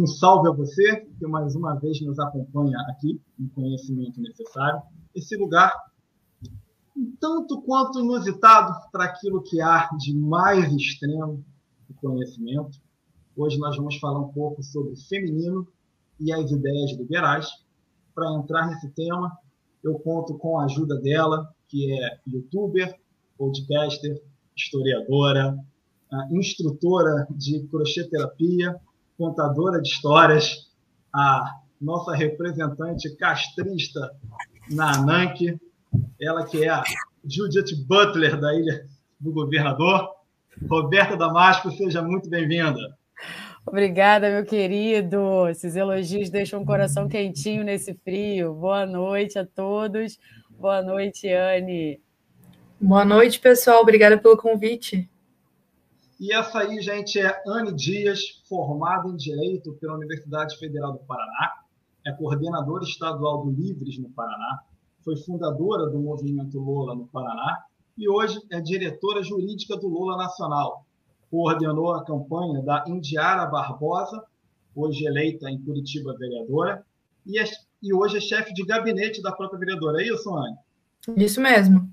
Um 0.00 0.06
salve 0.06 0.48
a 0.48 0.52
você 0.52 1.04
que 1.18 1.26
mais 1.26 1.54
uma 1.54 1.74
vez 1.74 2.00
nos 2.00 2.18
acompanha 2.18 2.78
aqui 2.88 3.20
no 3.38 3.50
conhecimento 3.50 4.18
necessário. 4.18 4.80
Esse 5.14 5.36
lugar, 5.36 5.70
tanto 7.20 7.60
quanto 7.60 8.00
inusitado 8.00 8.72
para 8.90 9.04
aquilo 9.04 9.42
que 9.42 9.60
há 9.60 9.90
de 9.98 10.16
mais 10.16 10.72
extremo 10.72 11.44
do 11.86 11.94
conhecimento. 11.96 12.80
Hoje 13.36 13.58
nós 13.58 13.76
vamos 13.76 13.98
falar 13.98 14.20
um 14.20 14.32
pouco 14.32 14.62
sobre 14.62 14.96
feminino 14.96 15.68
e 16.18 16.32
as 16.32 16.50
ideias 16.50 16.92
liberais. 16.92 17.46
Para 18.14 18.32
entrar 18.38 18.68
nesse 18.68 18.88
tema, 18.92 19.30
eu 19.84 19.98
conto 19.98 20.38
com 20.38 20.58
a 20.58 20.64
ajuda 20.64 20.98
dela, 20.98 21.54
que 21.68 21.92
é 21.92 22.18
youtuber, 22.26 22.98
podcaster, 23.36 24.18
historiadora, 24.56 25.58
instrutora 26.30 27.26
de 27.36 27.66
crochê 27.66 28.08
terapia, 28.08 28.80
contadora 29.20 29.82
de 29.82 29.88
histórias, 29.90 30.70
a 31.14 31.58
nossa 31.78 32.14
representante 32.14 33.14
castrista 33.16 34.10
na 34.70 34.96
ANANC, 34.96 35.60
ela 36.18 36.46
que 36.46 36.64
é 36.64 36.70
a 36.70 36.82
Judith 37.22 37.84
Butler 37.86 38.40
da 38.40 38.54
Ilha 38.54 38.86
do 39.20 39.30
Governador. 39.30 40.08
Roberta 40.70 41.18
Damasco, 41.18 41.70
seja 41.70 42.00
muito 42.00 42.30
bem-vinda. 42.30 42.96
Obrigada, 43.66 44.30
meu 44.30 44.44
querido. 44.46 45.46
Esses 45.50 45.76
elogios 45.76 46.30
deixam 46.30 46.62
o 46.62 46.66
coração 46.66 47.06
quentinho 47.06 47.62
nesse 47.62 47.92
frio. 48.02 48.54
Boa 48.54 48.86
noite 48.86 49.38
a 49.38 49.44
todos. 49.44 50.18
Boa 50.48 50.80
noite, 50.80 51.28
Anne. 51.28 52.00
Boa 52.80 53.04
noite, 53.04 53.38
pessoal. 53.38 53.82
Obrigada 53.82 54.16
pelo 54.16 54.38
convite. 54.38 55.10
E 56.20 56.34
essa 56.34 56.58
aí, 56.58 56.82
gente, 56.82 57.18
é 57.18 57.42
Anne 57.46 57.72
Dias, 57.72 58.42
formada 58.46 59.08
em 59.08 59.16
Direito 59.16 59.72
pela 59.80 59.94
Universidade 59.94 60.58
Federal 60.58 60.92
do 60.92 60.98
Paraná, 60.98 61.62
é 62.06 62.12
coordenadora 62.12 62.84
estadual 62.84 63.42
do 63.42 63.50
Livres 63.50 63.98
no 63.98 64.10
Paraná, 64.10 64.60
foi 65.02 65.16
fundadora 65.16 65.88
do 65.88 65.98
movimento 65.98 66.58
Lula 66.58 66.94
no 66.94 67.06
Paraná 67.06 67.64
e 67.96 68.06
hoje 68.06 68.38
é 68.50 68.60
diretora 68.60 69.22
jurídica 69.22 69.78
do 69.78 69.88
Lula 69.88 70.18
Nacional, 70.18 70.84
coordenou 71.30 71.94
a 71.94 72.04
campanha 72.04 72.60
da 72.62 72.84
Indiara 72.86 73.46
Barbosa, 73.46 74.22
hoje 74.76 75.06
eleita 75.06 75.48
em 75.48 75.58
Curitiba 75.62 76.14
vereadora, 76.18 76.84
e, 77.26 77.38
é, 77.38 77.44
e 77.82 77.94
hoje 77.94 78.18
é 78.18 78.20
chefe 78.20 78.52
de 78.52 78.62
gabinete 78.66 79.22
da 79.22 79.32
própria 79.32 79.58
vereadora. 79.58 80.02
É 80.02 80.06
isso, 80.06 80.34
Anne? 80.34 80.56
Isso 81.16 81.40
mesmo. 81.40 81.90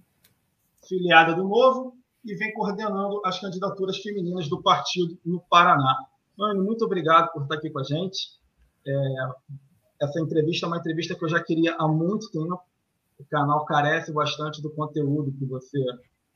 Filiada 0.85 1.33
do 1.33 1.45
Novo 1.45 1.96
e 2.23 2.35
vem 2.35 2.53
coordenando 2.53 3.21
as 3.25 3.39
candidaturas 3.39 3.97
femininas 3.97 4.49
do 4.49 4.61
partido 4.61 5.17
no 5.25 5.39
Paraná. 5.49 5.97
Anne, 6.39 6.59
muito 6.59 6.85
obrigado 6.85 7.31
por 7.31 7.43
estar 7.43 7.55
aqui 7.55 7.69
com 7.69 7.79
a 7.79 7.83
gente. 7.83 8.37
É, 8.85 9.15
essa 10.01 10.19
entrevista 10.19 10.65
é 10.65 10.67
uma 10.67 10.77
entrevista 10.77 11.15
que 11.15 11.23
eu 11.23 11.29
já 11.29 11.41
queria 11.43 11.75
há 11.75 11.87
muito 11.87 12.29
tempo. 12.31 12.59
O 13.19 13.25
canal 13.25 13.65
carece 13.65 14.11
bastante 14.13 14.61
do 14.61 14.69
conteúdo 14.69 15.31
que 15.31 15.45
você 15.45 15.79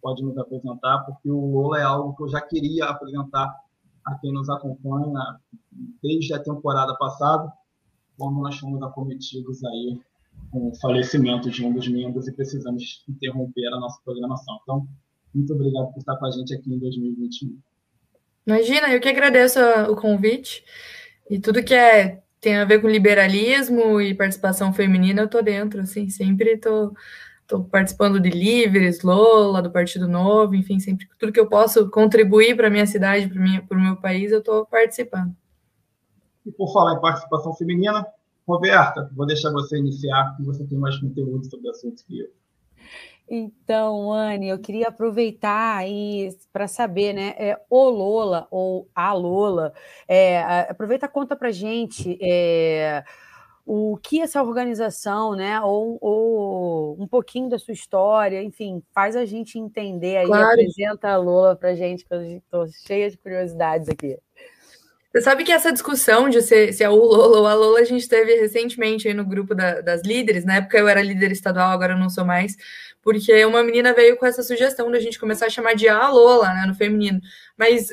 pode 0.01 0.23
nos 0.23 0.37
apresentar, 0.37 0.99
porque 1.05 1.29
o 1.29 1.51
Lola 1.51 1.79
é 1.79 1.83
algo 1.83 2.15
que 2.15 2.23
eu 2.23 2.29
já 2.29 2.41
queria 2.41 2.85
apresentar 2.85 3.55
a 4.05 4.15
quem 4.15 4.33
nos 4.33 4.49
acompanha 4.49 5.39
desde 6.01 6.33
a 6.33 6.39
temporada 6.39 6.95
passada, 6.95 7.53
quando 8.17 8.39
nós 8.39 8.57
fomos 8.57 8.81
acometidos 8.81 9.63
aí 9.63 10.01
com 10.51 10.69
o 10.69 10.75
falecimento 10.75 11.51
de 11.51 11.63
um 11.63 11.73
dos 11.73 11.87
membros 11.87 12.27
e 12.27 12.33
precisamos 12.33 13.03
interromper 13.07 13.67
a 13.67 13.79
nossa 13.79 13.99
programação. 14.03 14.59
Então, 14.63 14.87
muito 15.33 15.53
obrigado 15.53 15.91
por 15.93 15.99
estar 15.99 16.15
com 16.17 16.25
a 16.25 16.31
gente 16.31 16.53
aqui 16.53 16.73
em 16.73 16.79
2021. 16.79 17.57
Imagina, 18.47 18.91
eu 18.91 18.99
que 18.99 19.09
agradeço 19.09 19.59
o 19.89 19.95
convite 19.95 20.63
e 21.29 21.39
tudo 21.39 21.63
que 21.63 21.73
é 21.73 22.21
tem 22.39 22.57
a 22.57 22.65
ver 22.65 22.81
com 22.81 22.89
liberalismo 22.89 24.01
e 24.01 24.15
participação 24.15 24.73
feminina, 24.73 25.21
eu 25.21 25.27
tô 25.27 25.43
dentro, 25.43 25.81
assim, 25.81 26.09
sempre 26.09 26.57
tô 26.57 26.91
Estou 27.51 27.65
participando 27.65 28.17
de 28.17 28.29
Livres, 28.29 29.01
Lola, 29.01 29.61
do 29.61 29.69
Partido 29.69 30.07
Novo, 30.07 30.55
enfim, 30.55 30.79
sempre 30.79 31.05
tudo 31.19 31.33
que 31.33 31.39
eu 31.39 31.49
posso 31.49 31.89
contribuir 31.89 32.55
para 32.55 32.67
a 32.67 32.69
minha 32.69 32.87
cidade, 32.87 33.27
para 33.27 33.77
o 33.77 33.81
meu 33.81 33.97
país, 33.97 34.31
eu 34.31 34.39
estou 34.39 34.65
participando. 34.65 35.35
E 36.45 36.51
por 36.53 36.71
falar 36.71 36.95
em 36.95 37.01
participação 37.01 37.53
feminina, 37.53 38.07
Roberta, 38.47 39.11
vou 39.13 39.25
deixar 39.25 39.51
você 39.51 39.77
iniciar, 39.77 40.33
que 40.37 40.43
você 40.43 40.63
tem 40.63 40.77
mais 40.77 40.97
conteúdo 40.97 41.43
sobre 41.49 41.67
o 41.67 41.71
assunto 41.71 42.05
que 42.05 42.21
eu. 42.21 42.29
Então, 43.33 44.11
Anne, 44.11 44.49
eu 44.49 44.59
queria 44.59 44.89
aproveitar 44.89 45.85
para 46.51 46.67
saber, 46.67 47.13
né? 47.13 47.33
É, 47.37 47.57
o 47.69 47.89
Lola 47.89 48.45
ou 48.51 48.89
a 48.93 49.13
Lola, 49.13 49.73
é, 50.05 50.41
aproveita 50.69 51.07
conta 51.07 51.33
para 51.33 51.49
gente. 51.49 52.17
É, 52.21 53.05
o 53.65 53.97
que 54.03 54.19
essa 54.19 54.43
organização, 54.43 55.33
né, 55.33 55.61
ou, 55.61 55.97
ou, 56.01 57.01
um 57.01 57.07
pouquinho 57.07 57.47
da 57.47 57.57
sua 57.57 57.73
história, 57.73 58.43
enfim, 58.43 58.83
faz 58.93 59.15
a 59.15 59.23
gente 59.23 59.57
entender 59.57 60.17
aí, 60.17 60.25
claro. 60.25 60.47
apresenta 60.47 61.11
a 61.11 61.15
Lola 61.15 61.55
para 61.55 61.69
a 61.69 61.75
gente, 61.75 62.03
que 62.03 62.13
eu 62.13 62.21
estou 62.21 62.67
cheia 62.67 63.09
de 63.09 63.17
curiosidades 63.17 63.87
aqui. 63.87 64.17
Você 65.11 65.21
sabe 65.21 65.43
que 65.43 65.51
essa 65.51 65.73
discussão 65.73 66.29
de 66.29 66.41
se, 66.41 66.71
se 66.71 66.83
é 66.83 66.89
o 66.89 66.95
Lola 66.95 67.39
ou 67.39 67.45
a 67.45 67.53
Lola 67.53 67.79
a 67.81 67.83
gente 67.83 68.07
teve 68.07 68.33
recentemente 68.35 69.09
aí 69.09 69.13
no 69.13 69.25
grupo 69.25 69.53
da, 69.53 69.81
das 69.81 70.01
líderes, 70.03 70.45
na 70.45 70.55
época 70.55 70.77
eu 70.77 70.87
era 70.87 71.01
líder 71.01 71.33
estadual, 71.33 71.69
agora 71.69 71.93
eu 71.93 71.97
não 71.97 72.09
sou 72.09 72.23
mais, 72.23 72.55
porque 73.01 73.43
uma 73.43 73.61
menina 73.61 73.93
veio 73.93 74.15
com 74.15 74.25
essa 74.25 74.41
sugestão 74.41 74.89
da 74.89 75.01
gente 75.01 75.19
começar 75.19 75.47
a 75.47 75.49
chamar 75.49 75.73
de 75.75 75.89
a 75.89 76.07
Lola, 76.07 76.53
né, 76.53 76.65
no 76.65 76.73
feminino, 76.73 77.19
mas 77.57 77.89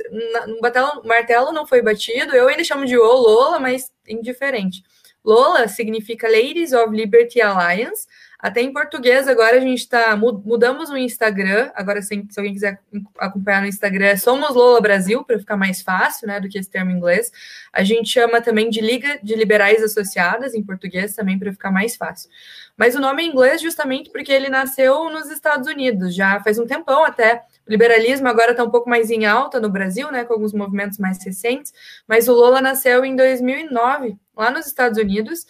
no 0.47 0.61
martelo 1.05 1.51
não 1.51 1.67
foi 1.67 1.83
batido, 1.83 2.37
eu 2.37 2.47
ainda 2.47 2.63
chamo 2.63 2.87
de 2.87 2.97
o 2.97 3.03
Lola, 3.03 3.59
mas 3.59 3.91
indiferente. 4.07 4.85
Lola 5.25 5.67
significa 5.67 6.29
Ladies 6.29 6.73
of 6.73 6.95
Liberty 6.95 7.41
Alliance. 7.41 8.07
Até 8.39 8.63
em 8.63 8.73
português, 8.73 9.27
agora 9.27 9.57
a 9.57 9.61
gente 9.61 9.81
está. 9.81 10.15
Mudamos 10.17 10.91
o 10.91 10.97
Instagram. 10.97 11.73
Agora, 11.75 12.01
se, 12.01 12.25
alguém 12.37 12.53
quiser 12.53 12.81
acompanhar 13.19 13.63
no 13.63 13.67
Instagram, 13.67 14.17
somos 14.17 14.55
Lola 14.55 14.81
Brasil, 14.81 15.25
para 15.25 15.41
ficar 15.41 15.57
mais 15.57 15.83
fácil 15.83 16.29
né, 16.29 16.39
do 16.39 16.49
que 16.49 16.57
esse 16.57 16.71
termo 16.71 16.93
em 16.93 16.95
inglês. 16.95 17.33
A 17.73 17.83
gente 17.83 18.09
chama 18.09 18.41
também 18.41 18.71
de 18.71 18.81
Liga 18.81 19.19
de 19.21 19.35
Liberais 19.35 19.83
Associadas, 19.83 20.55
em 20.55 20.63
português, 20.63 21.17
também 21.17 21.37
para 21.37 21.51
ficar 21.51 21.73
mais 21.73 21.97
fácil. 21.97 22.31
Mas 22.77 22.95
o 22.95 23.01
nome 23.01 23.25
é 23.25 23.27
inglês 23.27 23.61
justamente 23.61 24.09
porque 24.11 24.31
ele 24.31 24.49
nasceu 24.49 25.11
nos 25.11 25.29
Estados 25.31 25.67
Unidos, 25.67 26.15
já 26.15 26.41
faz 26.41 26.61
um 26.61 26.67
tempão 26.67 27.05
até. 27.05 27.43
O 27.67 27.71
liberalismo 27.71 28.29
agora 28.29 28.53
está 28.53 28.63
um 28.63 28.71
pouco 28.71 28.89
mais 28.89 29.11
em 29.11 29.27
alta 29.27 29.59
no 29.59 29.69
Brasil, 29.69 30.13
né, 30.13 30.25
com 30.25 30.33
alguns 30.33 30.53
movimentos 30.53 30.97
mais 30.97 31.23
recentes, 31.25 31.73
mas 32.07 32.29
o 32.29 32.33
Lola 32.33 32.61
nasceu 32.61 33.05
em 33.05 33.17
2009, 33.17 34.17
lá 34.37 34.49
nos 34.53 34.69
Estados 34.69 34.97
Unidos, 34.97 35.45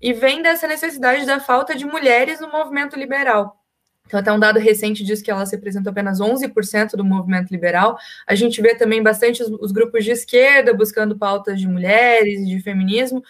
e 0.00 0.12
vem 0.12 0.42
dessa 0.42 0.66
necessidade 0.66 1.26
da 1.26 1.40
falta 1.40 1.74
de 1.74 1.84
mulheres 1.84 2.40
no 2.40 2.50
movimento 2.50 2.98
liberal. 2.98 3.64
Então, 4.06 4.20
até 4.20 4.30
um 4.30 4.38
dado 4.38 4.58
recente 4.58 5.02
diz 5.02 5.22
que 5.22 5.30
elas 5.30 5.50
representam 5.50 5.90
apenas 5.90 6.20
11% 6.20 6.90
do 6.90 7.04
movimento 7.04 7.50
liberal. 7.50 7.96
A 8.26 8.34
gente 8.34 8.60
vê 8.60 8.74
também 8.74 9.02
bastante 9.02 9.42
os, 9.42 9.48
os, 9.48 9.72
grupos 9.72 10.04
de 10.04 10.10
esquerda 10.10 10.74
buscando 10.74 11.16
pautas 11.16 11.58
de 11.58 11.66
mulheres 11.66 12.46
de 12.46 12.60
feminismo. 12.60 13.22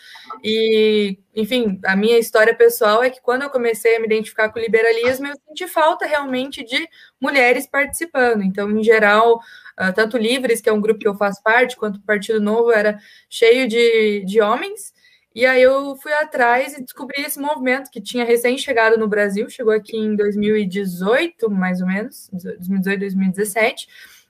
E, 0.43 1.17
enfim, 1.35 1.79
a 1.85 1.95
minha 1.95 2.19
história 2.19 2.53
pessoal 2.55 3.05
é 3.05 3.11
que 3.11 3.23
quando 3.23 3.43
eu 3.43 3.51
comecei 3.51 3.97
a 3.97 4.01
me 4.01 4.07
identificar 4.07 4.49
com 4.49 4.59
o 4.59 4.63
liberalismo, 4.63 5.29
eu 5.29 5.35
senti 5.47 5.69
falta 5.69 6.07
realmente 6.07 6.65
de 6.65 6.89
mulheres 7.21 7.69
participando. 7.69 8.43
Então, 8.43 8.69
em 8.69 8.83
geral, 8.83 9.37
uh, 9.81 9.93
tanto 9.95 10.19
Livres, 10.19 10.61
que 10.61 10.69
é 10.69 10.73
um 10.73 10.81
grupo 10.81 10.99
que 10.99 11.09
eu 11.09 11.15
faço 11.15 11.41
parte, 11.41 11.77
quanto 11.77 11.99
o 11.99 12.03
Partido 12.03 12.41
Novo 12.41 12.73
era 12.73 12.99
cheio 13.31 13.69
de, 13.69 14.25
de 14.25 14.41
homens. 14.41 14.93
E 15.35 15.45
aí 15.45 15.63
eu 15.63 15.97
fui 15.97 16.13
atrás 16.13 16.79
e 16.79 16.83
descobri 16.83 17.23
esse 17.23 17.41
movimento 17.41 17.91
que 17.91 18.01
tinha 18.01 18.25
recém 18.25 18.57
chegado 18.57 18.97
no 18.97 19.09
Brasil, 19.09 19.51
chegou 19.51 19.73
aqui 19.73 19.97
em 19.97 20.15
2018, 20.15 21.51
mais 21.51 21.81
ou 21.81 21.89
menos, 21.89 22.31
2018, 22.33 23.01
2017. 23.01 23.89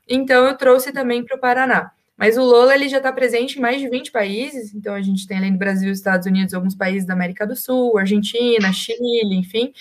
Então 0.09 0.47
eu 0.47 0.57
trouxe 0.57 0.93
também 0.93 1.23
para 1.23 1.37
o 1.37 1.41
Paraná. 1.41 1.93
Mas 2.17 2.39
o 2.39 2.45
Lola 2.45 2.75
ele 2.75 2.89
já 2.89 2.99
está 2.99 3.13
presente 3.13 3.59
em 3.59 3.61
mais 3.61 3.81
de 3.81 3.89
20 3.89 4.13
países, 4.13 4.73
então 4.73 4.95
a 4.95 5.03
gente 5.03 5.27
tem 5.27 5.37
além 5.37 5.53
do 5.53 5.59
Brasil, 5.59 5.91
Estados 5.91 6.27
Unidos, 6.27 6.55
alguns 6.55 6.75
países 6.75 7.05
da 7.05 7.13
América 7.13 7.45
do 7.45 7.57
Sul, 7.57 7.99
Argentina, 7.99 8.73
Chile, 8.73 9.35
enfim. 9.35 9.73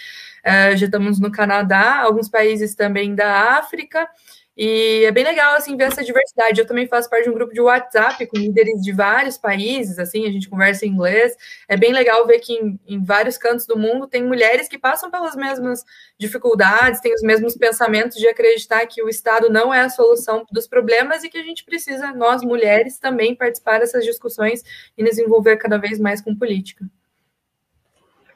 Uh, 0.44 0.76
já 0.76 0.88
estamos 0.88 1.20
no 1.20 1.32
Canadá, 1.32 2.02
alguns 2.02 2.28
países 2.28 2.74
também 2.74 3.14
da 3.14 3.58
África. 3.58 4.10
E 4.56 5.04
é 5.04 5.12
bem 5.12 5.24
legal, 5.24 5.56
assim, 5.56 5.76
ver 5.76 5.86
essa 5.86 6.04
diversidade. 6.04 6.60
Eu 6.60 6.68
também 6.68 6.88
faço 6.88 7.10
parte 7.10 7.24
de 7.24 7.30
um 7.32 7.34
grupo 7.34 7.54
de 7.54 7.62
WhatsApp 7.62 8.26
com 8.28 8.38
líderes 8.38 8.82
de 8.82 8.92
vários 8.92 9.36
países, 9.38 9.98
assim, 9.98 10.28
a 10.28 10.32
gente 10.32 10.48
conversa 10.48 10.86
em 10.86 10.90
inglês. 10.90 11.36
É 11.68 11.76
bem 11.76 11.92
legal 11.92 12.26
ver 12.28 12.40
que 12.40 12.54
em, 12.54 12.80
em 12.88 13.04
vários 13.04 13.38
cantos 13.38 13.66
do 13.66 13.78
mundo 13.78 14.08
tem 14.08 14.24
mulheres 14.24 14.68
que 14.68 14.78
passam 14.78 15.10
pelas 15.10 15.36
mesmas 15.36 15.84
dificuldades, 16.20 17.02
têm 17.02 17.14
os 17.14 17.24
mesmos 17.24 17.58
pensamentos 17.58 18.18
de 18.18 18.28
acreditar 18.28 18.86
que 18.86 19.02
o 19.02 19.10
Estado 19.10 19.50
não 19.50 19.74
é 19.74 19.82
a 19.82 19.90
solução 19.90 20.46
dos 20.52 20.68
problemas 20.68 21.24
e 21.24 21.30
que 21.30 21.38
a 21.38 21.44
gente 21.44 21.64
precisa, 21.64 22.14
nós 22.14 22.44
mulheres, 22.44 23.00
também 23.00 23.36
participar 23.36 23.80
dessas 23.80 24.06
discussões 24.06 24.62
e 24.96 25.04
nos 25.04 25.18
envolver 25.18 25.58
cada 25.58 25.78
vez 25.78 26.00
mais 26.00 26.22
com 26.22 26.36
política. 26.36 26.86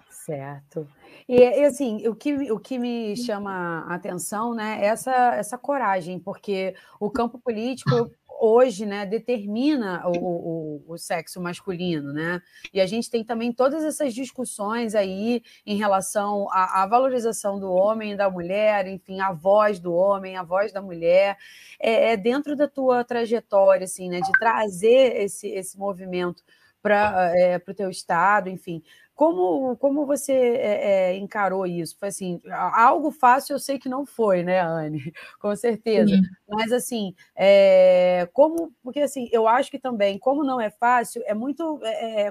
Certo. 0.09 0.87
E, 1.27 1.35
e, 1.35 1.65
assim, 1.65 2.07
o 2.07 2.15
que, 2.15 2.51
o 2.51 2.59
que 2.59 2.79
me 2.79 3.15
chama 3.17 3.85
a 3.87 3.95
atenção 3.95 4.53
né, 4.53 4.79
é 4.81 4.85
essa, 4.87 5.35
essa 5.35 5.57
coragem, 5.57 6.19
porque 6.19 6.73
o 6.99 7.11
campo 7.11 7.37
político, 7.37 8.09
hoje, 8.39 8.85
né, 8.85 9.05
determina 9.05 10.07
o, 10.07 10.11
o, 10.17 10.83
o, 10.93 10.97
sexo 10.97 11.41
masculino, 11.41 12.13
né? 12.13 12.41
E 12.73 12.79
a 12.79 12.85
gente 12.85 13.09
tem 13.09 13.23
também 13.23 13.51
todas 13.51 13.83
essas 13.83 14.13
discussões 14.13 14.93
aí 14.95 15.41
em 15.65 15.75
relação 15.75 16.47
à, 16.51 16.83
à 16.83 16.87
valorização 16.87 17.59
do 17.59 17.71
homem 17.71 18.13
e 18.13 18.17
da 18.17 18.29
mulher, 18.29 18.87
enfim, 18.87 19.19
a 19.19 19.33
voz 19.33 19.79
do 19.79 19.93
homem, 19.93 20.37
a 20.37 20.43
voz 20.43 20.71
da 20.71 20.81
mulher. 20.81 21.37
É, 21.79 22.13
é 22.13 22.17
dentro 22.17 22.55
da 22.55 22.67
tua 22.67 23.03
trajetória, 23.03 23.85
assim, 23.85 24.07
né, 24.09 24.21
de 24.21 24.31
trazer 24.39 25.17
esse, 25.17 25.47
esse 25.49 25.77
movimento 25.77 26.43
para 26.81 27.31
é, 27.37 27.57
o 27.57 27.73
teu 27.73 27.89
estado, 27.89 28.49
enfim. 28.49 28.81
Como, 29.15 29.75
como 29.77 30.05
você 30.05 30.31
é, 30.31 31.11
é, 31.11 31.17
encarou 31.17 31.65
isso? 31.65 31.97
Foi 31.99 32.09
assim, 32.09 32.39
algo 32.51 33.09
fácil 33.09 33.55
eu 33.55 33.59
sei 33.59 33.79
que 33.79 33.89
não 33.89 34.05
foi, 34.05 34.43
né, 34.43 34.59
Anne? 34.61 35.11
Com 35.41 35.55
certeza. 35.55 36.15
Sim. 36.15 36.21
Mas 36.47 36.71
assim, 36.71 37.15
é, 37.35 38.29
como, 38.31 38.71
porque 38.83 38.99
assim, 38.99 39.27
eu 39.31 39.47
acho 39.47 39.71
que 39.71 39.79
também, 39.79 40.19
como 40.19 40.43
não 40.43 40.61
é 40.61 40.69
fácil, 40.69 41.23
é 41.25 41.33
muito 41.33 41.79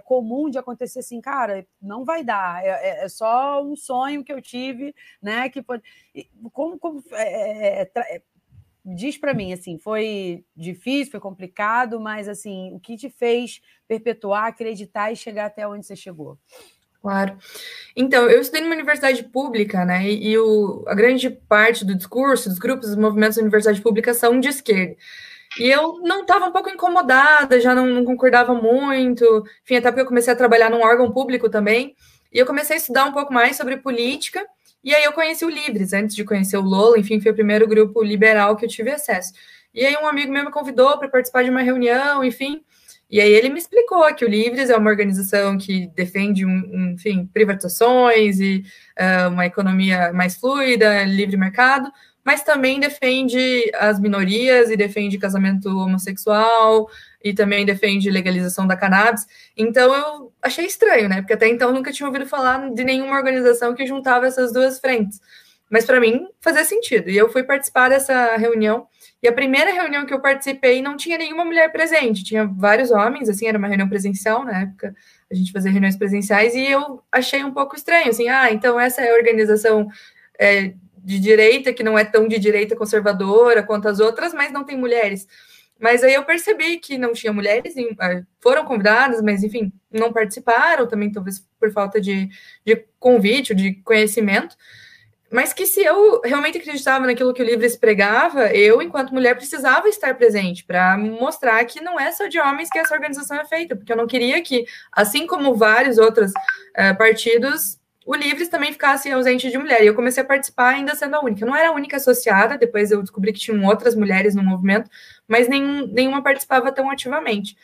comum 0.05 0.49
de 0.49 0.59
acontecer 0.59 1.01
assim, 1.01 1.21
cara, 1.21 1.67
não 1.83 2.05
vai 2.05 2.23
dar, 2.23 2.65
é, 2.65 2.69
é, 2.69 3.05
é 3.05 3.09
só 3.09 3.61
um 3.65 3.75
sonho 3.75 4.23
que 4.23 4.33
eu 4.33 4.41
tive, 4.41 4.95
né? 5.21 5.49
Que 5.49 5.63
pode. 5.63 5.83
Como, 6.53 6.79
como 6.79 7.03
diz 8.95 9.19
para 9.19 9.35
mim, 9.35 9.53
assim, 9.53 9.79
foi 9.79 10.45
difícil, 10.57 11.11
foi 11.11 11.21
complicado, 11.21 11.99
mas 11.99 12.29
assim, 12.29 12.73
o 12.73 12.79
que 12.79 12.97
te 12.97 13.11
fez 13.11 13.61
perpetuar, 13.89 14.47
acreditar 14.47 15.11
e 15.11 15.17
chegar 15.17 15.47
até 15.47 15.67
onde 15.67 15.85
você 15.85 15.97
chegou? 15.97 16.39
Claro. 17.03 17.37
Então, 17.95 18.29
eu 18.29 18.41
estudei 18.41 18.63
numa 18.63 18.75
universidade 18.75 19.23
pública, 19.25 19.85
né? 19.85 20.11
E, 20.11 20.37
o, 20.39 20.85
a 20.87 20.95
grande 20.95 21.31
parte 21.31 21.85
do 21.85 21.95
discurso, 21.95 22.49
dos 22.49 22.59
grupos, 22.59 22.89
dos 22.89 22.97
movimentos 22.97 23.37
da 23.37 23.43
universidade 23.43 23.81
pública 23.81 24.13
são 24.13 24.41
de 24.41 24.49
esquerda. 24.49 24.97
E 25.59 25.69
eu 25.69 26.01
não 26.03 26.23
estava 26.23 26.47
um 26.47 26.53
pouco 26.53 26.69
incomodada, 26.69 27.61
já 27.61 27.75
não, 27.75 27.87
não, 27.87 28.05
concordava 28.05 28.55
muito, 28.55 29.25
enfim, 29.63 29.77
até 29.77 29.91
porque 29.91 30.03
eu 30.03 30.07
comecei 30.07 30.33
a 30.33 30.37
trabalhar 30.37 30.69
num 30.69 30.83
órgão 30.83 31.11
público 31.13 31.49
também. 31.49 31.95
E 32.33 32.39
eu 32.39 32.47
comecei 32.47 32.75
a 32.75 32.79
estudar 32.79 33.05
um 33.05 33.13
pouco 33.13 33.33
mais 33.33 33.57
sobre 33.57 33.77
política. 33.77 34.45
E 34.87 34.95
aí 34.95 35.03
eu 35.03 35.13
conheci 35.13 35.45
o 35.45 35.51
Livres, 35.51 35.93
antes 35.93 36.15
de 36.15 36.23
conhecer 36.23 36.57
o 36.57 36.61
Lola, 36.61 36.97
enfim, 36.97 37.21
foi 37.21 37.33
o 37.33 37.35
primeiro 37.35 37.67
grupo 37.67 38.05
liberal 38.05 38.55
que 38.55 38.65
eu 38.65 38.69
tive 38.69 38.93
acesso. 38.93 39.33
E 39.75 39.85
aí 39.85 39.97
um 39.97 40.07
amigo 40.07 40.33
meu 40.33 40.45
me 40.45 40.51
convidou 40.53 40.97
para 40.97 41.09
participar 41.09 41.43
de 41.43 41.51
uma 41.51 41.61
reunião, 41.61 42.23
enfim. 42.23 42.63
E 43.11 43.21
aí 43.21 43.33
ele 43.33 43.49
me 43.49 43.59
explicou 43.59 44.15
que 44.15 44.25
o 44.25 44.29
Livres 44.29 44.71
é 44.71 44.77
uma 44.77 44.89
organização 44.89 45.59
que 45.59 45.89
defende, 45.89 46.47
um, 46.47 46.51
um, 46.73 46.91
enfim, 46.93 47.29
privatizações 47.35 48.39
e 48.39 48.63
uh, 48.97 49.29
uma 49.29 49.45
economia 49.45 50.13
mais 50.13 50.37
fluida, 50.37 51.03
livre 51.03 51.37
mercado, 51.37 51.91
mas 52.25 52.45
também 52.45 52.79
defende 52.79 53.69
as 53.75 53.99
minorias 53.99 54.71
e 54.71 54.77
defende 54.77 55.19
casamento 55.19 55.69
homossexual 55.69 56.89
e 57.23 57.35
também 57.35 57.65
defende 57.65 58.11
legalização 58.11 58.67
da 58.67 58.77
cannabis. 58.77 59.27
Então 59.57 59.95
eu 59.95 60.33
achei 60.43 60.67
estranho, 60.67 61.09
né? 61.09 61.21
Porque 61.21 61.33
até 61.33 61.49
então 61.49 61.73
nunca 61.73 61.93
tinha 61.93 62.07
ouvido 62.07 62.27
falar 62.27 62.71
de 62.71 62.85
nenhuma 62.85 63.17
organização 63.17 63.75
que 63.75 63.87
juntava 63.87 64.27
essas 64.27 64.53
duas 64.53 64.79
frentes. 64.79 65.21
Mas 65.71 65.85
para 65.85 66.01
mim 66.01 66.29
fazia 66.41 66.65
sentido. 66.65 67.11
E 67.11 67.17
eu 67.17 67.29
fui 67.29 67.43
participar 67.43 67.89
dessa 67.89 68.37
reunião 68.37 68.87
e 69.23 69.29
a 69.29 69.33
primeira 69.33 69.73
reunião 69.73 70.05
que 70.05 70.13
eu 70.13 70.21
participei 70.21 70.83
não 70.83 70.97
tinha 70.97 71.17
nenhuma 71.17 71.45
mulher 71.45 71.73
presente, 71.73 72.23
tinha 72.23 72.47
vários 72.47 72.91
homens, 72.91 73.29
assim, 73.29 73.49
era 73.49 73.59
uma 73.59 73.67
reunião 73.67 73.89
presencial 73.89 74.45
na 74.45 74.63
época, 74.63 74.95
a 75.31 75.35
gente 75.35 75.53
fazia 75.53 75.71
reuniões 75.71 75.97
presenciais, 75.97 76.55
e 76.55 76.65
eu 76.65 77.03
achei 77.11 77.43
um 77.43 77.53
pouco 77.53 77.75
estranho, 77.75 78.09
assim, 78.09 78.29
ah, 78.29 78.53
então 78.53 78.79
essa 78.79 79.01
é 79.01 79.11
a 79.11 79.15
organização 79.15 79.89
é, 80.39 80.75
de 80.99 81.19
direita, 81.19 81.73
que 81.73 81.83
não 81.83 81.99
é 81.99 82.05
tão 82.05 82.29
de 82.29 82.39
direita 82.39 82.77
conservadora 82.77 83.63
quanto 83.63 83.89
as 83.89 84.01
outras, 84.01 84.35
mas 84.35 84.53
não 84.53 84.65
tem 84.65 84.77
mulheres. 84.77 85.27
Mas 85.79 86.03
aí 86.03 86.15
eu 86.15 86.25
percebi 86.25 86.79
que 86.79 86.97
não 86.97 87.13
tinha 87.13 87.33
mulheres, 87.33 87.75
ah, 88.01 88.23
foram 88.41 88.65
convidadas, 88.65 89.21
mas 89.21 89.45
enfim, 89.45 89.73
não 89.91 90.13
participaram, 90.13 90.87
também 90.87 91.13
talvez 91.13 91.47
por 91.61 91.71
falta 91.71 92.01
de, 92.01 92.29
de 92.65 92.85
convite, 92.99 93.55
de 93.55 93.75
conhecimento. 93.83 94.57
Mas 95.31 95.53
que 95.53 95.67
se 95.67 95.83
eu 95.83 96.21
realmente 96.25 96.59
acreditava 96.59 97.05
naquilo 97.05 97.35
que 97.35 97.43
o 97.43 97.45
Livres 97.45 97.77
pregava, 97.77 98.47
eu, 98.55 98.81
enquanto 98.81 99.13
mulher, 99.13 99.35
precisava 99.35 99.89
estar 99.89 100.15
presente 100.15 100.65
para 100.65 100.97
mostrar 100.97 101.65
que 101.65 101.81
não 101.81 101.99
é 101.99 102.13
só 102.13 102.29
de 102.29 102.39
homens 102.39 102.71
que 102.71 102.79
essa 102.79 102.95
organização 102.95 103.39
é 103.39 103.45
feita, 103.45 103.75
porque 103.75 103.93
eu 103.93 103.97
não 103.97 104.07
queria 104.07 104.41
que, 104.41 104.65
assim 104.93 105.27
como 105.27 105.55
vários 105.55 105.99
outros 105.99 106.31
uh, 106.31 106.97
partidos, 106.97 107.79
o 108.07 108.15
Livres 108.15 108.49
também 108.49 108.73
ficasse 108.73 109.11
ausente 109.11 109.51
de 109.51 109.59
mulher. 109.59 109.83
E 109.83 109.87
eu 109.89 109.95
comecei 109.95 110.23
a 110.23 110.27
participar 110.27 110.69
ainda 110.75 110.95
sendo 110.95 111.17
a 111.17 111.21
única. 111.21 111.43
Eu 111.43 111.49
não 111.49 111.57
era 111.57 111.71
a 111.71 111.73
única 111.73 111.97
associada, 111.97 112.57
depois 112.57 112.93
eu 112.93 113.03
descobri 113.03 113.33
que 113.33 113.41
tinham 113.41 113.65
outras 113.65 113.97
mulheres 113.97 114.33
no 114.35 114.45
movimento, 114.45 114.89
mas 115.27 115.49
nenhum, 115.49 115.89
nenhuma 115.89 116.23
participava 116.23 116.71
tão 116.71 116.89
ativamente. 116.89 117.57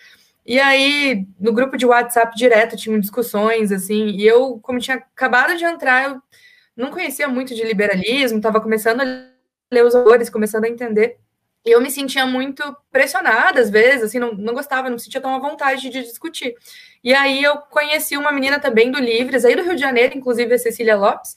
E 0.44 0.58
aí, 0.58 1.24
no 1.38 1.52
grupo 1.52 1.76
de 1.76 1.86
WhatsApp 1.86 2.36
direto, 2.36 2.76
tinham 2.76 2.98
discussões, 2.98 3.70
assim, 3.70 4.08
e 4.08 4.26
eu, 4.26 4.58
como 4.60 4.80
tinha 4.80 4.96
acabado 4.96 5.56
de 5.56 5.64
entrar, 5.64 6.10
eu 6.10 6.22
não 6.76 6.90
conhecia 6.90 7.28
muito 7.28 7.54
de 7.54 7.62
liberalismo, 7.62 8.38
estava 8.38 8.60
começando 8.60 9.02
a 9.02 9.04
ler 9.72 9.84
os 9.84 9.94
autores, 9.94 10.28
começando 10.28 10.64
a 10.64 10.68
entender. 10.68 11.18
E 11.64 11.70
eu 11.70 11.80
me 11.80 11.90
sentia 11.90 12.26
muito 12.26 12.62
pressionada, 12.90 13.60
às 13.60 13.70
vezes, 13.70 14.04
assim, 14.04 14.18
não, 14.18 14.32
não 14.32 14.52
gostava, 14.52 14.90
não 14.90 14.98
sentia 14.98 15.20
tão 15.20 15.34
à 15.34 15.38
vontade 15.38 15.88
de 15.88 16.02
discutir. 16.02 16.54
E 17.04 17.14
aí 17.14 17.42
eu 17.42 17.56
conheci 17.58 18.16
uma 18.16 18.32
menina 18.32 18.58
também 18.58 18.90
do 18.90 18.98
Livres, 18.98 19.44
aí 19.44 19.54
do 19.54 19.62
Rio 19.62 19.74
de 19.74 19.80
Janeiro, 19.80 20.16
inclusive 20.16 20.54
a 20.54 20.58
Cecília 20.58 20.96
Lopes, 20.96 21.36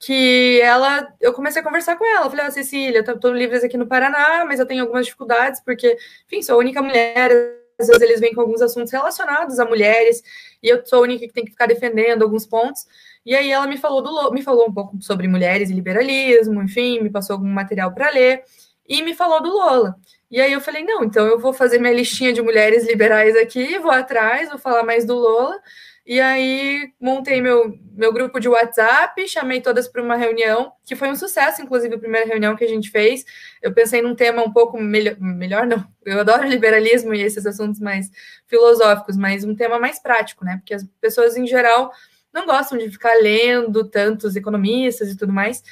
que 0.00 0.60
ela, 0.62 1.12
eu 1.20 1.32
comecei 1.32 1.60
a 1.60 1.64
conversar 1.64 1.96
com 1.96 2.04
ela, 2.04 2.28
falei, 2.30 2.46
ah, 2.46 2.50
Cecília, 2.50 3.04
eu 3.06 3.20
tô 3.20 3.32
livres 3.32 3.62
aqui 3.62 3.76
no 3.76 3.86
Paraná, 3.86 4.44
mas 4.46 4.58
eu 4.58 4.66
tenho 4.66 4.82
algumas 4.82 5.04
dificuldades, 5.04 5.60
porque, 5.60 5.96
enfim, 6.26 6.42
sou 6.42 6.54
a 6.56 6.58
única 6.58 6.82
mulher, 6.82 7.30
às 7.78 7.86
vezes 7.86 8.02
eles 8.02 8.18
vêm 8.18 8.34
com 8.34 8.40
alguns 8.40 8.62
assuntos 8.62 8.90
relacionados 8.92 9.58
a 9.58 9.64
mulheres, 9.66 10.22
e 10.62 10.68
eu 10.68 10.84
sou 10.86 11.00
a 11.00 11.02
única 11.02 11.26
que 11.26 11.32
tem 11.34 11.44
que 11.44 11.50
ficar 11.50 11.66
defendendo 11.66 12.22
alguns 12.22 12.46
pontos, 12.46 12.86
e 13.26 13.34
aí 13.34 13.52
ela 13.52 13.66
me 13.66 13.76
falou 13.76 14.00
do 14.00 14.32
me 14.32 14.42
falou 14.42 14.66
um 14.66 14.72
pouco 14.72 15.00
sobre 15.02 15.28
mulheres 15.28 15.68
e 15.68 15.74
liberalismo, 15.74 16.62
enfim, 16.62 17.00
me 17.00 17.10
passou 17.10 17.34
algum 17.34 17.48
material 17.48 17.92
para 17.92 18.10
ler 18.10 18.42
e 18.90 19.02
me 19.02 19.14
falou 19.14 19.40
do 19.40 19.48
Lola. 19.48 19.94
E 20.28 20.40
aí 20.40 20.52
eu 20.52 20.60
falei, 20.60 20.82
não, 20.82 21.04
então 21.04 21.24
eu 21.24 21.38
vou 21.38 21.52
fazer 21.52 21.78
minha 21.78 21.94
listinha 21.94 22.32
de 22.32 22.42
mulheres 22.42 22.84
liberais 22.86 23.36
aqui, 23.36 23.78
vou 23.78 23.92
atrás, 23.92 24.48
vou 24.48 24.58
falar 24.58 24.82
mais 24.82 25.04
do 25.04 25.14
Lola. 25.14 25.60
E 26.04 26.20
aí 26.20 26.92
montei 27.00 27.40
meu, 27.40 27.78
meu 27.92 28.12
grupo 28.12 28.40
de 28.40 28.48
WhatsApp, 28.48 29.28
chamei 29.28 29.60
todas 29.60 29.86
para 29.86 30.02
uma 30.02 30.16
reunião, 30.16 30.72
que 30.84 30.96
foi 30.96 31.08
um 31.08 31.14
sucesso, 31.14 31.62
inclusive 31.62 31.94
a 31.94 31.98
primeira 31.98 32.26
reunião 32.26 32.56
que 32.56 32.64
a 32.64 32.68
gente 32.68 32.90
fez. 32.90 33.24
Eu 33.62 33.72
pensei 33.72 34.02
num 34.02 34.14
tema 34.16 34.42
um 34.42 34.52
pouco 34.52 34.80
melhor, 34.80 35.16
melhor 35.20 35.66
não, 35.68 35.86
eu 36.04 36.18
adoro 36.18 36.48
liberalismo 36.48 37.14
e 37.14 37.22
esses 37.22 37.46
assuntos 37.46 37.80
mais 37.80 38.10
filosóficos, 38.48 39.16
mas 39.16 39.44
um 39.44 39.54
tema 39.54 39.78
mais 39.78 40.00
prático, 40.00 40.44
né? 40.44 40.56
Porque 40.56 40.74
as 40.74 40.84
pessoas 41.00 41.36
em 41.36 41.46
geral 41.46 41.92
não 42.34 42.44
gostam 42.44 42.76
de 42.76 42.90
ficar 42.90 43.14
lendo 43.14 43.84
tantos 43.88 44.34
economistas 44.34 45.10
e 45.10 45.16
tudo 45.16 45.32
mais. 45.32 45.62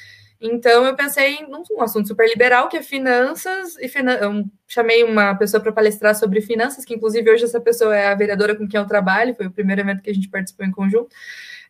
Então 0.41 0.85
eu 0.85 0.95
pensei 0.95 1.45
num 1.47 1.63
um 1.71 1.81
assunto 1.81 2.07
super 2.07 2.27
liberal 2.27 2.69
que 2.69 2.77
é 2.77 2.81
finanças 2.81 3.75
e 3.77 3.89
finan 3.89 4.13
eu 4.13 4.45
chamei 4.67 5.03
uma 5.03 5.35
pessoa 5.35 5.61
para 5.61 5.71
palestrar 5.71 6.15
sobre 6.15 6.39
finanças, 6.39 6.85
que 6.85 6.93
inclusive 6.93 7.29
hoje 7.29 7.43
essa 7.43 7.59
pessoa 7.59 7.95
é 7.95 8.07
a 8.07 8.15
vereadora 8.15 8.55
com 8.55 8.67
quem 8.67 8.79
eu 8.79 8.87
trabalho, 8.87 9.35
foi 9.35 9.47
o 9.47 9.51
primeiro 9.51 9.81
evento 9.81 10.01
que 10.01 10.09
a 10.09 10.13
gente 10.13 10.29
participou 10.29 10.65
em 10.65 10.71
conjunto. 10.71 11.09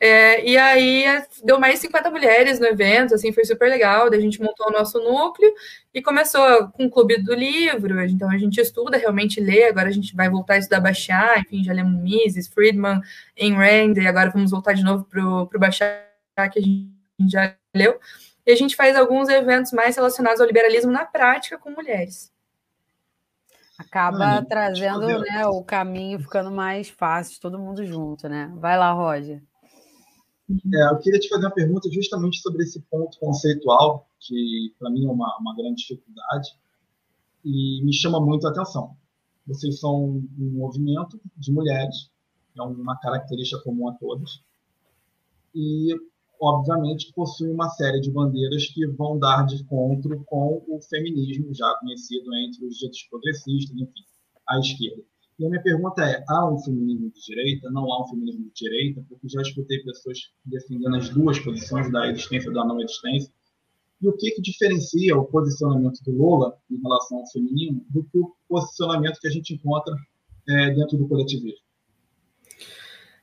É, 0.01 0.45
e 0.47 0.57
aí 0.57 1.03
deu 1.43 1.59
mais 1.59 1.75
de 1.75 1.81
50 1.81 2.09
mulheres 2.09 2.57
no 2.59 2.65
evento, 2.67 3.15
assim, 3.15 3.33
foi 3.33 3.43
super 3.43 3.69
legal. 3.69 4.09
Daí 4.09 4.19
a 4.19 4.21
gente 4.21 4.41
montou 4.41 4.67
o 4.67 4.71
nosso 4.71 4.97
núcleo 4.99 5.51
e 5.93 6.01
começou 6.01 6.69
com 6.69 6.85
o 6.85 6.89
clube 6.89 7.21
do 7.21 7.33
livro. 7.33 8.01
Então 8.05 8.29
a 8.29 8.37
gente 8.37 8.61
estuda, 8.61 8.97
realmente 8.97 9.41
lê. 9.41 9.65
Agora 9.65 9.89
a 9.89 9.91
gente 9.91 10.15
vai 10.15 10.29
voltar 10.29 10.53
a 10.53 10.57
estudar 10.57 10.79
Bachar, 10.79 11.39
enfim, 11.39 11.63
já 11.63 11.73
lemos 11.73 12.01
Mises, 12.01 12.47
Friedman, 12.47 13.01
Ayn 13.37 13.55
Rand, 13.55 13.97
e 13.97 14.07
agora 14.07 14.29
vamos 14.29 14.51
voltar 14.51 14.73
de 14.73 14.83
novo 14.83 15.03
para 15.05 15.21
o 15.21 15.59
Bachar, 15.59 16.05
que 16.51 16.59
a 16.59 16.61
gente 16.61 16.89
já 17.27 17.53
leu. 17.75 17.99
E 18.49 18.51
a 18.51 18.55
gente 18.55 18.75
faz 18.75 18.95
alguns 18.95 19.29
eventos 19.29 19.71
mais 19.71 19.95
relacionados 19.95 20.41
ao 20.41 20.47
liberalismo 20.47 20.91
na 20.91 21.05
prática 21.05 21.55
com 21.59 21.69
mulheres. 21.69 22.33
Acaba 23.77 24.37
ah, 24.39 24.43
trazendo 24.43 25.05
né, 25.19 25.45
o 25.45 25.63
caminho 25.63 26.19
ficando 26.19 26.49
mais 26.49 26.89
fácil, 26.89 27.39
todo 27.39 27.59
mundo 27.59 27.85
junto, 27.85 28.27
né? 28.27 28.51
Vai 28.57 28.75
lá, 28.75 28.91
Roger. 28.91 29.43
É, 30.49 30.91
eu 30.91 30.97
queria 30.97 31.19
te 31.19 31.29
fazer 31.29 31.45
uma 31.45 31.53
pergunta 31.53 31.91
justamente 31.91 32.41
sobre 32.41 32.63
esse 32.63 32.81
ponto 32.89 33.19
conceitual, 33.19 34.09
que 34.19 34.73
para 34.79 34.89
mim 34.89 35.05
é 35.05 35.11
uma, 35.11 35.37
uma 35.39 35.55
grande 35.55 35.83
dificuldade 35.83 36.49
e 37.45 37.85
me 37.85 37.93
chama 37.93 38.19
muito 38.19 38.47
a 38.47 38.49
atenção. 38.49 38.97
Vocês 39.45 39.79
são 39.79 40.23
um 40.39 40.51
movimento 40.57 41.21
de 41.37 41.51
mulheres, 41.51 42.09
é 42.57 42.63
uma 42.63 42.99
característica 42.99 43.61
comum 43.61 43.89
a 43.89 43.93
todas, 43.93 44.41
e, 45.53 45.93
obviamente, 46.39 47.11
possui 47.13 47.49
uma 47.49 47.69
série 47.69 47.99
de 47.99 48.11
bandeiras 48.11 48.67
que 48.67 48.85
vão 48.87 49.19
dar 49.19 49.45
de 49.45 49.55
encontro 49.55 50.23
com 50.25 50.63
o 50.67 50.81
feminismo, 50.81 51.53
já 51.53 51.73
conhecido 51.79 52.33
entre 52.35 52.65
os 52.65 52.77
ditos 52.77 53.03
progressistas, 53.09 53.75
enfim, 53.75 54.03
a 54.47 54.59
esquerda. 54.59 55.03
E 55.37 55.45
a 55.45 55.49
minha 55.49 55.61
pergunta 55.61 56.03
é: 56.03 56.23
há 56.27 56.51
um 56.51 56.59
feminismo 56.59 57.09
de 57.11 57.21
direita? 57.21 57.69
Não 57.71 57.91
há 57.91 58.03
um 58.03 58.07
feminismo 58.07 58.43
de 58.45 58.53
direita? 58.53 59.05
Porque 59.07 59.29
já 59.29 59.41
escutei 59.41 59.79
pessoas 59.83 60.17
defendendo 60.45 60.95
as 60.97 61.09
duas 61.09 61.39
posições 61.39 61.91
da 61.91 62.09
existência 62.09 62.49
e 62.49 62.53
da 62.53 62.65
não 62.65 62.79
existência. 62.81 63.31
e 64.01 64.07
o 64.07 64.13
que, 64.13 64.31
que 64.31 64.41
diferencia 64.41 65.17
o 65.17 65.25
posicionamento 65.25 66.01
do 66.03 66.11
Lula 66.11 66.57
em 66.69 66.81
relação 66.81 67.19
ao 67.19 67.27
feminino 67.31 67.85
do 67.89 68.03
que 68.03 68.17
o 68.17 68.33
posicionamento 68.47 69.19
que 69.19 69.27
a 69.27 69.31
gente 69.31 69.53
encontra 69.53 69.95
é, 70.47 70.71
dentro 70.71 70.97
do 70.97 71.07
coletivismo? 71.07 71.68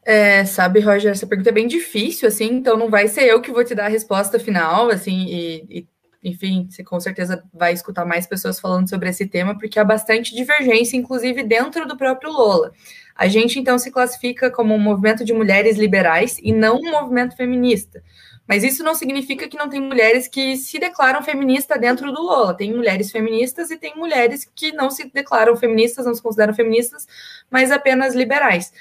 É, 0.09 0.45
sabe, 0.45 0.79
Roger, 0.79 1.11
essa 1.11 1.27
pergunta 1.27 1.51
é 1.51 1.53
bem 1.53 1.67
difícil, 1.67 2.29
assim, 2.29 2.45
então 2.45 2.77
não 2.77 2.89
vai 2.89 3.09
ser 3.09 3.25
eu 3.25 3.43
que 3.43 3.51
vou 3.51 3.65
te 3.65 3.75
dar 3.75 3.87
a 3.87 3.89
resposta 3.89 4.39
final, 4.39 4.89
assim, 4.89 5.27
e, 5.27 5.67
e 5.69 5.89
enfim, 6.23 6.69
você 6.71 6.85
com 6.85 7.01
certeza 7.01 7.43
vai 7.53 7.73
escutar 7.73 8.05
mais 8.05 8.25
pessoas 8.25 8.61
falando 8.61 8.89
sobre 8.89 9.09
esse 9.09 9.27
tema, 9.27 9.59
porque 9.59 9.81
há 9.81 9.85
bastante 9.85 10.33
divergência, 10.33 10.97
inclusive 10.97 11.43
dentro 11.43 11.89
do 11.89 11.97
próprio 11.97 12.31
Lola. 12.31 12.73
A 13.17 13.27
gente, 13.27 13.59
então, 13.59 13.79
se 13.81 13.91
classifica 13.91 14.49
como 14.49 14.75
um 14.75 14.79
movimento 14.79 15.25
de 15.25 15.33
mulheres 15.33 15.77
liberais 15.77 16.39
e 16.41 16.53
não 16.53 16.77
um 16.77 16.91
movimento 16.91 17.37
feminista. 17.37 18.01
Mas 18.47 18.63
isso 18.63 18.85
não 18.85 18.95
significa 18.95 19.49
que 19.49 19.57
não 19.57 19.69
tem 19.69 19.81
mulheres 19.81 20.29
que 20.29 20.57
se 20.57 20.79
declaram 20.79 21.21
feministas 21.21 21.81
dentro 21.81 22.13
do 22.13 22.23
Lola. 22.23 22.57
Tem 22.57 22.73
mulheres 22.73 23.11
feministas 23.11 23.71
e 23.73 23.77
tem 23.77 23.97
mulheres 23.97 24.49
que 24.55 24.71
não 24.73 24.89
se 24.89 25.11
declaram 25.13 25.57
feministas, 25.57 26.07
não 26.07 26.15
se 26.15 26.23
consideram 26.23 26.55
feministas, 26.55 27.07
mas 27.51 27.73
apenas 27.73 28.15
liberais. 28.15 28.73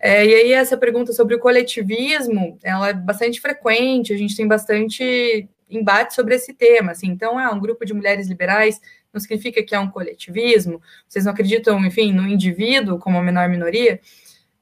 É, 0.00 0.24
e 0.24 0.34
aí 0.34 0.52
essa 0.52 0.78
pergunta 0.78 1.12
sobre 1.12 1.34
o 1.34 1.38
coletivismo, 1.38 2.58
ela 2.62 2.88
é 2.88 2.92
bastante 2.94 3.38
frequente, 3.38 4.14
a 4.14 4.16
gente 4.16 4.34
tem 4.34 4.48
bastante 4.48 5.46
embate 5.68 6.14
sobre 6.14 6.34
esse 6.34 6.54
tema, 6.54 6.92
assim, 6.92 7.08
então, 7.08 7.38
ah, 7.38 7.52
um 7.52 7.60
grupo 7.60 7.84
de 7.84 7.92
mulheres 7.92 8.26
liberais 8.26 8.80
não 9.12 9.20
significa 9.20 9.62
que 9.62 9.74
é 9.74 9.78
um 9.78 9.90
coletivismo, 9.90 10.80
vocês 11.06 11.26
não 11.26 11.32
acreditam, 11.32 11.84
enfim, 11.84 12.12
no 12.12 12.26
indivíduo 12.26 12.98
como 12.98 13.18
a 13.18 13.22
menor 13.22 13.48
minoria, 13.48 14.00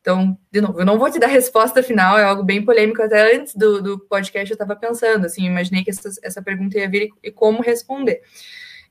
então, 0.01 0.39
de 0.51 0.61
novo, 0.61 0.81
eu 0.81 0.85
não 0.85 0.99
vou 0.99 1.11
te 1.11 1.19
dar 1.19 1.27
resposta 1.27 1.83
final, 1.83 2.19
é 2.19 2.25
algo 2.25 2.43
bem 2.43 2.65
polêmico, 2.65 3.01
até 3.01 3.37
antes 3.37 3.55
do, 3.55 3.81
do 3.81 3.99
podcast 3.99 4.51
eu 4.51 4.55
estava 4.55 4.75
pensando, 4.75 5.27
assim, 5.27 5.45
imaginei 5.45 5.85
que 5.85 5.91
essa, 5.91 6.09
essa 6.23 6.43
pergunta 6.43 6.79
ia 6.79 6.89
vir 6.89 7.11
e 7.23 7.31
como 7.31 7.63
responder. 7.63 8.23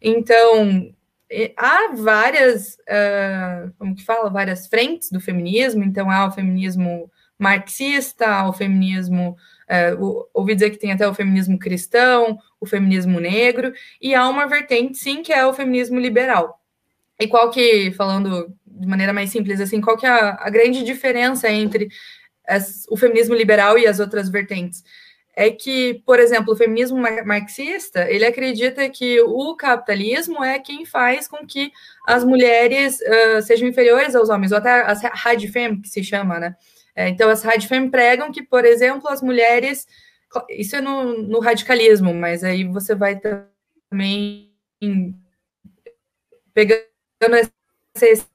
Então, 0.01 0.93
há 1.57 1.93
várias, 1.95 2.75
uh, 2.75 3.73
como 3.77 3.95
que 3.95 4.05
fala, 4.05 4.29
várias 4.29 4.67
frentes 4.67 5.11
do 5.11 5.19
feminismo, 5.19 5.83
então 5.83 6.09
há 6.09 6.27
o 6.27 6.31
feminismo 6.31 7.11
marxista, 7.37 8.47
o 8.47 8.53
feminismo 8.53 9.37
é, 9.67 9.93
ouvi 10.33 10.55
dizer 10.55 10.69
que 10.69 10.77
tem 10.77 10.91
até 10.91 11.07
o 11.07 11.13
feminismo 11.13 11.59
cristão, 11.59 12.39
o 12.59 12.65
feminismo 12.65 13.19
negro, 13.19 13.73
e 14.01 14.15
há 14.15 14.27
uma 14.27 14.47
vertente, 14.47 14.97
sim, 14.97 15.21
que 15.21 15.33
é 15.33 15.45
o 15.45 15.53
feminismo 15.53 15.99
liberal. 15.99 16.61
E 17.19 17.27
qual 17.27 17.51
que, 17.51 17.91
falando 17.91 18.53
de 18.65 18.87
maneira 18.87 19.11
mais 19.11 19.29
simples, 19.29 19.59
assim, 19.59 19.81
qual 19.81 19.97
que 19.97 20.05
é 20.05 20.09
a, 20.09 20.37
a 20.39 20.49
grande 20.49 20.83
diferença 20.83 21.49
entre 21.49 21.89
as, 22.47 22.85
o 22.89 22.95
feminismo 22.95 23.35
liberal 23.35 23.77
e 23.77 23.85
as 23.85 23.99
outras 23.99 24.29
vertentes? 24.29 24.83
É 25.39 25.51
que, 25.51 26.01
por 26.03 26.19
exemplo, 26.19 26.51
o 26.51 26.57
feminismo 26.57 26.97
marxista, 26.99 28.09
ele 28.09 28.25
acredita 28.25 28.89
que 28.89 29.21
o 29.21 29.55
capitalismo 29.55 30.43
é 30.43 30.57
quem 30.57 30.83
faz 30.83 31.27
com 31.27 31.45
que 31.45 31.71
as 32.07 32.23
mulheres 32.23 32.97
uh, 33.01 33.41
sejam 33.43 33.67
inferiores 33.67 34.15
aos 34.15 34.29
homens, 34.29 34.51
ou 34.51 34.57
até 34.57 34.81
as 34.81 34.99
radfem, 35.03 35.79
que 35.79 35.89
se 35.89 36.03
chama, 36.03 36.39
né? 36.39 36.55
É, 36.95 37.07
então, 37.09 37.29
as 37.29 37.43
radfem 37.43 37.87
pregam 37.87 38.31
que, 38.31 38.41
por 38.41 38.65
exemplo, 38.65 39.07
as 39.07 39.21
mulheres. 39.21 39.85
Isso 40.49 40.75
é 40.75 40.81
no, 40.81 41.13
no 41.13 41.39
radicalismo, 41.39 42.11
mas 42.15 42.43
aí 42.43 42.63
você 42.63 42.95
vai 42.95 43.19
também 43.19 44.51
pegando 46.51 47.35
essa 47.93 48.25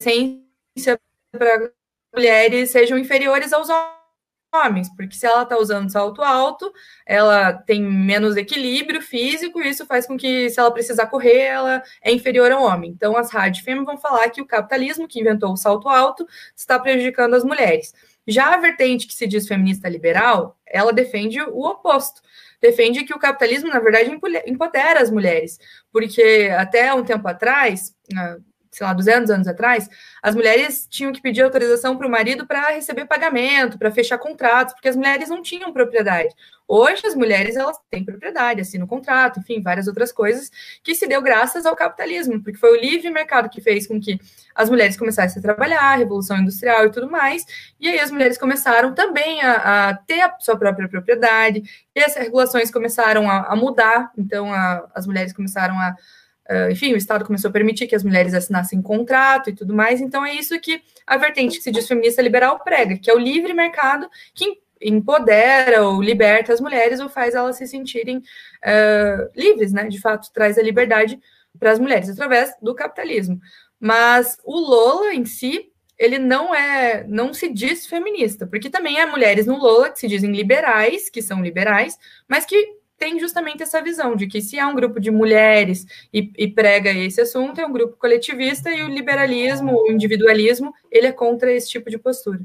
essência 0.00 1.00
para 1.32 1.72
mulheres 2.14 2.70
sejam 2.70 2.96
inferiores 2.96 3.52
aos 3.52 3.68
homens, 3.68 4.01
porque 4.96 5.16
se 5.16 5.26
ela 5.26 5.42
está 5.42 5.58
usando 5.58 5.90
salto 5.90 6.22
alto, 6.22 6.72
ela 7.06 7.52
tem 7.52 7.82
menos 7.82 8.36
equilíbrio 8.36 9.00
físico, 9.00 9.60
e 9.60 9.68
isso 9.68 9.86
faz 9.86 10.06
com 10.06 10.16
que, 10.16 10.50
se 10.50 10.60
ela 10.60 10.70
precisar 10.70 11.06
correr, 11.06 11.38
ela 11.38 11.82
é 12.02 12.12
inferior 12.12 12.52
ao 12.52 12.62
homem. 12.62 12.90
Então, 12.90 13.16
as 13.16 13.30
radfem 13.30 13.84
vão 13.84 13.96
falar 13.96 14.28
que 14.30 14.42
o 14.42 14.46
capitalismo, 14.46 15.08
que 15.08 15.20
inventou 15.20 15.52
o 15.52 15.56
salto 15.56 15.88
alto, 15.88 16.26
está 16.54 16.78
prejudicando 16.78 17.34
as 17.34 17.44
mulheres. 17.44 17.94
Já 18.26 18.54
a 18.54 18.58
vertente 18.58 19.06
que 19.06 19.14
se 19.14 19.26
diz 19.26 19.48
feminista 19.48 19.88
liberal, 19.88 20.56
ela 20.66 20.92
defende 20.92 21.40
o 21.40 21.66
oposto. 21.66 22.20
Defende 22.60 23.04
que 23.04 23.14
o 23.14 23.18
capitalismo, 23.18 23.68
na 23.68 23.80
verdade, 23.80 24.16
empodera 24.46 25.02
as 25.02 25.10
mulheres. 25.10 25.58
Porque 25.90 26.48
até 26.56 26.94
um 26.94 27.02
tempo 27.02 27.26
atrás, 27.26 27.92
sei 28.72 28.86
lá, 28.86 28.94
200 28.94 29.30
anos 29.30 29.46
atrás, 29.46 29.88
as 30.22 30.34
mulheres 30.34 30.86
tinham 30.88 31.12
que 31.12 31.20
pedir 31.20 31.42
autorização 31.42 31.96
para 31.96 32.06
o 32.06 32.10
marido 32.10 32.46
para 32.46 32.70
receber 32.70 33.04
pagamento, 33.04 33.78
para 33.78 33.90
fechar 33.90 34.16
contratos, 34.16 34.72
porque 34.72 34.88
as 34.88 34.96
mulheres 34.96 35.28
não 35.28 35.42
tinham 35.42 35.72
propriedade. 35.72 36.34
Hoje, 36.66 37.06
as 37.06 37.14
mulheres 37.14 37.54
elas 37.54 37.76
têm 37.90 38.02
propriedade, 38.02 38.62
assinam 38.62 38.86
contrato, 38.86 39.40
enfim, 39.40 39.60
várias 39.60 39.88
outras 39.88 40.10
coisas, 40.10 40.50
que 40.82 40.94
se 40.94 41.06
deu 41.06 41.20
graças 41.20 41.66
ao 41.66 41.76
capitalismo, 41.76 42.42
porque 42.42 42.58
foi 42.58 42.78
o 42.78 42.80
livre 42.80 43.10
mercado 43.10 43.50
que 43.50 43.60
fez 43.60 43.86
com 43.86 44.00
que 44.00 44.18
as 44.54 44.70
mulheres 44.70 44.96
começassem 44.96 45.38
a 45.38 45.42
trabalhar, 45.42 45.92
a 45.92 45.96
revolução 45.96 46.38
industrial 46.38 46.86
e 46.86 46.90
tudo 46.90 47.10
mais, 47.10 47.44
e 47.78 47.88
aí 47.88 48.00
as 48.00 48.10
mulheres 48.10 48.38
começaram 48.38 48.94
também 48.94 49.42
a, 49.42 49.90
a 49.90 49.94
ter 49.94 50.22
a 50.22 50.34
sua 50.40 50.56
própria 50.56 50.88
propriedade, 50.88 51.62
e 51.94 52.00
as 52.00 52.14
regulações 52.14 52.70
começaram 52.70 53.30
a, 53.30 53.48
a 53.48 53.54
mudar, 53.56 54.10
então 54.16 54.50
a, 54.50 54.88
as 54.94 55.06
mulheres 55.06 55.34
começaram 55.34 55.78
a 55.78 55.94
enfim, 56.70 56.92
o 56.92 56.96
Estado 56.96 57.24
começou 57.24 57.48
a 57.48 57.52
permitir 57.52 57.86
que 57.86 57.94
as 57.94 58.04
mulheres 58.04 58.34
assinassem 58.34 58.82
contrato 58.82 59.48
e 59.48 59.54
tudo 59.54 59.74
mais, 59.74 60.00
então 60.00 60.24
é 60.24 60.34
isso 60.34 60.58
que 60.60 60.82
a 61.06 61.16
vertente 61.16 61.58
que 61.58 61.62
se 61.62 61.70
diz 61.70 61.86
feminista 61.86 62.20
liberal 62.20 62.58
prega, 62.62 62.98
que 62.98 63.10
é 63.10 63.14
o 63.14 63.18
livre 63.18 63.54
mercado 63.54 64.08
que 64.34 64.60
empodera 64.84 65.86
ou 65.86 66.02
liberta 66.02 66.52
as 66.52 66.60
mulheres 66.60 67.00
ou 67.00 67.08
faz 67.08 67.34
elas 67.34 67.56
se 67.56 67.66
sentirem 67.66 68.18
uh, 68.18 69.30
livres, 69.34 69.72
né? 69.72 69.88
De 69.88 70.00
fato, 70.00 70.32
traz 70.32 70.58
a 70.58 70.62
liberdade 70.62 71.18
para 71.58 71.70
as 71.70 71.78
mulheres 71.78 72.08
através 72.10 72.54
do 72.60 72.74
capitalismo. 72.74 73.40
Mas 73.78 74.36
o 74.44 74.58
Lola 74.58 75.14
em 75.14 75.24
si, 75.24 75.70
ele 75.98 76.18
não 76.18 76.54
é, 76.54 77.04
não 77.08 77.32
se 77.32 77.48
diz 77.48 77.86
feminista, 77.86 78.46
porque 78.46 78.70
também 78.70 79.00
há 79.00 79.06
mulheres 79.06 79.46
no 79.46 79.56
Lola 79.56 79.90
que 79.90 80.00
se 80.00 80.08
dizem 80.08 80.32
liberais, 80.32 81.08
que 81.08 81.22
são 81.22 81.42
liberais, 81.42 81.98
mas 82.28 82.44
que 82.44 82.81
tem 83.02 83.18
justamente 83.18 83.64
essa 83.64 83.82
visão 83.82 84.14
de 84.14 84.28
que 84.28 84.40
se 84.40 84.60
há 84.60 84.68
um 84.68 84.76
grupo 84.76 85.00
de 85.00 85.10
mulheres 85.10 85.84
e, 86.14 86.30
e, 86.38 86.46
prega 86.46 86.88
esse 86.92 87.20
assunto, 87.20 87.60
é 87.60 87.66
um 87.66 87.72
grupo 87.72 87.96
coletivista 87.96 88.70
e 88.70 88.84
o 88.84 88.88
liberalismo, 88.88 89.72
o 89.72 89.90
individualismo, 89.90 90.72
ele 90.88 91.08
é 91.08 91.12
contra 91.12 91.52
esse 91.52 91.68
tipo 91.68 91.90
de 91.90 91.98
postura. 91.98 92.40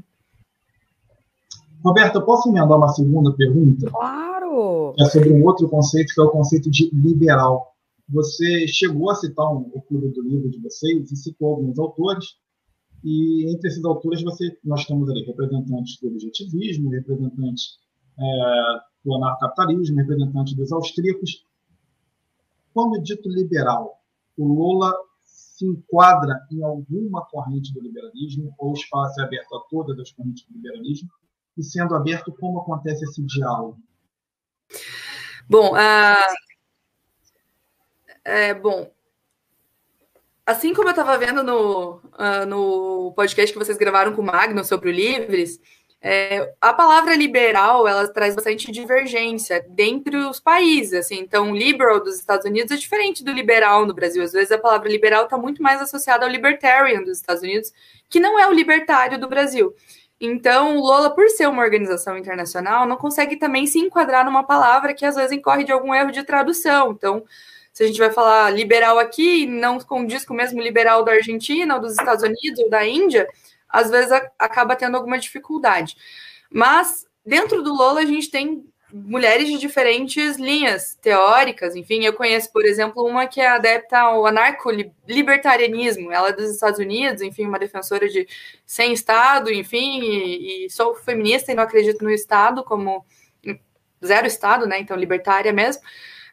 Roberta, 1.84 2.20
posso 2.20 2.48
emendar 2.48 2.76
uma 2.76 2.88
segunda 2.88 3.32
pergunta? 3.34 3.88
Claro! 3.88 4.96
É 4.98 5.04
sobre 5.04 5.30
um 5.30 5.44
outro 5.44 5.68
conceito, 5.68 6.12
que 6.12 6.20
é 6.20 6.24
o 6.24 6.30
conceito 6.30 6.68
de 6.68 6.90
liberal. 6.92 7.72
Você 8.08 8.66
chegou 8.66 9.12
a 9.12 9.14
citar 9.14 9.46
um, 9.46 9.70
o 9.72 9.80
clube 9.80 10.08
do 10.08 10.22
livro 10.22 10.50
de 10.50 10.58
vocês 10.60 11.12
e 11.12 11.16
citou 11.16 11.50
alguns 11.50 11.78
autores, 11.78 12.26
e 13.04 13.48
entre 13.54 13.68
esses 13.68 13.84
autores 13.84 14.24
você, 14.24 14.58
nós 14.64 14.84
temos 14.86 15.08
ali 15.08 15.24
representantes 15.24 16.00
do 16.00 16.08
objetivismo, 16.08 16.90
representantes 16.90 17.78
é, 18.18 18.78
do 19.08 19.14
anarcapitalismo, 19.16 19.96
representante 19.96 20.54
dos 20.54 20.70
austríacos. 20.70 21.44
Quando 22.74 23.02
dito 23.02 23.28
liberal, 23.28 23.98
o 24.36 24.46
Lula 24.46 24.94
se 25.22 25.66
enquadra 25.66 26.46
em 26.52 26.62
alguma 26.62 27.24
corrente 27.26 27.72
do 27.72 27.80
liberalismo 27.80 28.54
ou 28.58 28.74
espaço 28.74 29.20
aberto 29.22 29.56
a 29.56 29.60
todas 29.70 29.98
as 29.98 30.12
correntes 30.12 30.44
do 30.46 30.54
liberalismo? 30.54 31.08
E 31.56 31.62
sendo 31.62 31.94
aberto, 31.94 32.32
como 32.38 32.60
acontece 32.60 33.02
esse 33.04 33.22
diálogo? 33.22 33.78
Bom, 35.48 35.72
uh, 35.72 36.34
é, 38.24 38.54
bom, 38.54 38.92
assim 40.46 40.74
como 40.74 40.88
eu 40.88 40.92
estava 40.92 41.16
vendo 41.18 41.42
no, 41.42 41.96
uh, 41.96 42.46
no 42.46 43.12
podcast 43.14 43.52
que 43.52 43.58
vocês 43.58 43.78
gravaram 43.78 44.14
com 44.14 44.20
o 44.20 44.24
Magno 44.24 44.62
sobre 44.62 44.90
o 44.90 44.92
Livres, 44.92 45.58
é, 46.00 46.54
a 46.60 46.72
palavra 46.72 47.16
liberal 47.16 47.88
ela 47.88 48.06
traz 48.06 48.34
bastante 48.34 48.70
divergência 48.70 49.64
dentre 49.68 50.16
os 50.16 50.38
países. 50.38 50.94
Assim, 50.94 51.18
então, 51.18 51.54
liberal 51.54 52.00
dos 52.00 52.16
Estados 52.16 52.46
Unidos 52.46 52.70
é 52.70 52.76
diferente 52.76 53.24
do 53.24 53.32
liberal 53.32 53.84
no 53.84 53.94
Brasil. 53.94 54.22
Às 54.22 54.32
vezes 54.32 54.52
a 54.52 54.58
palavra 54.58 54.88
liberal 54.88 55.24
está 55.24 55.36
muito 55.36 55.62
mais 55.62 55.82
associada 55.82 56.24
ao 56.24 56.30
libertarian 56.30 57.02
dos 57.02 57.18
Estados 57.18 57.42
Unidos, 57.42 57.72
que 58.08 58.20
não 58.20 58.38
é 58.38 58.46
o 58.46 58.52
libertário 58.52 59.18
do 59.18 59.28
Brasil. 59.28 59.74
Então, 60.20 60.78
o 60.78 60.80
Lola, 60.80 61.10
por 61.10 61.28
ser 61.30 61.48
uma 61.48 61.62
organização 61.62 62.16
internacional, 62.16 62.86
não 62.86 62.96
consegue 62.96 63.36
também 63.36 63.66
se 63.66 63.78
enquadrar 63.78 64.24
numa 64.24 64.42
palavra 64.42 64.92
que 64.92 65.04
às 65.04 65.14
vezes 65.14 65.32
incorre 65.32 65.64
de 65.64 65.72
algum 65.72 65.94
erro 65.94 66.10
de 66.10 66.24
tradução. 66.24 66.92
Então, 66.92 67.24
se 67.72 67.84
a 67.84 67.86
gente 67.86 67.98
vai 67.98 68.10
falar 68.10 68.50
liberal 68.50 68.98
aqui, 68.98 69.46
não 69.46 69.78
condiz 69.78 70.24
com 70.24 70.34
o 70.34 70.36
mesmo 70.36 70.60
liberal 70.60 71.04
da 71.04 71.12
Argentina, 71.12 71.76
ou 71.76 71.80
dos 71.80 71.92
Estados 71.92 72.24
Unidos, 72.24 72.58
ou 72.58 72.68
da 72.68 72.84
Índia, 72.84 73.28
às 73.68 73.90
vezes 73.90 74.10
acaba 74.38 74.76
tendo 74.76 74.96
alguma 74.96 75.18
dificuldade. 75.18 75.96
Mas 76.50 77.06
dentro 77.24 77.62
do 77.62 77.74
Lola 77.74 78.00
a 78.00 78.06
gente 78.06 78.30
tem 78.30 78.64
mulheres 78.90 79.48
de 79.48 79.58
diferentes 79.58 80.38
linhas 80.38 80.94
teóricas, 81.02 81.76
enfim, 81.76 82.04
eu 82.04 82.14
conheço, 82.14 82.50
por 82.50 82.64
exemplo, 82.64 83.04
uma 83.04 83.26
que 83.26 83.38
é 83.38 83.46
adepta 83.46 83.98
ao 83.98 84.24
anarco-libertarianismo, 84.24 86.10
ela 86.10 86.30
é 86.30 86.32
dos 86.32 86.50
Estados 86.50 86.80
Unidos, 86.80 87.20
enfim, 87.20 87.44
uma 87.44 87.58
defensora 87.58 88.08
de 88.08 88.26
sem 88.64 88.94
Estado, 88.94 89.52
enfim, 89.52 90.00
e, 90.00 90.64
e 90.64 90.70
sou 90.70 90.94
feminista 90.94 91.52
e 91.52 91.54
não 91.54 91.64
acredito 91.64 92.02
no 92.02 92.10
Estado 92.10 92.64
como 92.64 93.04
zero 94.02 94.26
Estado, 94.26 94.66
né, 94.66 94.78
então 94.78 94.96
libertária 94.96 95.52
mesmo, 95.52 95.82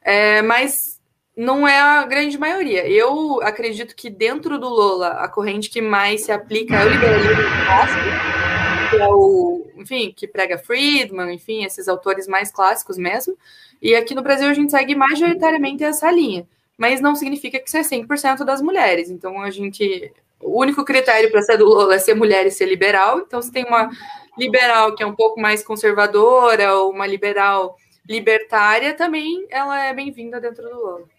É, 0.01 0.41
mas 0.43 0.94
não 1.35 1.67
é 1.67 1.79
a 1.79 2.05
grande 2.05 2.37
maioria. 2.37 2.87
Eu 2.87 3.41
acredito 3.41 3.95
que 3.95 4.09
dentro 4.09 4.57
do 4.57 4.69
Lola, 4.69 5.09
a 5.19 5.27
corrente 5.27 5.69
que 5.69 5.81
mais 5.81 6.21
se 6.21 6.31
aplica 6.31 6.75
é 6.75 6.85
o 6.85 6.89
liberalismo 6.89 7.43
clássico, 7.65 8.89
que 8.89 8.95
é 8.97 9.07
o, 9.07 9.67
enfim, 9.75 10.13
que 10.15 10.27
prega 10.27 10.57
Friedman, 10.57 11.33
enfim, 11.33 11.65
esses 11.65 11.87
autores 11.87 12.27
mais 12.27 12.51
clássicos 12.51 12.97
mesmo. 12.97 13.37
E 13.81 13.95
aqui 13.95 14.15
no 14.15 14.21
Brasil 14.21 14.47
a 14.47 14.53
gente 14.53 14.71
segue 14.71 14.95
majoritariamente 14.95 15.83
essa 15.83 16.09
linha. 16.09 16.47
Mas 16.77 17.01
não 17.01 17.15
significa 17.15 17.59
que 17.59 17.67
isso 17.67 17.77
é 17.77 17.81
100% 17.81 18.43
das 18.43 18.61
mulheres. 18.61 19.09
Então 19.09 19.41
a 19.41 19.51
gente. 19.51 20.11
O 20.41 20.59
único 20.61 20.83
critério 20.83 21.31
para 21.31 21.41
ser 21.41 21.57
do 21.57 21.65
Lola 21.65 21.95
é 21.95 21.99
ser 21.99 22.13
mulher 22.13 22.45
e 22.45 22.51
ser 22.51 22.65
liberal. 22.65 23.19
Então, 23.19 23.41
se 23.41 23.51
tem 23.51 23.65
uma 23.65 23.89
liberal 24.37 24.93
que 24.93 25.01
é 25.01 25.05
um 25.05 25.15
pouco 25.15 25.39
mais 25.39 25.63
conservadora, 25.63 26.75
ou 26.75 26.91
uma 26.91 27.07
liberal 27.07 27.77
libertária, 28.07 28.93
também 28.93 29.47
ela 29.49 29.85
é 29.85 29.93
bem-vinda 29.93 30.39
dentro 30.39 30.69
do 30.69 30.75
Lola. 30.77 31.14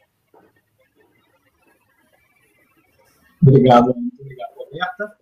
Obrigado, 3.47 3.95
muito 3.95 4.21
obrigado, 4.21 4.55
Roberta. 4.57 5.17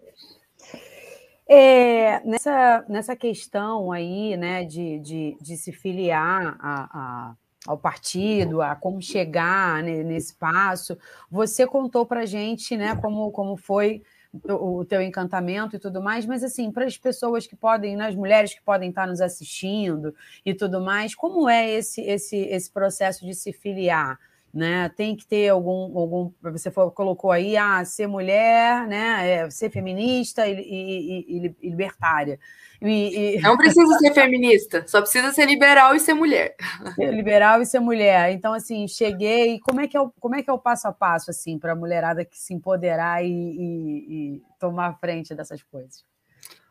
É, 1.47 2.21
nessa, 2.25 2.85
nessa 2.88 3.14
questão 3.14 3.93
aí, 3.93 4.35
né, 4.37 4.64
de, 4.64 4.99
de, 4.99 5.37
de 5.40 5.57
se 5.59 5.73
filiar 5.73 6.57
a, 6.59 6.88
a, 6.90 7.37
ao 7.66 7.76
partido, 7.76 8.62
a 8.62 8.75
como 8.75 9.00
chegar 9.02 9.83
né, 9.83 10.02
nesse 10.02 10.35
passo, 10.35 10.97
você 11.31 11.66
contou 11.66 12.07
para 12.07 12.25
gente, 12.25 12.76
né, 12.78 12.97
como, 12.97 13.31
como 13.31 13.57
foi 13.59 14.02
o, 14.43 14.85
teu 14.85 15.02
encantamento 15.02 15.76
e 15.76 15.78
tudo 15.78 16.02
mais, 16.02 16.25
mas 16.25 16.43
assim, 16.43 16.71
para 16.73 16.87
as 16.87 16.97
pessoas 16.97 17.47
que 17.47 17.54
podem, 17.54 17.95
nas 17.95 18.14
né, 18.14 18.21
mulheres 18.21 18.54
que 18.54 18.62
podem 18.62 18.88
estar 18.88 19.07
nos 19.07 19.21
assistindo 19.21 20.14
e 20.45 20.54
tudo 20.54 20.81
mais, 20.81 21.14
como 21.14 21.49
é 21.49 21.71
esse, 21.71 22.00
esse, 22.00 22.37
esse 22.37 22.71
processo 22.71 23.25
de 23.25 23.35
se 23.35 23.52
filiar? 23.52 24.19
Né? 24.54 24.88
Tem 24.90 25.16
que 25.16 25.26
ter 25.26 25.49
algum, 25.49 25.99
algum 25.99 26.32
você 26.42 26.70
colocou 26.70 27.32
aí, 27.32 27.56
ah, 27.56 27.84
ser 27.84 28.06
mulher, 28.06 28.87
né? 28.87 29.28
É, 29.28 29.50
ser 29.50 29.68
feminista 29.68 30.46
e, 30.46 30.54
e, 30.54 31.46
e, 31.46 31.56
e 31.61 31.70
libertária. 31.70 32.38
Não 33.42 33.56
precisa 33.56 33.99
ser 33.99 34.12
feminista, 34.12 34.84
só 34.87 35.00
precisa 35.00 35.32
ser 35.32 35.46
liberal 35.46 35.94
e 35.94 36.00
ser 36.00 36.14
mulher. 36.14 36.54
Liberal 36.99 37.62
e 37.62 37.66
ser 37.66 37.80
mulher. 37.80 38.30
Então, 38.32 38.52
assim, 38.52 38.87
cheguei. 38.87 39.58
Como 39.61 39.80
é 39.80 39.88
que 39.88 39.96
é 39.96 40.00
o, 40.00 40.11
como 40.20 40.37
é, 40.37 40.42
que 40.42 40.50
é 40.50 40.52
o 40.52 40.58
passo 40.58 40.87
a 40.87 40.92
passo, 40.92 41.30
assim, 41.30 41.58
para 41.58 41.73
a 41.73 41.76
mulherada 41.76 42.25
que 42.25 42.38
se 42.38 42.52
empoderar 42.54 43.25
e, 43.25 44.42
tomar 44.58 44.99
frente 44.99 45.34
dessas 45.34 45.62
coisas? 45.62 46.04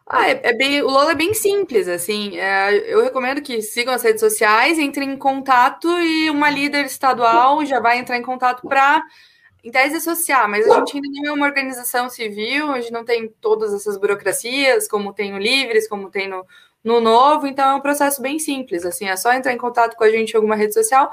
Ah, 0.06 0.30
é, 0.30 0.42
é, 0.44 0.54
bem, 0.54 0.82
o 0.82 0.88
Lola 0.88 1.12
é 1.12 1.16
bem 1.16 1.34
simples, 1.34 1.88
assim. 1.88 2.38
É, 2.38 2.94
eu 2.94 3.02
recomendo 3.02 3.42
que 3.42 3.62
sigam 3.62 3.94
as 3.94 4.04
redes 4.04 4.20
sociais, 4.20 4.78
entrem 4.78 5.12
em 5.12 5.18
contato 5.18 5.88
e 5.88 6.30
uma 6.30 6.50
líder 6.50 6.86
estadual 6.86 7.66
já 7.66 7.80
vai 7.80 7.98
entrar 7.98 8.18
em 8.18 8.22
contato 8.22 8.68
para, 8.68 9.02
em 9.64 9.72
tese, 9.72 9.96
associar. 9.96 10.50
Mas 10.50 10.70
a 10.70 10.80
gente 10.80 10.98
ainda 10.98 11.08
não 11.22 11.30
é 11.30 11.34
uma 11.34 11.46
organização 11.46 12.10
civil, 12.10 12.72
a 12.72 12.82
gente 12.82 12.92
não 12.92 13.06
tem 13.06 13.30
todas 13.40 13.74
essas 13.74 13.98
burocracias, 13.98 14.88
como 14.90 15.14
tem 15.14 15.32
no 15.32 15.38
Livres, 15.40 15.88
como 15.88 16.10
tem 16.10 16.28
no, 16.28 16.46
no 16.84 17.00
Novo. 17.00 17.48
Então 17.48 17.72
é 17.72 17.76
um 17.76 17.82
processo 17.82 18.22
bem 18.22 18.40
simples, 18.40 18.86
assim. 18.86 19.08
É 19.08 19.16
só 19.16 19.32
entrar 19.32 19.54
em 19.54 19.58
contato 19.58 19.96
com 19.96 20.04
a 20.04 20.10
gente 20.12 20.32
em 20.32 20.36
alguma 20.36 20.56
rede 20.56 20.74
social 20.74 21.10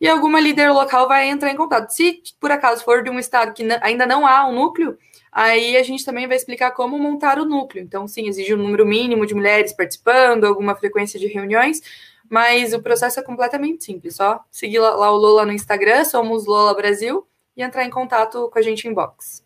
e 0.00 0.08
alguma 0.08 0.40
líder 0.40 0.72
local 0.72 1.06
vai 1.06 1.28
entrar 1.28 1.50
em 1.50 1.56
contato. 1.56 1.90
Se 1.90 2.20
por 2.40 2.50
acaso 2.50 2.82
for 2.84 3.04
de 3.04 3.10
um 3.10 3.20
estado 3.20 3.54
que 3.54 3.62
ainda 3.80 4.04
não 4.04 4.26
há 4.26 4.44
um 4.48 4.52
núcleo 4.52 4.98
Aí 5.32 5.78
a 5.78 5.82
gente 5.82 6.04
também 6.04 6.28
vai 6.28 6.36
explicar 6.36 6.72
como 6.72 6.98
montar 6.98 7.38
o 7.38 7.46
núcleo. 7.46 7.82
Então, 7.82 8.06
sim, 8.06 8.28
exige 8.28 8.54
um 8.54 8.58
número 8.58 8.84
mínimo 8.84 9.24
de 9.24 9.34
mulheres 9.34 9.72
participando, 9.72 10.44
alguma 10.44 10.74
frequência 10.74 11.18
de 11.18 11.26
reuniões, 11.26 11.80
mas 12.28 12.74
o 12.74 12.82
processo 12.82 13.18
é 13.18 13.22
completamente 13.22 13.82
simples. 13.82 14.16
Só 14.16 14.44
seguir 14.50 14.78
lá 14.78 15.10
o 15.10 15.16
Lola 15.16 15.46
no 15.46 15.52
Instagram, 15.52 16.04
somos 16.04 16.44
Lola 16.44 16.74
Brasil, 16.74 17.26
e 17.56 17.62
entrar 17.62 17.84
em 17.84 17.90
contato 17.90 18.50
com 18.50 18.58
a 18.58 18.62
gente 18.62 18.86
em 18.86 18.92
box. 18.92 19.42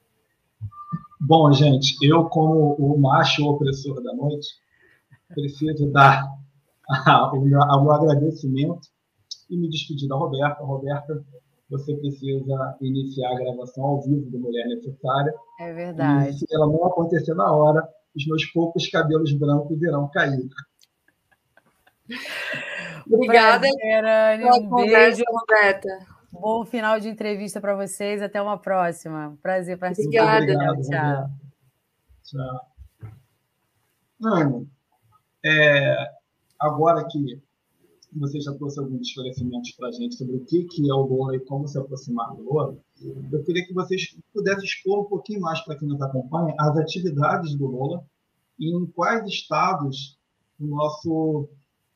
Bom, 1.21 1.53
gente, 1.53 1.97
eu, 2.03 2.25
como 2.25 2.75
o 2.75 2.99
macho 2.99 3.45
opressor 3.49 4.03
da 4.03 4.13
noite, 4.13 4.49
preciso 5.35 5.91
dar 5.91 6.25
o 7.33 7.41
meu 7.41 7.63
agradecimento 7.93 8.89
e 9.49 9.57
me 9.57 9.69
despedir 9.69 10.09
da 10.09 10.17
Roberta. 10.17 10.63
Roberta, 10.63 11.25
você 11.69 11.95
precisa 11.97 12.77
iniciar 12.81 13.33
a 13.33 13.39
gravação 13.39 13.85
ao 13.85 14.03
vivo 14.03 14.31
do 14.31 14.39
Mulher 14.39 14.67
Necessária. 14.69 15.35
É 15.61 15.73
verdade. 15.73 16.31
E 16.31 16.33
se 16.35 16.47
ela 16.55 16.67
não 16.67 16.85
acontecer 16.87 17.35
na 17.35 17.53
hora, 17.53 17.87
os 18.15 18.27
meus 18.27 18.45
poucos 18.47 18.87
cabelos 18.89 19.33
brancos 19.33 19.81
irão 19.83 20.09
cair. 20.09 20.49
Obrigada 23.11 23.69
pela 23.81 24.57
um 24.59 24.85
beijo, 24.85 25.23
Roberta. 25.29 25.89
Bom 26.33 26.65
final 26.65 27.01
de 27.01 27.09
entrevista 27.09 27.61
para 27.61 27.75
vocês. 27.75 28.23
Até 28.23 28.41
uma 28.41 28.59
próxima. 28.59 29.37
Prazer 29.43 29.79
participar. 29.79 30.43
Obrigada. 30.43 30.73
Obrigado, 30.73 30.83
tchau. 30.83 31.31
Tchau. 32.25 32.77
Anne, 34.23 34.69
é, 35.45 35.97
agora 36.59 37.07
que 37.07 37.41
você 38.19 38.41
já 38.41 38.53
trouxe 38.55 38.81
alguns 38.81 39.07
esclarecimentos 39.07 39.73
para 39.73 39.89
a 39.89 39.93
gente 39.93 40.15
sobre 40.15 40.37
o 40.37 40.45
que, 40.45 40.65
que 40.65 40.89
é 40.89 40.95
o 40.95 41.07
Lola 41.07 41.37
e 41.37 41.41
como 41.41 41.69
se 41.69 41.79
aproximar 41.79 42.35
do 42.35 42.43
Lola, 42.43 42.77
eu 43.33 43.45
queria 43.45 43.67
que 43.67 43.75
vocês 43.75 44.17
pudessem 44.33 44.65
expor 44.65 45.01
um 45.01 45.05
pouquinho 45.05 45.41
mais 45.41 45.61
para 45.61 45.77
quem 45.77 45.89
nos 45.89 46.01
acompanha 46.01 46.55
as 46.59 46.77
atividades 46.77 47.55
do 47.55 47.67
Lola 47.67 48.05
e 48.59 48.75
em 48.75 48.87
quais 48.87 49.27
estados 49.27 50.19
o 50.59 50.67
nosso 50.67 51.49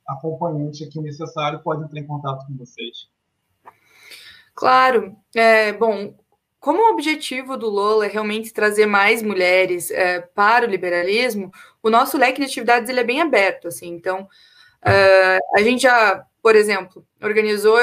acompanhante 0.07 0.85
aqui 0.85 1.01
necessário 1.01 1.63
pode 1.63 1.85
entrar 1.85 2.01
em 2.01 2.07
contato 2.07 2.47
com 2.47 2.57
vocês. 2.57 3.09
Claro. 4.55 5.17
É, 5.35 5.73
bom, 5.73 6.15
como 6.59 6.83
o 6.83 6.93
objetivo 6.93 7.57
do 7.57 7.71
Lola 7.71 8.05
é 8.05 8.09
realmente 8.09 8.53
trazer 8.53 8.85
mais 8.85 9.23
mulheres 9.23 9.91
é, 9.91 10.21
para 10.21 10.67
o 10.67 10.71
liberalismo, 10.71 11.51
o 11.83 11.89
nosso 11.89 12.19
leque 12.19 12.41
de 12.41 12.47
atividades 12.47 12.91
ele 12.91 13.01
é 13.01 13.05
bem 13.05 13.23
aberto, 13.23 13.69
assim. 13.69 13.89
Então, 13.89 14.29
Uh, 14.85 15.59
a 15.59 15.63
gente 15.63 15.83
já, 15.83 16.25
por 16.43 16.57
exemplo, 16.57 17.07
organizou 17.23 17.79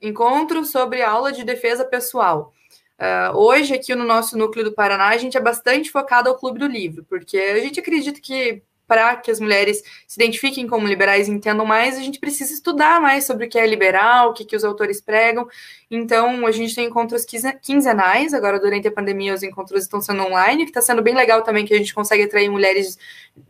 encontros 0.00 0.70
sobre 0.70 1.02
aula 1.02 1.32
de 1.32 1.44
defesa 1.44 1.84
pessoal. 1.84 2.52
Uh, 2.98 3.36
hoje, 3.36 3.74
aqui 3.74 3.94
no 3.94 4.04
nosso 4.04 4.38
núcleo 4.38 4.64
do 4.64 4.72
Paraná, 4.72 5.08
a 5.08 5.16
gente 5.16 5.36
é 5.36 5.40
bastante 5.40 5.90
focado 5.90 6.28
ao 6.28 6.36
Clube 6.36 6.58
do 6.58 6.66
Livro, 6.66 7.04
porque 7.08 7.36
a 7.36 7.58
gente 7.58 7.80
acredita 7.80 8.20
que 8.20 8.62
para 8.92 9.16
que 9.16 9.30
as 9.30 9.40
mulheres 9.40 9.82
se 10.06 10.20
identifiquem 10.20 10.66
como 10.66 10.86
liberais 10.86 11.26
e 11.26 11.30
entendam 11.30 11.64
mais, 11.64 11.96
a 11.96 12.02
gente 12.02 12.20
precisa 12.20 12.52
estudar 12.52 13.00
mais 13.00 13.24
sobre 13.24 13.46
o 13.46 13.48
que 13.48 13.58
é 13.58 13.66
liberal, 13.66 14.28
o 14.28 14.32
que, 14.34 14.44
que 14.44 14.54
os 14.54 14.64
autores 14.64 15.00
pregam. 15.00 15.48
Então, 15.90 16.46
a 16.46 16.50
gente 16.50 16.74
tem 16.74 16.88
encontros 16.88 17.24
quinzenais, 17.62 18.34
agora 18.34 18.60
durante 18.60 18.86
a 18.86 18.92
pandemia 18.92 19.32
os 19.32 19.42
encontros 19.42 19.84
estão 19.84 19.98
sendo 19.98 20.24
online, 20.24 20.64
que 20.64 20.70
está 20.70 20.82
sendo 20.82 21.00
bem 21.00 21.14
legal 21.14 21.40
também, 21.40 21.64
que 21.64 21.72
a 21.72 21.78
gente 21.78 21.94
consegue 21.94 22.24
atrair 22.24 22.50
mulheres 22.50 22.98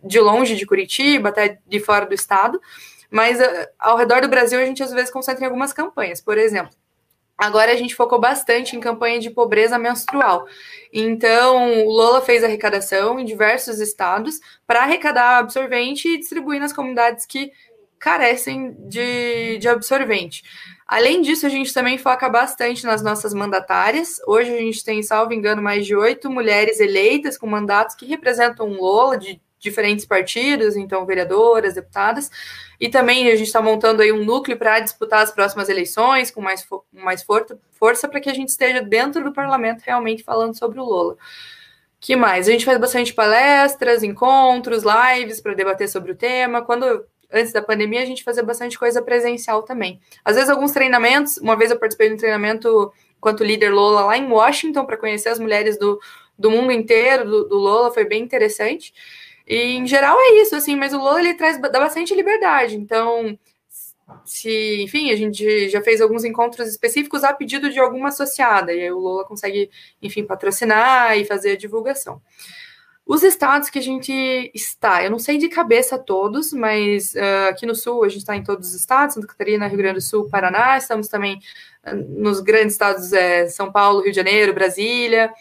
de 0.05 0.20
longe 0.20 0.55
de 0.55 0.64
Curitiba, 0.64 1.31
até 1.31 1.59
de 1.66 1.81
fora 1.81 2.07
do 2.07 2.14
estado. 2.14 2.61
Mas 3.11 3.40
ah, 3.40 3.68
ao 3.81 3.96
redor 3.96 4.20
do 4.20 4.28
Brasil, 4.28 4.61
a 4.61 4.64
gente 4.64 4.81
às 4.81 4.92
vezes 4.92 5.11
concentra 5.11 5.42
em 5.42 5.46
algumas 5.46 5.72
campanhas. 5.72 6.20
Por 6.20 6.38
exemplo, 6.38 6.72
Agora 7.36 7.72
a 7.72 7.76
gente 7.76 7.94
focou 7.94 8.20
bastante 8.20 8.76
em 8.76 8.80
campanha 8.80 9.18
de 9.18 9.30
pobreza 9.30 9.78
menstrual. 9.78 10.46
Então, 10.92 11.84
o 11.86 11.90
Lola 11.90 12.20
fez 12.20 12.44
arrecadação 12.44 13.18
em 13.18 13.24
diversos 13.24 13.80
estados 13.80 14.38
para 14.66 14.82
arrecadar 14.82 15.38
absorvente 15.38 16.08
e 16.08 16.18
distribuir 16.18 16.60
nas 16.60 16.72
comunidades 16.72 17.26
que 17.26 17.50
carecem 17.98 18.76
de, 18.88 19.58
de 19.58 19.68
absorvente. 19.68 20.42
Além 20.86 21.22
disso, 21.22 21.46
a 21.46 21.48
gente 21.48 21.72
também 21.72 21.96
foca 21.96 22.28
bastante 22.28 22.84
nas 22.84 23.02
nossas 23.02 23.32
mandatárias. 23.32 24.20
Hoje 24.26 24.52
a 24.52 24.58
gente 24.58 24.84
tem, 24.84 25.02
salvo 25.02 25.32
engano, 25.32 25.62
mais 25.62 25.86
de 25.86 25.96
oito 25.96 26.30
mulheres 26.30 26.80
eleitas 26.80 27.38
com 27.38 27.46
mandatos 27.46 27.94
que 27.94 28.04
representam 28.04 28.68
o 28.68 28.74
Lola 28.74 29.16
de 29.16 29.40
diferentes 29.62 30.05
partidos, 30.05 30.77
então 30.77 31.07
vereadoras, 31.07 31.75
deputadas, 31.75 32.31
e 32.81 32.88
também 32.88 33.29
a 33.29 33.37
gente 33.37 33.46
está 33.46 33.62
montando 33.62 34.03
aí 34.03 34.11
um 34.12 34.25
núcleo 34.25 34.59
para 34.59 34.81
disputar 34.81 35.22
as 35.22 35.31
próximas 35.31 35.68
eleições 35.68 36.31
com 36.31 36.42
mais, 36.42 36.66
mais 36.92 37.22
for 37.22 37.46
força 37.70 38.09
para 38.09 38.20
que 38.20 38.29
a 38.29 38.35
gente 38.35 38.48
esteja 38.48 38.83
dentro 38.83 39.22
do 39.22 39.33
parlamento 39.33 39.83
realmente 39.83 40.25
falando 40.25 40.59
sobre 40.59 40.81
o 40.81 40.85
Lola. 40.85 41.16
que 42.01 42.16
mais? 42.16 42.48
A 42.48 42.53
gente 42.53 42.64
faz 42.64 42.79
bastante 42.79 43.14
palestras, 43.14 44.03
encontros, 44.03 44.83
lives 44.83 45.40
para 45.40 45.55
debater 45.55 45.88
sobre 45.88 46.11
o 46.11 46.16
tema. 46.16 46.62
Quando 46.62 47.07
antes 47.33 47.53
da 47.53 47.62
pandemia 47.62 48.03
a 48.03 48.05
gente 48.05 48.25
fazia 48.25 48.42
bastante 48.42 48.79
coisa 48.79 49.01
presencial 49.01 49.62
também. 49.62 50.01
Às 50.25 50.35
vezes 50.35 50.51
alguns 50.51 50.72
treinamentos. 50.72 51.38
Uma 51.38 51.57
vez 51.57 51.70
eu 51.70 51.79
participei 51.79 52.09
de 52.09 52.14
um 52.14 52.18
treinamento 52.18 52.92
enquanto 53.16 53.44
líder 53.44 53.70
Lola 53.70 54.07
lá 54.07 54.18
em 54.18 54.29
Washington 54.29 54.85
para 54.85 54.96
conhecer 54.96 55.29
as 55.29 55.38
mulheres 55.38 55.79
do, 55.79 56.01
do 56.37 56.51
mundo 56.51 56.72
inteiro 56.72 57.25
do, 57.25 57.48
do 57.48 57.57
Lola, 57.57 57.92
foi 57.92 58.05
bem 58.05 58.22
interessante. 58.22 58.92
E 59.46 59.76
em 59.76 59.87
geral 59.87 60.16
é 60.18 60.42
isso, 60.42 60.55
assim, 60.55 60.76
mas 60.76 60.92
o 60.92 60.98
Lola 60.98 61.20
ele 61.20 61.35
traz 61.35 61.61
dá 61.61 61.81
bastante 61.81 62.14
liberdade. 62.14 62.76
Então, 62.76 63.38
se, 64.24 64.83
enfim, 64.83 65.11
a 65.11 65.16
gente 65.16 65.68
já 65.68 65.81
fez 65.83 66.00
alguns 66.00 66.24
encontros 66.24 66.68
específicos 66.68 67.24
a 67.24 67.33
pedido 67.33 67.70
de 67.70 67.78
alguma 67.78 68.09
associada, 68.09 68.72
e 68.72 68.83
aí 68.83 68.92
o 68.92 68.98
Lola 68.98 69.24
consegue, 69.24 69.70
enfim, 70.00 70.24
patrocinar 70.24 71.16
e 71.18 71.24
fazer 71.24 71.52
a 71.52 71.57
divulgação. 71.57 72.20
Os 73.05 73.24
estados 73.24 73.68
que 73.68 73.81
a 73.81 73.83
gente 73.83 74.12
está, 74.55 75.02
eu 75.02 75.11
não 75.11 75.18
sei 75.18 75.37
de 75.37 75.48
cabeça 75.48 75.98
todos, 75.98 76.52
mas 76.52 77.14
uh, 77.14 77.48
aqui 77.50 77.66
no 77.66 77.74
Sul 77.74 78.05
a 78.05 78.09
gente 78.09 78.20
está 78.20 78.37
em 78.37 78.44
todos 78.44 78.68
os 78.68 78.74
estados, 78.74 79.14
Santa 79.14 79.26
Catarina, 79.26 79.66
Rio 79.66 79.78
Grande 79.78 79.96
do 79.96 80.00
Sul, 80.00 80.28
Paraná, 80.31 80.78
estamos 80.78 81.09
também 81.09 81.40
uh, 81.85 81.94
nos 81.94 82.38
grandes 82.38 82.74
estados 82.74 83.12
é, 83.12 83.48
São 83.48 83.72
Paulo, 83.72 84.02
Rio 84.02 84.12
de 84.12 84.16
Janeiro, 84.16 84.55
Brasília, 84.55 85.33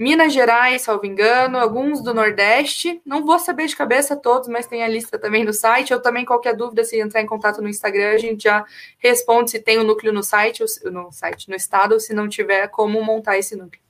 Minas 0.00 0.32
Gerais, 0.32 0.80
salvo 0.80 1.04
engano, 1.04 1.58
alguns 1.58 2.02
do 2.02 2.14
Nordeste. 2.14 3.02
Não 3.04 3.22
vou 3.22 3.38
saber 3.38 3.66
de 3.66 3.76
cabeça 3.76 4.16
todos, 4.16 4.48
mas 4.48 4.66
tem 4.66 4.82
a 4.82 4.88
lista 4.88 5.18
também 5.18 5.44
no 5.44 5.52
site. 5.52 5.92
Eu 5.92 6.00
também, 6.00 6.24
qualquer 6.24 6.56
dúvida, 6.56 6.82
se 6.84 6.98
entrar 6.98 7.20
em 7.20 7.26
contato 7.26 7.60
no 7.60 7.68
Instagram, 7.68 8.12
a 8.12 8.16
gente 8.16 8.44
já 8.44 8.64
responde 8.98 9.50
se 9.50 9.60
tem 9.60 9.76
o 9.76 9.82
um 9.82 9.86
núcleo 9.86 10.10
no 10.10 10.22
site, 10.22 10.64
no 10.90 11.12
site, 11.12 11.50
no 11.50 11.54
estado, 11.54 11.92
ou 11.92 12.00
se 12.00 12.14
não 12.14 12.30
tiver, 12.30 12.66
como 12.68 13.04
montar 13.04 13.36
esse 13.36 13.54
núcleo. 13.54 13.82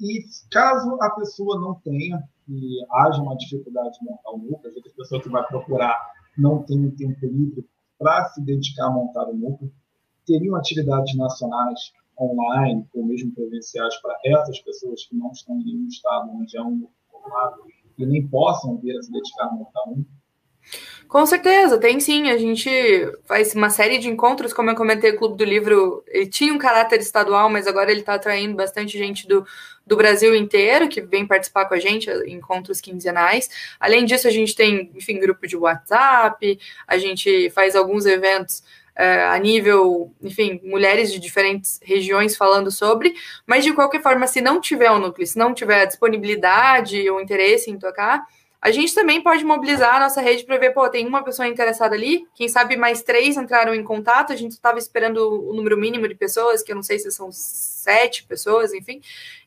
E 0.00 0.24
caso 0.48 0.96
a 1.02 1.10
pessoa 1.10 1.58
não 1.60 1.74
tenha 1.74 2.22
e 2.48 2.86
haja 2.88 3.20
uma 3.20 3.36
dificuldade 3.36 3.98
de 3.98 4.04
montar 4.04 4.30
o 4.30 4.38
núcleo, 4.38 4.68
às 4.68 4.74
vezes 4.74 4.92
a 4.92 4.96
pessoa 4.96 5.20
que 5.20 5.28
vai 5.28 5.44
procurar 5.44 5.98
não 6.38 6.62
tem 6.62 6.88
tempo 6.92 7.26
livre 7.26 7.68
para 7.98 8.26
se 8.26 8.40
dedicar 8.40 8.86
a 8.86 8.90
montar 8.90 9.24
o 9.24 9.34
núcleo, 9.34 9.72
teriam 10.24 10.54
atividades 10.54 11.16
nacionais 11.16 11.80
online 12.18 12.86
ou 12.94 13.04
mesmo 13.04 13.32
presenciais 13.34 13.96
para 14.00 14.16
essas 14.24 14.58
pessoas 14.60 15.06
que 15.06 15.16
não 15.16 15.30
estão 15.30 15.58
em 15.60 15.64
nenhum 15.64 15.88
estado 15.88 16.30
onde 16.30 16.56
é 16.56 16.62
um 16.62 16.88
formado 17.10 17.62
e 17.98 18.06
nem 18.06 18.26
possam 18.26 18.78
vir 18.78 18.96
a 18.96 19.02
se 19.02 19.12
dedicar 19.12 19.44
a 19.44 19.52
montar 19.52 19.82
um 19.88 20.04
com 21.12 21.26
certeza, 21.26 21.76
tem 21.76 22.00
sim. 22.00 22.30
A 22.30 22.38
gente 22.38 22.70
faz 23.26 23.54
uma 23.54 23.68
série 23.68 23.98
de 23.98 24.08
encontros, 24.08 24.50
como 24.52 24.70
eu 24.70 24.74
comentei, 24.74 25.10
o 25.10 25.18
Clube 25.18 25.36
do 25.36 25.44
Livro 25.44 26.02
ele 26.08 26.26
tinha 26.26 26.54
um 26.54 26.56
caráter 26.56 27.00
estadual, 27.00 27.50
mas 27.50 27.66
agora 27.66 27.90
ele 27.90 28.00
está 28.00 28.14
atraindo 28.14 28.56
bastante 28.56 28.96
gente 28.96 29.28
do, 29.28 29.44
do 29.86 29.94
Brasil 29.94 30.34
inteiro 30.34 30.88
que 30.88 31.02
vem 31.02 31.26
participar 31.26 31.66
com 31.66 31.74
a 31.74 31.78
gente, 31.78 32.10
encontros 32.26 32.80
quinzenais. 32.80 33.50
Além 33.78 34.06
disso, 34.06 34.26
a 34.26 34.30
gente 34.30 34.54
tem, 34.54 34.90
enfim, 34.94 35.18
grupo 35.18 35.46
de 35.46 35.54
WhatsApp, 35.54 36.58
a 36.86 36.96
gente 36.96 37.50
faz 37.50 37.76
alguns 37.76 38.06
eventos 38.06 38.62
é, 38.94 39.24
a 39.24 39.38
nível, 39.38 40.12
enfim, 40.22 40.60
mulheres 40.64 41.12
de 41.12 41.18
diferentes 41.18 41.80
regiões 41.82 42.36
falando 42.36 42.70
sobre, 42.70 43.14
mas 43.46 43.64
de 43.64 43.72
qualquer 43.72 44.02
forma, 44.02 44.26
se 44.26 44.40
não 44.40 44.60
tiver 44.60 44.90
um 44.90 44.98
núcleo, 44.98 45.26
se 45.26 45.38
não 45.38 45.54
tiver 45.54 45.86
disponibilidade 45.86 47.08
ou 47.08 47.20
interesse 47.20 47.70
em 47.70 47.78
tocar 47.78 48.24
a 48.62 48.70
gente 48.70 48.94
também 48.94 49.20
pode 49.20 49.44
mobilizar 49.44 49.96
a 49.96 49.98
nossa 49.98 50.20
rede 50.20 50.44
para 50.44 50.56
ver, 50.56 50.70
pô, 50.70 50.88
tem 50.88 51.04
uma 51.04 51.24
pessoa 51.24 51.48
interessada 51.48 51.96
ali, 51.96 52.28
quem 52.32 52.48
sabe 52.48 52.76
mais 52.76 53.02
três 53.02 53.36
entraram 53.36 53.74
em 53.74 53.82
contato, 53.82 54.32
a 54.32 54.36
gente 54.36 54.52
estava 54.52 54.78
esperando 54.78 55.18
o 55.50 55.52
número 55.52 55.76
mínimo 55.76 56.06
de 56.06 56.14
pessoas, 56.14 56.62
que 56.62 56.70
eu 56.70 56.76
não 56.76 56.82
sei 56.82 56.96
se 57.00 57.10
são 57.10 57.28
sete 57.32 58.22
pessoas, 58.22 58.72
enfim, 58.72 59.00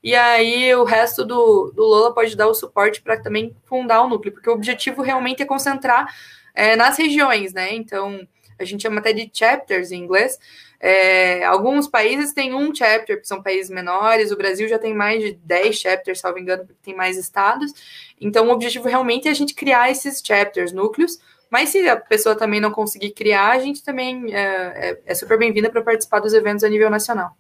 e 0.04 0.14
aí 0.14 0.76
o 0.76 0.84
resto 0.84 1.24
do, 1.24 1.72
do 1.74 1.82
Lola 1.82 2.14
pode 2.14 2.36
dar 2.36 2.48
o 2.48 2.54
suporte 2.54 3.02
para 3.02 3.18
também 3.18 3.56
fundar 3.64 4.02
o 4.02 4.10
núcleo, 4.10 4.34
porque 4.34 4.50
o 4.50 4.54
objetivo 4.54 5.02
realmente 5.02 5.42
é 5.42 5.46
concentrar 5.46 6.14
é, 6.54 6.76
nas 6.76 6.98
regiões, 6.98 7.54
né? 7.54 7.74
Então, 7.74 8.28
a 8.58 8.66
gente 8.66 8.84
chama 8.84 9.00
até 9.00 9.14
de 9.14 9.30
chapters 9.34 9.92
em 9.92 10.04
inglês, 10.04 10.38
é, 10.80 11.44
alguns 11.46 11.88
países 11.88 12.34
têm 12.34 12.54
um 12.54 12.74
chapter, 12.74 13.20
que 13.20 13.28
são 13.28 13.42
países 13.42 13.70
menores, 13.70 14.32
o 14.32 14.38
Brasil 14.38 14.68
já 14.68 14.78
tem 14.78 14.94
mais 14.94 15.24
de 15.24 15.34
10 15.34 15.76
chapters, 15.76 16.20
salvo 16.20 16.38
engano, 16.38 16.66
porque 16.66 16.80
tem 16.84 16.96
mais 16.96 17.18
estados. 17.18 17.74
Então, 18.20 18.48
o 18.48 18.52
objetivo 18.52 18.88
realmente 18.88 19.28
é 19.28 19.32
a 19.32 19.34
gente 19.34 19.54
criar 19.54 19.90
esses 19.90 20.22
chapters, 20.24 20.72
núcleos, 20.72 21.20
mas 21.50 21.70
se 21.70 21.88
a 21.88 21.96
pessoa 21.96 22.36
também 22.36 22.60
não 22.60 22.72
conseguir 22.72 23.12
criar, 23.12 23.52
a 23.52 23.60
gente 23.60 23.84
também 23.84 24.34
é, 24.34 24.92
é, 24.92 25.02
é 25.06 25.16
super 25.16 25.38
bem-vinda 25.40 25.70
para 25.70 25.82
participar 25.82 26.20
dos 26.20 26.34
eventos 26.34 26.64
a 26.64 26.70
nível 26.70 26.90
nacional. 26.90 27.36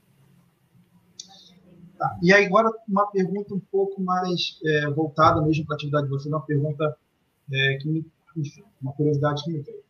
Tá. 1.97 2.17
E 2.21 2.33
agora, 2.33 2.71
uma 2.87 3.05
pergunta 3.11 3.53
um 3.53 3.61
pouco 3.71 4.01
mais 4.01 4.59
é, 4.65 4.89
voltada 4.89 5.41
mesmo 5.41 5.65
para 5.65 5.75
a 5.75 5.77
atividade 5.77 6.05
de 6.05 6.09
vocês, 6.09 6.33
uma 6.33 6.45
pergunta 6.45 6.97
é, 7.51 7.77
que 7.79 7.87
me, 7.87 8.05
uma 8.81 8.91
curiosidade 8.93 9.43
que 9.43 9.51
me 9.51 9.59
veio 9.59 9.84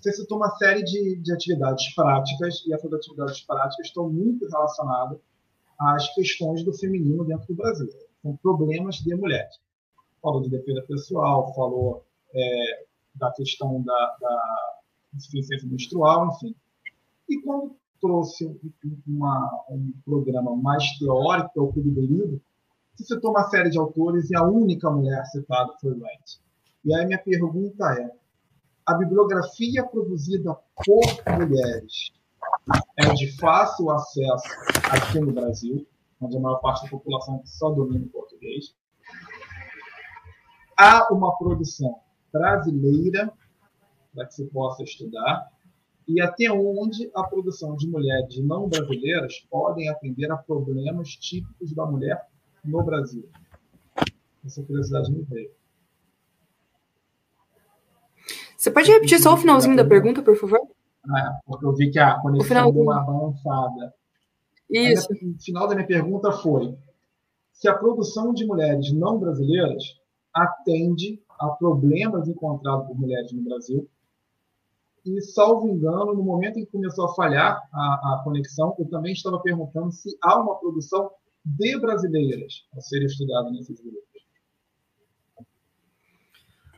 você 0.00 0.12
citou 0.12 0.38
uma 0.38 0.50
série 0.56 0.82
de, 0.82 1.16
de 1.16 1.32
atividades 1.32 1.94
práticas, 1.94 2.64
e 2.66 2.72
essas 2.72 2.92
atividades 2.92 3.40
práticas 3.42 3.86
estão 3.86 4.08
muito 4.08 4.46
relacionadas 4.48 5.18
às 5.80 6.14
questões 6.14 6.64
do 6.64 6.72
feminino 6.72 7.24
dentro 7.24 7.46
do 7.48 7.54
Brasil, 7.54 7.88
com 8.22 8.36
problemas 8.36 8.96
de 8.96 9.14
mulheres. 9.14 9.58
Falou 10.22 10.40
de 10.42 10.50
defesa 10.50 10.82
pessoal, 10.82 11.52
falou 11.54 12.04
é, 12.34 12.86
da 13.14 13.32
questão 13.32 13.82
da, 13.82 14.16
da 14.20 14.78
insuficiência 15.14 15.68
menstrual, 15.68 16.28
enfim. 16.28 16.54
E 17.28 17.40
quando 17.42 17.76
trouxe 18.00 18.56
uma, 19.06 19.64
um 19.70 19.92
programa 20.04 20.56
mais 20.56 20.84
teórico, 20.98 21.50
é 21.56 21.60
o 21.60 21.72
Clube 21.72 21.90
do 21.90 22.40
você 22.94 23.14
citou 23.14 23.30
uma 23.30 23.48
série 23.48 23.70
de 23.70 23.78
autores 23.78 24.28
e 24.28 24.36
a 24.36 24.42
única 24.42 24.90
mulher 24.90 25.24
citada 25.26 25.72
foi 25.80 25.92
Wright. 25.92 26.40
E 26.84 26.92
aí 26.92 27.06
minha 27.06 27.18
pergunta 27.18 27.92
é, 27.92 28.10
a 28.88 28.94
bibliografia 28.94 29.84
produzida 29.84 30.56
por 30.86 31.04
mulheres 31.38 32.10
é 32.96 33.12
de 33.12 33.36
fácil 33.36 33.90
acesso 33.90 34.48
aqui 34.90 35.20
no 35.20 35.30
Brasil, 35.30 35.86
onde 36.18 36.38
a 36.38 36.40
maior 36.40 36.58
parte 36.60 36.84
da 36.84 36.90
população 36.90 37.42
só 37.44 37.70
domina 37.70 38.06
o 38.06 38.08
português. 38.08 38.74
Há 40.74 41.12
uma 41.12 41.36
produção 41.36 42.00
brasileira 42.32 43.30
para 44.14 44.24
que 44.24 44.34
se 44.34 44.46
possa 44.46 44.82
estudar 44.82 45.50
e 46.06 46.18
até 46.22 46.50
onde 46.50 47.10
a 47.14 47.24
produção 47.24 47.76
de 47.76 47.86
mulheres 47.86 48.38
não 48.38 48.70
brasileiras 48.70 49.46
podem 49.50 49.90
atender 49.90 50.32
a 50.32 50.38
problemas 50.38 51.10
típicos 51.10 51.74
da 51.74 51.84
mulher 51.84 52.26
no 52.64 52.82
Brasil. 52.82 53.28
Essa 54.42 54.62
curiosidade 54.62 55.12
me 55.12 55.24
veio. 55.24 55.57
Você 58.68 58.70
pode 58.72 58.92
repetir 58.92 59.18
só 59.18 59.32
o 59.32 59.36
finalzinho 59.38 59.76
da 59.76 59.84
pergunta, 59.84 60.22
por 60.22 60.36
favor? 60.36 60.60
Ah, 61.08 61.38
porque 61.46 61.64
eu 61.64 61.74
vi 61.74 61.90
que 61.90 61.98
a 61.98 62.20
conexão 62.20 62.70
deu 62.70 62.82
uma 62.82 63.00
balançada. 63.00 63.94
Isso. 64.68 65.08
o 65.10 65.42
final 65.42 65.66
da 65.66 65.74
minha 65.74 65.86
pergunta 65.86 66.30
foi: 66.32 66.76
se 67.50 67.66
a 67.66 67.74
produção 67.74 68.34
de 68.34 68.44
mulheres 68.44 68.92
não 68.92 69.18
brasileiras 69.18 69.82
atende 70.34 71.18
a 71.40 71.48
problemas 71.48 72.28
encontrados 72.28 72.86
por 72.86 72.98
mulheres 72.98 73.32
no 73.32 73.42
Brasil. 73.42 73.88
E, 75.06 75.22
salvo 75.22 75.68
engano, 75.68 76.12
no 76.12 76.22
momento 76.22 76.58
em 76.58 76.66
que 76.66 76.72
começou 76.72 77.06
a 77.06 77.14
falhar 77.14 77.62
a, 77.72 77.78
a 77.78 78.20
conexão, 78.22 78.74
eu 78.78 78.86
também 78.90 79.14
estava 79.14 79.40
perguntando 79.40 79.90
se 79.92 80.10
há 80.22 80.38
uma 80.38 80.56
produção 80.56 81.10
de 81.42 81.80
brasileiras 81.80 82.66
a 82.76 82.80
ser 82.80 83.02
estudada 83.02 83.50
nesses 83.50 83.80
grupos. 83.80 84.07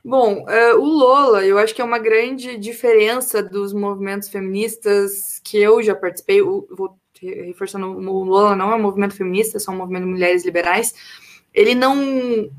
Bom, 0.04 0.44
uh, 0.44 0.78
o 0.78 0.86
Lola, 0.86 1.44
eu 1.44 1.58
acho 1.58 1.74
que 1.74 1.82
é 1.82 1.84
uma 1.84 1.98
grande 1.98 2.56
diferença 2.56 3.42
dos 3.42 3.72
movimentos 3.72 4.28
feministas 4.28 5.40
que 5.44 5.58
eu 5.58 5.82
já 5.82 5.94
participei. 5.94 6.40
O, 6.40 6.66
vou 6.70 6.98
reforçando, 7.20 7.86
o 7.86 8.24
Lola 8.24 8.56
não 8.56 8.72
é 8.72 8.76
um 8.76 8.82
movimento 8.82 9.14
feminista, 9.14 9.58
é 9.58 9.60
só 9.60 9.72
um 9.72 9.76
movimento 9.76 10.04
de 10.04 10.10
mulheres 10.10 10.44
liberais. 10.44 10.94
Ele 11.52 11.74
não 11.74 12.50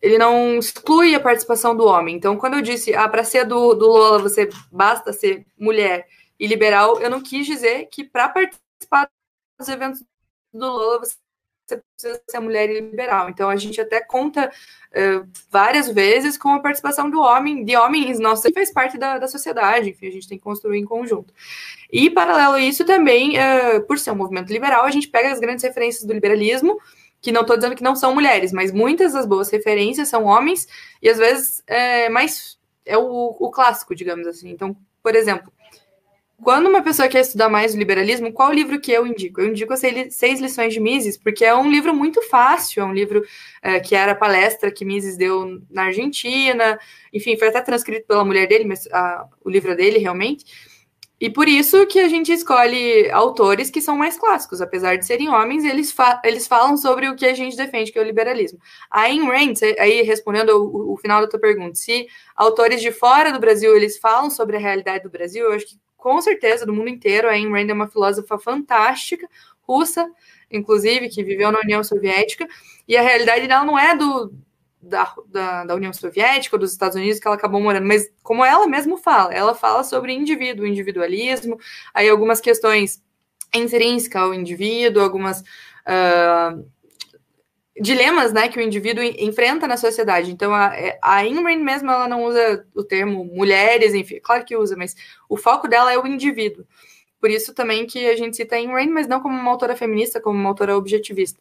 ele 0.00 0.18
não 0.18 0.58
exclui 0.58 1.14
a 1.14 1.20
participação 1.20 1.76
do 1.76 1.86
homem. 1.86 2.16
Então, 2.16 2.36
quando 2.36 2.54
eu 2.54 2.62
disse, 2.62 2.92
ah, 2.92 3.08
para 3.08 3.22
ser 3.22 3.44
do, 3.46 3.72
do 3.74 3.86
Lola 3.86 4.18
você 4.18 4.50
basta 4.70 5.12
ser 5.12 5.46
mulher 5.56 6.06
e 6.38 6.46
liberal, 6.46 7.00
eu 7.00 7.08
não 7.08 7.22
quis 7.22 7.46
dizer 7.46 7.86
que 7.86 8.02
para 8.04 8.28
participar 8.28 9.08
dos 9.58 9.68
eventos 9.68 10.02
do 10.52 10.66
Lola 10.66 10.98
você 10.98 11.14
você 11.72 11.82
precisa 11.96 12.22
ser 12.28 12.40
mulher 12.40 12.70
e 12.70 12.80
liberal. 12.80 13.28
Então 13.28 13.48
a 13.48 13.56
gente 13.56 13.80
até 13.80 14.00
conta 14.00 14.48
uh, 14.48 15.28
várias 15.50 15.88
vezes 15.88 16.36
com 16.36 16.50
a 16.50 16.60
participação 16.60 17.08
do 17.10 17.20
homem, 17.20 17.64
de 17.64 17.76
homens, 17.76 18.18
nossa, 18.18 18.48
que 18.48 18.54
faz 18.54 18.72
parte 18.72 18.98
da, 18.98 19.18
da 19.18 19.28
sociedade, 19.28 19.90
enfim, 19.90 20.08
a 20.08 20.10
gente 20.10 20.28
tem 20.28 20.38
que 20.38 20.44
construir 20.44 20.78
em 20.78 20.84
conjunto. 20.84 21.32
E 21.90 22.10
paralelo 22.10 22.54
a 22.54 22.60
isso 22.60 22.84
também, 22.84 23.36
uh, 23.36 23.82
por 23.86 23.98
ser 23.98 24.10
um 24.10 24.16
movimento 24.16 24.52
liberal, 24.52 24.84
a 24.84 24.90
gente 24.90 25.08
pega 25.08 25.30
as 25.32 25.40
grandes 25.40 25.64
referências 25.64 26.04
do 26.04 26.12
liberalismo, 26.12 26.78
que 27.20 27.30
não 27.30 27.42
estou 27.42 27.56
dizendo 27.56 27.76
que 27.76 27.84
não 27.84 27.94
são 27.94 28.14
mulheres, 28.14 28.52
mas 28.52 28.72
muitas 28.72 29.12
das 29.12 29.24
boas 29.24 29.48
referências 29.48 30.08
são 30.08 30.24
homens, 30.24 30.66
e 31.00 31.08
às 31.08 31.18
vezes 31.18 31.62
é 31.66 32.08
mais 32.08 32.58
é 32.84 32.98
o, 32.98 33.36
o 33.38 33.50
clássico, 33.50 33.94
digamos 33.94 34.26
assim. 34.26 34.50
Então, 34.50 34.76
por 35.02 35.14
exemplo, 35.14 35.52
quando 36.42 36.68
uma 36.68 36.82
pessoa 36.82 37.08
quer 37.08 37.20
estudar 37.20 37.48
mais 37.48 37.74
o 37.74 37.78
liberalismo, 37.78 38.32
qual 38.32 38.52
livro 38.52 38.80
que 38.80 38.90
eu 38.90 39.06
indico? 39.06 39.40
Eu 39.40 39.48
indico 39.48 39.74
Seis 39.76 40.40
Lições 40.40 40.74
de 40.74 40.80
Mises, 40.80 41.16
porque 41.16 41.44
é 41.44 41.54
um 41.54 41.70
livro 41.70 41.94
muito 41.94 42.20
fácil, 42.22 42.82
é 42.82 42.84
um 42.84 42.92
livro 42.92 43.24
é, 43.62 43.78
que 43.78 43.94
era 43.94 44.14
palestra 44.14 44.72
que 44.72 44.84
Mises 44.84 45.16
deu 45.16 45.62
na 45.70 45.84
Argentina, 45.84 46.78
enfim, 47.12 47.36
foi 47.36 47.48
até 47.48 47.60
transcrito 47.60 48.06
pela 48.06 48.24
mulher 48.24 48.48
dele, 48.48 48.64
mas 48.64 48.86
a, 48.92 49.24
o 49.44 49.48
livro 49.48 49.76
dele 49.76 49.98
realmente. 49.98 50.44
E 51.20 51.30
por 51.30 51.46
isso 51.46 51.86
que 51.86 52.00
a 52.00 52.08
gente 52.08 52.32
escolhe 52.32 53.08
autores 53.12 53.70
que 53.70 53.80
são 53.80 53.96
mais 53.96 54.18
clássicos, 54.18 54.60
apesar 54.60 54.98
de 54.98 55.06
serem 55.06 55.28
homens, 55.28 55.64
eles, 55.64 55.92
fa 55.92 56.20
eles 56.24 56.48
falam 56.48 56.76
sobre 56.76 57.08
o 57.08 57.14
que 57.14 57.24
a 57.24 57.32
gente 57.32 57.56
defende, 57.56 57.92
que 57.92 57.98
é 58.00 58.02
o 58.02 58.04
liberalismo. 58.04 58.58
A 58.90 59.02
Ayn 59.02 59.24
Rand, 59.24 59.54
aí 59.78 60.02
respondendo 60.02 60.50
o, 60.50 60.94
o 60.94 60.96
final 60.96 61.20
da 61.20 61.28
tua 61.28 61.38
pergunta, 61.38 61.76
se 61.76 62.08
autores 62.34 62.80
de 62.80 62.90
fora 62.90 63.30
do 63.30 63.38
Brasil 63.38 63.76
eles 63.76 63.98
falam 63.98 64.30
sobre 64.30 64.56
a 64.56 64.58
realidade 64.58 65.04
do 65.04 65.10
Brasil, 65.10 65.44
eu 65.44 65.52
acho 65.52 65.66
que 65.66 65.76
com 66.02 66.20
certeza, 66.20 66.66
do 66.66 66.74
mundo 66.74 66.88
inteiro. 66.88 67.28
A 67.28 67.30
Ayn 67.30 67.48
Rand 67.48 67.70
é 67.70 67.72
uma 67.72 67.86
filósofa 67.86 68.36
fantástica, 68.36 69.28
russa, 69.62 70.10
inclusive, 70.50 71.08
que 71.08 71.22
viveu 71.22 71.52
na 71.52 71.60
União 71.60 71.82
Soviética, 71.84 72.48
e 72.88 72.96
a 72.96 73.02
realidade 73.02 73.46
dela 73.46 73.64
não 73.64 73.78
é 73.78 73.96
do, 73.96 74.34
da, 74.82 75.14
da, 75.28 75.64
da, 75.64 75.74
União 75.76 75.92
Soviética 75.92 76.56
ou 76.56 76.60
dos 76.60 76.72
Estados 76.72 76.96
Unidos 76.96 77.20
que 77.20 77.28
ela 77.28 77.36
acabou 77.36 77.60
morando, 77.60 77.86
mas 77.86 78.10
como 78.20 78.44
ela 78.44 78.66
mesma 78.66 78.98
fala, 78.98 79.32
ela 79.32 79.54
fala 79.54 79.84
sobre 79.84 80.12
indivíduo, 80.12 80.66
individualismo, 80.66 81.56
aí 81.94 82.08
algumas 82.08 82.40
questões 82.40 83.00
intrínsecas 83.54 84.22
ao 84.22 84.34
indivíduo, 84.34 85.04
algumas 85.04 85.40
uh, 85.40 86.66
dilemas 87.80 88.32
né, 88.32 88.48
que 88.48 88.58
o 88.58 88.62
indivíduo 88.62 89.02
enfrenta 89.02 89.66
na 89.66 89.76
sociedade. 89.76 90.30
Então, 90.30 90.54
a, 90.54 90.72
a 91.00 91.16
Ayn 91.16 91.42
Rand 91.42 91.62
mesmo, 91.62 91.90
ela 91.90 92.06
não 92.06 92.24
usa 92.24 92.66
o 92.74 92.84
termo 92.84 93.24
mulheres, 93.24 93.94
enfim, 93.94 94.20
claro 94.22 94.44
que 94.44 94.56
usa, 94.56 94.76
mas 94.76 94.94
o 95.28 95.36
foco 95.36 95.68
dela 95.68 95.92
é 95.92 95.98
o 95.98 96.06
indivíduo. 96.06 96.66
Por 97.20 97.30
isso 97.30 97.54
também 97.54 97.86
que 97.86 98.06
a 98.06 98.16
gente 98.16 98.36
cita 98.36 98.56
Ayn 98.56 98.72
Rand, 98.72 98.90
mas 98.90 99.06
não 99.06 99.20
como 99.20 99.38
uma 99.38 99.50
autora 99.50 99.76
feminista, 99.76 100.20
como 100.20 100.38
uma 100.38 100.48
autora 100.48 100.76
objetivista. 100.76 101.40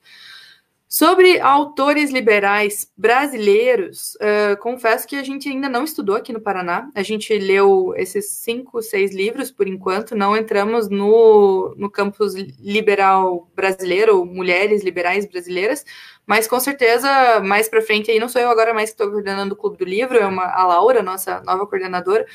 Sobre 0.93 1.39
autores 1.39 2.12
liberais 2.12 2.91
brasileiros, 2.97 4.13
uh, 4.15 4.58
confesso 4.60 5.08
que 5.08 5.15
a 5.15 5.23
gente 5.23 5.47
ainda 5.47 5.69
não 5.69 5.86
estudou 5.86 6.17
aqui 6.17 6.34
no 6.34 6.41
Paraná. 6.41 6.91
A 6.93 7.01
gente 7.01 7.34
leu 7.38 7.93
esses 7.95 8.32
cinco, 8.32 8.82
seis 8.82 9.15
livros 9.15 9.49
por 9.49 9.69
enquanto, 9.69 10.17
não 10.17 10.36
entramos 10.36 10.89
no, 10.89 11.73
no 11.77 11.89
campus 11.89 12.34
liberal 12.60 13.49
brasileiro, 13.56 14.25
mulheres 14.25 14.84
liberais 14.84 15.25
brasileiras, 15.25 15.86
mas 16.27 16.45
com 16.45 16.60
certeza 16.60 17.39
mais 17.39 17.69
para 17.69 17.82
frente 17.82 18.12
aí, 18.12 18.19
não 18.19 18.27
sou 18.27 18.41
eu 18.41 18.49
agora 18.49 18.73
mais 18.73 18.89
que 18.89 18.95
estou 18.95 19.10
coordenando 19.10 19.54
o 19.54 19.58
Clube 19.58 19.77
do 19.77 19.86
Livro, 19.86 20.17
é 20.17 20.25
uma, 20.25 20.43
a 20.43 20.67
Laura, 20.67 21.01
nossa 21.01 21.39
nova 21.45 21.65
coordenadora. 21.65 22.25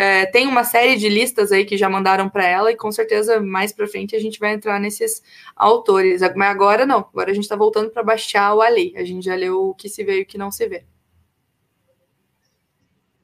É, 0.00 0.26
tem 0.26 0.46
uma 0.46 0.62
série 0.62 0.94
de 0.94 1.08
listas 1.08 1.50
aí 1.50 1.64
que 1.64 1.76
já 1.76 1.90
mandaram 1.90 2.28
para 2.28 2.46
ela, 2.46 2.70
e 2.70 2.76
com 2.76 2.92
certeza 2.92 3.40
mais 3.40 3.72
para 3.72 3.88
frente 3.88 4.14
a 4.14 4.20
gente 4.20 4.38
vai 4.38 4.54
entrar 4.54 4.78
nesses 4.78 5.20
autores. 5.56 6.20
Mas 6.36 6.50
agora 6.50 6.86
não, 6.86 6.98
agora 6.98 7.32
a 7.32 7.34
gente 7.34 7.42
está 7.42 7.56
voltando 7.56 7.90
para 7.90 8.04
baixar 8.04 8.54
o 8.54 8.62
Ali. 8.62 8.92
A 8.96 9.02
gente 9.02 9.24
já 9.24 9.34
leu 9.34 9.70
o 9.70 9.74
que 9.74 9.88
se 9.88 10.04
vê 10.04 10.20
e 10.20 10.22
o 10.22 10.26
que 10.26 10.38
não 10.38 10.52
se 10.52 10.68
vê. 10.68 10.84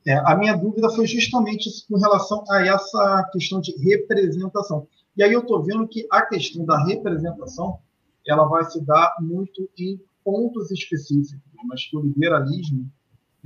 É, 0.04 0.14
a 0.26 0.36
minha 0.36 0.56
dúvida 0.56 0.90
foi 0.90 1.06
justamente 1.06 1.70
com 1.88 1.96
relação 1.96 2.42
a 2.50 2.66
essa 2.66 3.30
questão 3.32 3.60
de 3.60 3.70
representação. 3.78 4.88
E 5.16 5.22
aí 5.22 5.32
eu 5.32 5.42
estou 5.42 5.62
vendo 5.62 5.86
que 5.86 6.04
a 6.10 6.22
questão 6.22 6.64
da 6.64 6.84
representação 6.86 7.78
ela 8.26 8.46
vai 8.46 8.64
se 8.64 8.84
dar 8.84 9.14
muito 9.20 9.70
em 9.78 10.00
pontos 10.24 10.72
específicos, 10.72 11.38
mas 11.68 11.88
que 11.88 11.96
o 11.96 12.00
liberalismo 12.00 12.90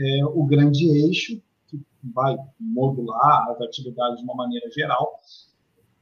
é 0.01 0.25
o 0.25 0.47
grande 0.47 0.89
eixo 1.05 1.39
que 1.69 1.81
vai 2.03 2.37
modular 2.59 3.51
as 3.51 3.61
atividades 3.61 4.19
de 4.19 4.25
uma 4.25 4.35
maneira 4.35 4.71
geral. 4.71 5.21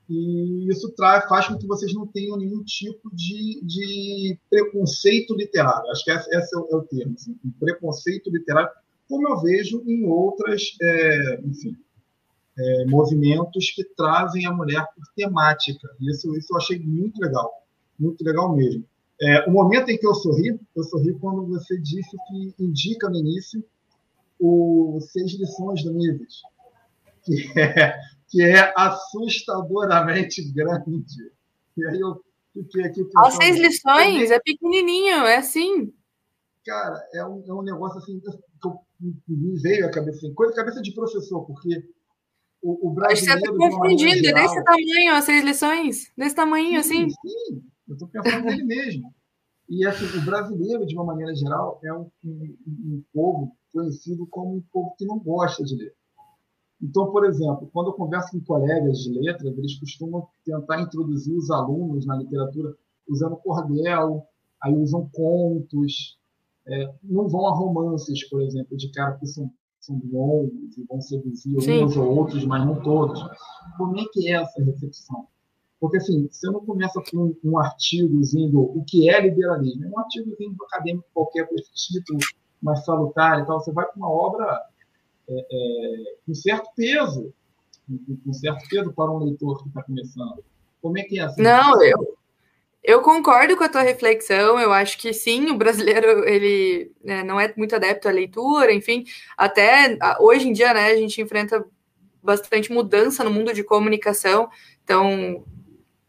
E 0.08 0.68
isso 0.70 0.92
traz, 0.92 1.28
faz 1.28 1.48
com 1.48 1.58
que 1.58 1.66
vocês 1.66 1.92
não 1.92 2.06
tenham 2.06 2.36
nenhum 2.36 2.62
tipo 2.62 3.10
de, 3.12 3.60
de 3.64 4.38
preconceito 4.48 5.34
literário. 5.34 5.90
Acho 5.90 6.04
que 6.04 6.10
esse, 6.10 6.30
esse 6.30 6.54
é, 6.54 6.58
o, 6.58 6.68
é, 6.70 6.76
o, 6.76 6.82
termo, 6.82 7.14
assim, 7.14 7.36
um 7.44 7.50
preconceito 7.50 8.30
literário, 8.30 8.70
como 9.08 9.28
eu 9.28 9.40
vejo 9.40 9.82
em 9.84 10.06
outras, 10.06 10.76
é, 10.80 11.40
enfim, 11.44 11.76
é, 12.56 12.86
movimentos 12.86 13.70
que 13.72 13.84
trazem 13.96 14.46
a 14.46 14.52
mulher 14.52 14.86
por 14.94 15.04
temática. 15.16 15.88
Isso, 16.00 16.34
isso 16.36 16.52
eu 16.52 16.56
achei 16.56 16.78
muito 16.78 17.20
legal, 17.20 17.52
muito 17.98 18.24
legal 18.24 18.54
mesmo. 18.54 18.84
É, 19.20 19.48
o 19.48 19.52
momento 19.52 19.88
em 19.88 19.98
que 19.98 20.06
eu 20.06 20.14
sorri, 20.14 20.58
eu 20.74 20.84
sorri 20.84 21.14
quando 21.14 21.46
você 21.46 21.78
disse 21.78 22.16
que 22.28 22.54
indica 22.62 23.08
no 23.08 23.16
início 23.16 23.64
o 24.38 24.98
Seis 25.00 25.38
Lições 25.38 25.82
do 25.84 25.92
Mises, 25.92 26.42
que 27.24 27.58
é, 27.58 27.98
que 28.28 28.42
é 28.42 28.72
assustadoramente 28.76 30.42
grande. 30.52 31.32
E 31.76 31.86
aí 31.86 32.00
eu 32.00 32.22
fiquei 32.52 32.84
aqui 32.84 33.04
pensando... 33.04 33.26
As 33.26 33.34
Seis 33.34 33.58
Lições 33.58 34.30
é 34.30 34.40
pequenininho, 34.40 35.24
é 35.24 35.36
assim. 35.36 35.92
Cara, 36.64 37.00
é 37.14 37.24
um, 37.24 37.44
é 37.46 37.52
um 37.54 37.62
negócio 37.62 37.98
assim 37.98 38.18
que 38.20 38.28
eu, 38.66 38.80
me 39.28 39.60
veio 39.60 39.86
à 39.86 39.90
cabeça, 39.90 40.18
assim, 40.18 40.34
coisa 40.34 40.54
cabeça 40.54 40.82
de 40.82 40.92
professor, 40.92 41.44
porque 41.46 41.88
o, 42.62 42.88
o 42.88 42.90
brasileiro... 42.90 43.32
Acho 43.32 43.42
que 43.42 43.48
você 43.48 43.62
está 43.62 43.78
confundindo, 43.78 44.24
geral, 44.24 44.42
desse 44.42 44.64
tamanho 44.64 45.14
as 45.14 45.24
Seis 45.24 45.44
Lições? 45.44 46.12
Desse 46.16 46.34
tamanho, 46.34 46.82
sim, 46.82 47.04
assim? 47.04 47.10
Sim, 47.10 47.62
eu 47.88 47.94
estou 47.94 48.08
pensando 48.08 48.44
nele 48.44 48.64
mesmo. 48.64 49.14
E 49.68 49.84
assim, 49.84 50.06
o 50.18 50.24
brasileiro, 50.24 50.86
de 50.86 50.94
uma 50.94 51.04
maneira 51.04 51.34
geral, 51.34 51.80
é 51.84 51.92
um, 51.92 52.08
um, 52.24 52.56
um, 52.68 53.04
povo 53.12 53.56
conhecido 53.76 54.26
como 54.28 54.56
um 54.56 54.62
povo 54.72 54.94
que 54.96 55.04
não 55.04 55.18
gosta 55.18 55.62
de 55.62 55.76
ler. 55.76 55.94
Então, 56.82 57.10
por 57.10 57.24
exemplo, 57.26 57.68
quando 57.72 57.88
eu 57.88 57.92
converso 57.92 58.32
com 58.32 58.44
colegas 58.44 58.98
de 58.98 59.10
letras, 59.10 59.56
eles 59.56 59.78
costumam 59.78 60.26
tentar 60.44 60.80
introduzir 60.80 61.34
os 61.36 61.50
alunos 61.50 62.06
na 62.06 62.16
literatura 62.16 62.74
usando 63.08 63.36
cordel, 63.36 64.24
aí 64.62 64.74
usam 64.74 65.08
contos, 65.12 66.18
é, 66.66 66.94
não 67.02 67.28
vão 67.28 67.46
a 67.46 67.54
romances, 67.54 68.28
por 68.28 68.42
exemplo, 68.42 68.76
de 68.76 68.90
cara 68.90 69.16
que 69.16 69.26
são, 69.26 69.50
são 69.80 70.00
longos 70.10 70.76
e 70.76 70.84
vão 70.84 71.00
seduzir 71.00 71.60
Sim. 71.60 71.84
uns 71.84 71.96
ou 71.96 72.16
outros, 72.16 72.44
mas 72.44 72.66
não 72.66 72.82
todos. 72.82 73.22
Como 73.76 73.98
é 73.98 74.04
que 74.12 74.28
é 74.28 74.42
essa 74.42 74.62
recepção? 74.62 75.26
Porque, 75.78 75.98
assim, 75.98 76.26
você 76.30 76.50
não 76.50 76.64
começa 76.64 77.02
com 77.10 77.18
um, 77.18 77.36
um 77.44 77.58
artigozinho 77.58 78.58
o 78.58 78.82
que 78.84 79.08
é 79.08 79.20
liberalismo. 79.20 79.84
É 79.84 79.88
um 79.88 79.98
artigozinho 79.98 80.56
acadêmico 80.64 81.06
qualquer 81.12 81.46
com 81.48 81.54
esse 81.54 81.70
título 81.74 82.18
mais 82.66 82.84
salutar 82.84 83.40
e 83.40 83.46
tal. 83.46 83.60
Você 83.60 83.72
vai 83.72 83.86
com 83.86 83.98
uma 83.98 84.10
obra 84.10 84.60
é, 85.28 85.34
é, 85.34 86.14
com 86.26 86.34
certo 86.34 86.68
peso, 86.76 87.32
com 88.24 88.32
certo 88.32 88.68
peso 88.68 88.92
para 88.92 89.10
um 89.10 89.18
leitor 89.24 89.62
que 89.62 89.68
está 89.68 89.82
começando. 89.82 90.44
Como 90.82 90.98
é 90.98 91.02
que 91.02 91.18
é 91.18 91.22
assim? 91.22 91.42
Não, 91.42 91.82
eu, 91.82 92.16
eu 92.82 93.00
concordo 93.00 93.56
com 93.56 93.64
a 93.64 93.68
tua 93.68 93.82
reflexão. 93.82 94.58
Eu 94.58 94.72
acho 94.72 94.98
que 94.98 95.12
sim, 95.12 95.46
o 95.50 95.56
brasileiro 95.56 96.28
ele 96.28 96.92
né, 97.02 97.22
não 97.22 97.40
é 97.40 97.52
muito 97.56 97.74
adepto 97.74 98.08
à 98.08 98.12
leitura, 98.12 98.72
enfim. 98.72 99.04
Até 99.36 99.98
hoje 100.20 100.48
em 100.48 100.52
dia, 100.52 100.74
né, 100.74 100.86
a 100.86 100.96
gente 100.96 101.20
enfrenta 101.22 101.64
bastante 102.22 102.72
mudança 102.72 103.22
no 103.22 103.30
mundo 103.30 103.52
de 103.54 103.62
comunicação. 103.62 104.48
Então, 104.82 105.44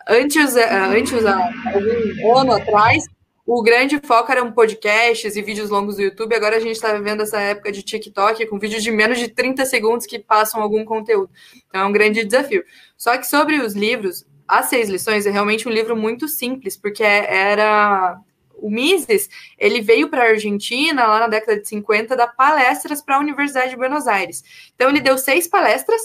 Antes, 0.09 0.55
eh, 0.55 0.69
antes 0.73 1.25
algum 1.25 2.37
ano 2.37 2.53
atrás, 2.53 3.03
o 3.47 3.63
grande 3.63 3.97
foco 4.03 4.29
eram 4.29 4.51
podcasts 4.51 5.37
e 5.37 5.41
vídeos 5.41 5.69
longos 5.69 5.95
do 5.95 6.01
YouTube. 6.01 6.35
Agora 6.35 6.57
a 6.57 6.59
gente 6.59 6.75
está 6.75 6.91
vivendo 6.91 7.21
essa 7.21 7.39
época 7.39 7.71
de 7.71 7.81
TikTok 7.81 8.45
com 8.45 8.59
vídeos 8.59 8.83
de 8.83 8.91
menos 8.91 9.17
de 9.17 9.29
30 9.29 9.65
segundos 9.65 10.05
que 10.05 10.19
passam 10.19 10.61
algum 10.61 10.83
conteúdo. 10.83 11.31
Então 11.65 11.79
é 11.79 11.85
um 11.85 11.91
grande 11.93 12.25
desafio. 12.25 12.65
Só 12.97 13.17
que 13.17 13.25
sobre 13.25 13.55
os 13.61 13.73
livros, 13.73 14.25
As 14.45 14.65
Seis 14.65 14.89
Lições 14.89 15.25
é 15.25 15.31
realmente 15.31 15.65
um 15.65 15.71
livro 15.71 15.95
muito 15.95 16.27
simples, 16.27 16.75
porque 16.75 17.03
era. 17.03 18.19
O 18.59 18.71
Mises, 18.71 19.29
ele 19.57 19.81
veio 19.81 20.09
para 20.09 20.23
a 20.23 20.29
Argentina 20.29 21.05
lá 21.05 21.19
na 21.19 21.27
década 21.27 21.61
de 21.61 21.67
50 21.67 22.17
dar 22.17 22.27
palestras 22.27 23.03
para 23.03 23.15
a 23.15 23.19
Universidade 23.19 23.69
de 23.69 23.77
Buenos 23.77 24.07
Aires. 24.07 24.43
Então 24.73 24.89
ele 24.89 24.99
deu 24.99 25.15
seis 25.15 25.47
palestras 25.47 26.01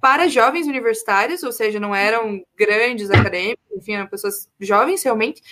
para 0.00 0.26
jovens 0.26 0.66
universitários, 0.66 1.42
ou 1.42 1.52
seja, 1.52 1.78
não 1.78 1.94
eram 1.94 2.42
grandes 2.56 3.10
acadêmicos, 3.10 3.62
enfim, 3.76 3.92
eram 3.92 4.06
pessoas 4.06 4.48
jovens 4.58 5.02
realmente. 5.02 5.42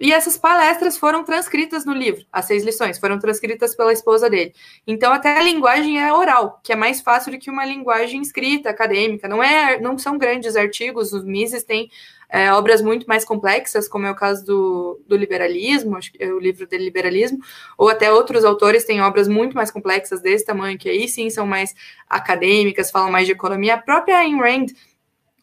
E 0.00 0.14
essas 0.14 0.34
palestras 0.34 0.96
foram 0.96 1.22
transcritas 1.22 1.84
no 1.84 1.92
livro, 1.92 2.24
as 2.32 2.46
seis 2.46 2.64
lições, 2.64 2.98
foram 2.98 3.18
transcritas 3.18 3.76
pela 3.76 3.92
esposa 3.92 4.30
dele. 4.30 4.54
Então, 4.86 5.12
até 5.12 5.36
a 5.36 5.42
linguagem 5.42 6.00
é 6.02 6.10
oral, 6.10 6.58
que 6.64 6.72
é 6.72 6.76
mais 6.76 7.02
fácil 7.02 7.32
do 7.32 7.38
que 7.38 7.50
uma 7.50 7.66
linguagem 7.66 8.22
escrita, 8.22 8.70
acadêmica. 8.70 9.28
Não, 9.28 9.42
é, 9.42 9.78
não 9.78 9.98
são 9.98 10.16
grandes 10.16 10.56
artigos, 10.56 11.12
os 11.12 11.22
Mises 11.22 11.64
têm 11.64 11.90
é, 12.30 12.50
obras 12.50 12.80
muito 12.80 13.06
mais 13.06 13.26
complexas, 13.26 13.86
como 13.86 14.06
é 14.06 14.10
o 14.10 14.14
caso 14.14 14.42
do, 14.46 15.00
do 15.06 15.16
liberalismo, 15.16 15.98
é 16.18 16.28
o 16.28 16.38
livro 16.38 16.66
dele 16.66 16.84
Liberalismo, 16.84 17.38
ou 17.76 17.90
até 17.90 18.10
outros 18.10 18.42
autores 18.42 18.84
têm 18.84 19.02
obras 19.02 19.28
muito 19.28 19.54
mais 19.54 19.70
complexas 19.70 20.22
desse 20.22 20.46
tamanho, 20.46 20.78
que 20.78 20.88
aí 20.88 21.08
sim 21.08 21.28
são 21.28 21.46
mais 21.46 21.74
acadêmicas, 22.08 22.90
falam 22.90 23.10
mais 23.10 23.26
de 23.26 23.32
economia. 23.32 23.74
A 23.74 23.82
própria 23.82 24.16
Ayn 24.16 24.38
Rand, 24.38 24.66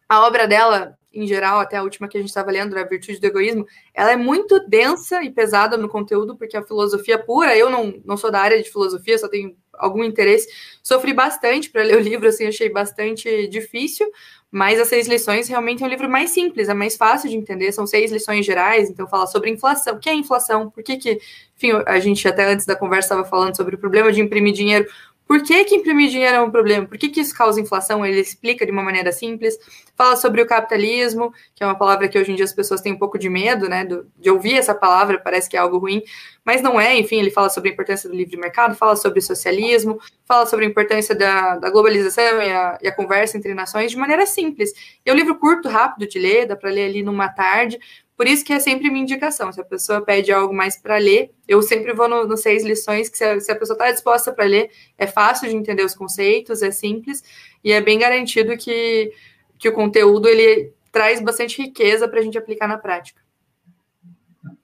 a 0.10 0.26
obra 0.26 0.48
dela, 0.48 0.97
em 1.18 1.26
geral, 1.26 1.60
até 1.60 1.78
a 1.78 1.84
última 1.84 2.08
que 2.08 2.16
a 2.16 2.20
gente 2.22 2.30
estava 2.30 2.52
lendo, 2.52 2.78
A 2.78 2.84
Virtude 2.84 3.20
do 3.20 3.26
Egoísmo, 3.26 3.66
ela 3.92 4.12
é 4.12 4.16
muito 4.16 4.60
densa 4.68 5.24
e 5.24 5.32
pesada 5.32 5.76
no 5.76 5.90
conteúdo, 5.90 6.38
porque 6.38 6.56
a 6.56 6.62
filosofia 6.62 7.18
pura, 7.18 7.58
eu 7.58 7.72
não, 7.72 8.00
não 8.06 8.16
sou 8.16 8.30
da 8.30 8.40
área 8.40 8.62
de 8.62 8.70
filosofia, 8.70 9.18
só 9.18 9.28
tenho 9.28 9.56
algum 9.74 10.04
interesse, 10.04 10.48
sofri 10.84 11.14
bastante 11.14 11.72
para 11.72 11.82
ler 11.84 11.98
o 11.98 12.00
livro, 12.00 12.28
assim, 12.28 12.46
achei 12.46 12.70
bastante 12.70 13.48
difícil, 13.48 14.08
mas 14.52 14.80
as 14.80 14.88
seis 14.90 15.08
lições 15.08 15.48
realmente 15.48 15.84
é 15.84 15.88
um 15.88 15.90
livro 15.90 16.08
mais 16.08 16.30
simples, 16.30 16.70
é 16.70 16.74
mais 16.74 16.96
fácil 16.96 17.30
de 17.30 17.36
entender. 17.36 17.72
São 17.74 17.86
seis 17.86 18.12
lições 18.12 18.46
gerais, 18.46 18.90
então 18.90 19.06
fala 19.08 19.28
sobre 19.28 19.50
inflação. 19.50 19.96
O 19.96 20.00
que 20.00 20.10
é 20.10 20.14
inflação? 20.14 20.70
Por 20.70 20.82
que, 20.84 20.98
que 20.98 21.20
enfim, 21.58 21.72
a 21.88 22.00
gente 22.00 22.26
até 22.28 22.46
antes 22.46 22.66
da 22.66 22.76
conversa 22.76 23.08
estava 23.08 23.26
falando 23.28 23.58
sobre 23.58 23.76
o 23.76 23.80
problema 23.80 24.12
de 24.12 24.22
imprimir 24.22 24.54
dinheiro. 24.54 24.88
Por 25.28 25.44
que, 25.44 25.66
que 25.66 25.76
imprimir 25.76 26.10
dinheiro 26.10 26.38
é 26.38 26.42
um 26.42 26.50
problema? 26.50 26.88
Por 26.88 26.98
que, 26.98 27.10
que 27.10 27.20
isso 27.20 27.36
causa 27.36 27.60
inflação? 27.60 28.06
Ele 28.06 28.20
explica 28.22 28.66
de 28.66 28.72
uma 28.72 28.82
maneira 28.82 29.12
simples. 29.12 29.58
Fala 29.96 30.16
sobre 30.16 30.42
o 30.42 30.48
capitalismo, 30.48 31.34
que 31.54 31.64
é 31.64 31.68
uma 31.68 31.78
palavra 31.78 32.08
que 32.08 32.18
hoje 32.18 32.32
em 32.32 32.36
dia 32.36 32.46
as 32.46 32.54
pessoas 32.54 32.80
têm 32.80 32.94
um 32.94 32.98
pouco 32.98 33.20
de 33.20 33.30
medo, 33.30 33.68
né? 33.68 33.86
De 34.18 34.30
ouvir 34.30 34.56
essa 34.56 34.74
palavra, 34.74 35.20
parece 35.20 35.50
que 35.50 35.58
é 35.58 35.60
algo 35.60 35.80
ruim, 35.80 36.02
mas 36.46 36.62
não 36.62 36.80
é. 36.80 36.98
Enfim, 36.98 37.18
ele 37.18 37.30
fala 37.30 37.50
sobre 37.50 37.70
a 37.70 37.74
importância 37.74 38.10
do 38.10 38.16
livre 38.16 38.38
mercado, 38.38 38.76
fala 38.76 38.96
sobre 38.96 39.20
socialismo, 39.20 40.00
fala 40.26 40.46
sobre 40.46 40.66
a 40.66 40.70
importância 40.70 41.14
da, 41.14 41.58
da 41.58 41.70
globalização 41.70 42.24
e 42.24 42.52
a, 42.52 42.78
e 42.82 42.88
a, 42.88 42.96
conversa 42.96 43.38
entre 43.38 43.54
nações 43.54 43.92
de 43.92 43.98
maneira 43.98 44.26
simples. 44.26 44.72
é 45.06 45.12
um 45.12 45.16
livro 45.16 45.38
curto, 45.38 45.68
rápido 45.68 46.08
de 46.08 46.18
ler, 46.18 46.46
dá 46.48 46.56
para 46.56 46.70
ler 46.70 46.86
ali 46.86 47.04
numa 47.04 47.28
tarde, 47.28 47.78
Por 48.18 48.26
isso 48.26 48.44
que 48.44 48.52
é 48.52 48.60
sempre 48.60 48.90
minha 48.90 49.04
indicação. 49.04 49.52
Se 49.52 49.62
a 49.62 49.64
pessoa 49.64 50.02
pede 50.02 50.32
algo 50.32 50.52
mais 50.52 50.76
para 50.76 50.98
ler, 50.98 51.32
eu 51.48 51.62
sempre 51.62 51.94
vou 51.94 52.10
no, 52.10 52.28
no 52.28 52.36
seis 52.36 52.66
lições, 52.66 53.10
que 53.10 53.18
se 53.18 53.24
a, 53.24 53.40
se 53.40 53.52
a 53.52 53.56
pessoa 53.56 53.76
está 53.76 53.92
disposta 53.92 54.34
para 54.34 54.46
ler, 54.46 54.72
é 54.98 55.06
fácil 55.06 55.48
de 55.48 55.56
entender 55.56 55.86
os 55.86 55.94
conceitos, 55.94 56.64
é 56.64 56.72
simples, 56.72 57.24
e 57.64 57.72
é 57.72 57.80
bem 57.80 58.00
garantido 58.00 58.58
que, 58.58 59.14
que 59.60 59.70
o 59.70 59.74
conteúdo 59.74 60.28
ele 60.28 60.74
traz 60.92 61.22
bastante 61.22 61.62
riqueza 61.62 62.08
para 62.08 62.20
a 62.20 62.24
gente 62.24 62.40
aplicar 62.40 62.68
na 62.68 62.80
prática. 62.80 63.22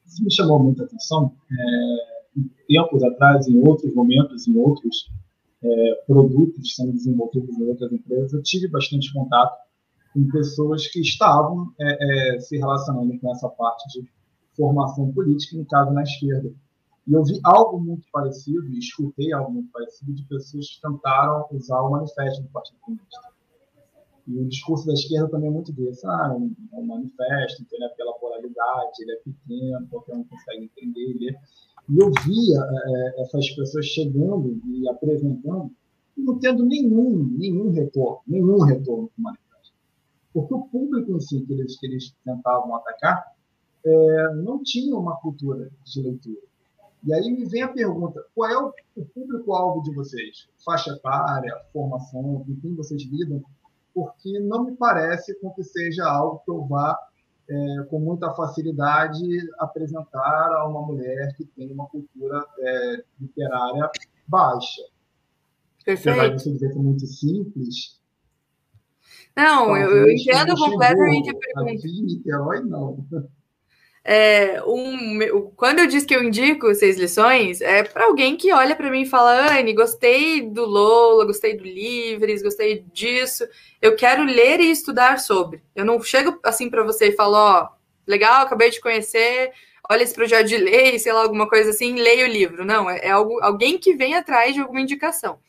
Isso 0.08 0.24
me 0.24 0.34
chamou 0.34 0.58
muita 0.58 0.86
atenção. 0.86 1.32
É, 1.52 2.14
tempos 2.68 3.04
atrás, 3.04 3.48
em 3.48 3.62
outros 3.62 3.94
momentos, 3.94 4.48
em 4.48 4.58
outros 4.58 5.12
é, 5.64 6.04
produtos 6.08 6.76
sendo 6.76 6.94
desenvolvidos 6.94 7.56
em 7.56 7.68
outras 7.68 7.92
empresas, 7.92 8.34
eu 8.34 8.42
tive 8.42 8.68
bastante 8.68 9.14
contato 9.14 9.56
com 10.14 10.28
pessoas 10.30 10.88
que 10.88 11.02
estavam 11.02 11.74
é, 11.80 12.36
é, 12.36 12.40
se 12.40 12.58
relacionando 12.58 13.20
com 13.20 13.32
essa 13.32 13.50
parte 13.50 14.00
de 14.00 14.08
formação 14.56 15.12
política, 15.12 15.58
no 15.58 15.66
caso 15.66 15.92
na 15.92 16.04
esquerda. 16.04 16.54
E 17.06 17.14
eu 17.14 17.24
vi 17.24 17.40
algo 17.44 17.80
muito 17.80 18.08
parecido, 18.12 18.66
e 18.70 18.80
escutei 18.80 19.34
algo 19.34 19.52
muito 19.52 19.72
parecido 19.72 20.14
de 20.14 20.24
pessoas 20.24 20.70
que 20.70 20.82
tentaram 20.82 21.46
usar 21.52 21.82
o 21.82 21.92
manifesto 21.92 22.44
do 22.44 22.50
Partido 22.50 22.78
Comunista. 22.82 23.34
E 24.26 24.40
o 24.40 24.48
discurso 24.48 24.88
da 24.88 24.94
esquerda 24.94 25.30
também 25.30 25.50
é 25.50 25.52
muito 25.52 25.74
desse. 25.74 26.08
Ah, 26.08 26.30
é 26.32 26.34
um, 26.34 26.56
é 26.72 26.76
um 26.78 26.86
manifesto, 26.86 27.62
então 27.62 27.78
ele 27.78 27.86
é 27.86 27.90
pela 27.90 28.14
polaridade, 28.14 29.02
ele 29.02 29.12
é 29.12 29.16
pequeno, 29.18 29.88
qualquer 29.90 30.16
um 30.16 30.24
consegue 30.24 30.64
entender, 30.64 31.18
ler. 31.20 31.36
E 31.90 32.00
eu 32.00 32.10
via 32.24 32.62
é, 32.62 33.22
essas 33.22 33.50
pessoas 33.50 33.86
chegando 33.86 34.62
e 34.66 34.88
apresentando 34.88 35.70
e 36.16 36.22
não 36.22 36.40
tendo 36.40 36.64
nenhum, 36.64 37.36
nenhum 37.38 37.72
retorno, 37.72 38.20
nenhum 38.26 38.60
retorno 38.62 39.10
para 39.10 39.20
o 39.20 39.24
manifesto. 39.24 39.43
Porque 40.34 40.54
o 40.54 40.64
público 40.64 41.16
em 41.16 41.20
si 41.20 41.46
que 41.46 41.54
eles, 41.54 41.80
que 41.80 41.86
eles 41.86 42.16
tentavam 42.26 42.76
atacar 42.76 43.24
é, 43.86 44.34
não 44.36 44.64
tinha 44.64 44.96
uma 44.98 45.18
cultura 45.18 45.70
de 45.84 46.02
leitura. 46.02 46.42
E 47.04 47.14
aí 47.14 47.32
me 47.32 47.46
vem 47.46 47.64
a 47.64 47.68
pergunta: 47.68 48.24
qual 48.34 48.50
é 48.50 48.58
o, 48.58 48.74
o 48.96 49.06
público-alvo 49.06 49.84
de 49.84 49.94
vocês? 49.94 50.48
Faixa 50.64 50.92
etária, 50.92 51.54
formação, 51.72 52.44
com 52.46 52.56
quem 52.62 52.76
vocês 52.76 53.04
lidam? 53.04 53.44
Porque 53.94 54.40
não 54.40 54.64
me 54.64 54.76
parece 54.76 55.40
com 55.40 55.52
que 55.52 55.64
seja 55.64 56.06
algo 56.06 56.42
que 56.44 56.50
eu 56.50 56.66
vá 56.66 56.98
é, 57.48 57.84
com 57.90 58.00
muita 58.00 58.34
facilidade 58.34 59.22
apresentar 59.60 60.54
a 60.54 60.68
uma 60.68 60.82
mulher 60.82 61.36
que 61.36 61.46
tem 61.46 61.72
uma 61.72 61.88
cultura 61.88 62.44
é, 62.60 63.04
literária 63.20 63.92
baixa. 64.28 64.82
Perfeito. 65.86 66.18
Apesar 66.18 66.36
de 66.36 66.42
você 66.42 66.52
dizer 66.52 66.72
que 66.72 66.80
é 66.80 66.82
muito 66.82 67.06
simples. 67.06 68.02
Não, 69.36 69.76
eu, 69.76 69.98
eu 69.98 70.12
entendo 70.12 70.56
completamente 70.56 71.30
a 71.30 71.34
pergunta. 71.34 71.88
Niterói, 71.88 72.62
não. 72.62 73.06
É, 74.06 74.62
um, 74.64 75.52
quando 75.56 75.80
eu 75.80 75.88
disse 75.88 76.06
que 76.06 76.14
eu 76.14 76.22
indico 76.22 76.74
seis 76.76 76.98
lições, 76.98 77.62
é 77.62 77.84
para 77.84 78.06
alguém 78.06 78.36
que 78.36 78.52
olha 78.52 78.76
para 78.76 78.92
mim 78.92 79.04
e 79.04 79.10
fala: 79.10 79.58
Anne, 79.58 79.74
gostei 79.74 80.42
do 80.42 80.66
Lola, 80.66 81.26
gostei 81.26 81.56
do 81.56 81.64
Livres, 81.64 82.44
gostei 82.44 82.84
disso, 82.94 83.48
eu 83.82 83.96
quero 83.96 84.24
ler 84.24 84.60
e 84.60 84.70
estudar 84.70 85.20
sobre. 85.20 85.64
Eu 85.74 85.86
não 85.86 86.02
chego 86.04 86.38
assim 86.44 86.70
para 86.70 86.84
você 86.84 87.08
e 87.08 87.16
falo: 87.16 87.36
Ó, 87.36 87.64
oh, 87.64 87.68
legal, 88.06 88.44
acabei 88.46 88.70
de 88.70 88.82
conhecer, 88.82 89.52
olha 89.90 90.04
esse 90.04 90.14
projeto 90.14 90.48
de 90.48 90.58
lei, 90.58 91.00
sei 91.00 91.14
lá, 91.14 91.22
alguma 91.22 91.48
coisa 91.48 91.70
assim, 91.70 91.96
leia 91.96 92.26
o 92.26 92.30
livro. 92.30 92.66
Não, 92.66 92.90
é, 92.90 93.00
é 93.06 93.10
algo, 93.12 93.40
alguém 93.42 93.78
que 93.78 93.96
vem 93.96 94.16
atrás 94.16 94.54
de 94.54 94.60
alguma 94.60 94.82
indicação. 94.82 95.40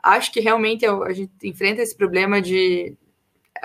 Acho 0.00 0.32
que 0.32 0.40
realmente 0.40 0.86
a 0.86 1.12
gente 1.12 1.32
enfrenta 1.42 1.82
esse 1.82 1.96
problema 1.96 2.40
de 2.40 2.96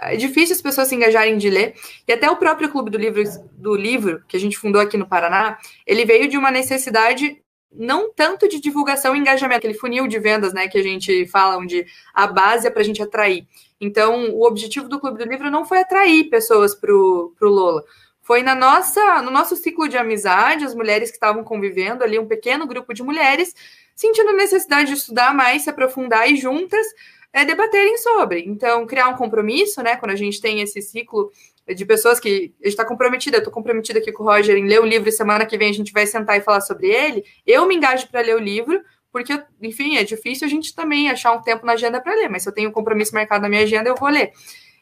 é 0.01 0.15
difícil 0.15 0.55
as 0.55 0.61
pessoas 0.61 0.87
se 0.87 0.95
engajarem 0.95 1.37
de 1.37 1.49
ler. 1.49 1.75
E 2.07 2.13
até 2.13 2.29
o 2.29 2.37
próprio 2.37 2.69
Clube 2.69 2.89
do 2.89 2.97
Livro, 2.97 3.23
do 3.53 3.75
livro 3.75 4.23
que 4.27 4.37
a 4.37 4.39
gente 4.39 4.57
fundou 4.57 4.81
aqui 4.81 4.97
no 4.97 5.07
Paraná, 5.07 5.57
ele 5.85 6.05
veio 6.05 6.27
de 6.27 6.37
uma 6.37 6.51
necessidade 6.51 7.41
não 7.71 8.11
tanto 8.11 8.47
de 8.47 8.59
divulgação 8.59 9.15
e 9.15 9.19
engajamento, 9.19 9.59
aquele 9.59 9.75
funil 9.75 10.07
de 10.07 10.17
vendas, 10.17 10.53
né, 10.53 10.67
que 10.67 10.77
a 10.77 10.83
gente 10.83 11.27
fala, 11.27 11.57
onde 11.57 11.85
a 12.13 12.25
base 12.25 12.65
é 12.65 12.69
para 12.69 12.81
a 12.81 12.85
gente 12.85 13.01
atrair. 13.01 13.47
Então, 13.79 14.31
o 14.31 14.43
objetivo 14.43 14.89
do 14.89 14.99
Clube 14.99 15.19
do 15.19 15.29
Livro 15.29 15.51
não 15.51 15.63
foi 15.63 15.79
atrair 15.79 16.29
pessoas 16.29 16.73
para 16.73 16.91
o 16.91 17.31
Lola, 17.41 17.83
foi 18.21 18.43
na 18.43 18.53
nossa, 18.53 19.21
no 19.21 19.31
nosso 19.31 19.55
ciclo 19.55 19.87
de 19.87 19.97
amizade, 19.97 20.65
as 20.65 20.75
mulheres 20.75 21.09
que 21.09 21.15
estavam 21.15 21.43
convivendo 21.43 22.03
ali, 22.03 22.19
um 22.19 22.27
pequeno 22.27 22.67
grupo 22.67 22.93
de 22.93 23.01
mulheres, 23.01 23.55
sentindo 23.95 24.33
necessidade 24.33 24.91
de 24.91 24.97
estudar 24.97 25.33
mais, 25.33 25.63
se 25.63 25.69
aprofundar 25.69 26.29
e 26.31 26.35
juntas 26.35 26.85
é, 27.33 27.45
debaterem 27.45 27.97
sobre. 27.97 28.43
Então, 28.45 28.85
criar 28.85 29.07
um 29.09 29.15
compromisso, 29.15 29.81
né? 29.83 29.95
Quando 29.95 30.11
a 30.11 30.15
gente 30.15 30.41
tem 30.41 30.61
esse 30.61 30.81
ciclo 30.81 31.31
de 31.67 31.85
pessoas 31.85 32.19
que 32.19 32.29
a 32.29 32.65
gente 32.65 32.73
está 32.73 32.85
comprometida, 32.85 33.37
eu 33.37 33.39
estou 33.39 33.53
comprometida 33.53 33.99
aqui 33.99 34.11
com 34.11 34.23
o 34.23 34.25
Roger 34.25 34.57
em 34.57 34.65
ler 34.65 34.81
o 34.81 34.85
livro 34.85 35.07
e 35.07 35.11
semana 35.11 35.45
que 35.45 35.57
vem 35.57 35.69
a 35.69 35.73
gente 35.73 35.91
vai 35.91 36.07
sentar 36.07 36.37
e 36.37 36.41
falar 36.41 36.61
sobre 36.61 36.87
ele. 36.87 37.23
Eu 37.45 37.67
me 37.67 37.75
engajo 37.75 38.07
para 38.07 38.21
ler 38.21 38.35
o 38.35 38.39
livro, 38.39 38.81
porque, 39.11 39.39
enfim, 39.61 39.97
é 39.97 40.03
difícil 40.03 40.47
a 40.47 40.49
gente 40.49 40.73
também 40.73 41.09
achar 41.09 41.31
um 41.31 41.41
tempo 41.41 41.65
na 41.65 41.73
agenda 41.73 42.01
para 42.01 42.15
ler, 42.15 42.29
mas 42.29 42.43
se 42.43 42.49
eu 42.49 42.53
tenho 42.53 42.69
um 42.69 42.73
compromisso 42.73 43.13
marcado 43.13 43.43
na 43.43 43.49
minha 43.49 43.61
agenda, 43.61 43.89
eu 43.89 43.95
vou 43.95 44.09
ler. 44.09 44.31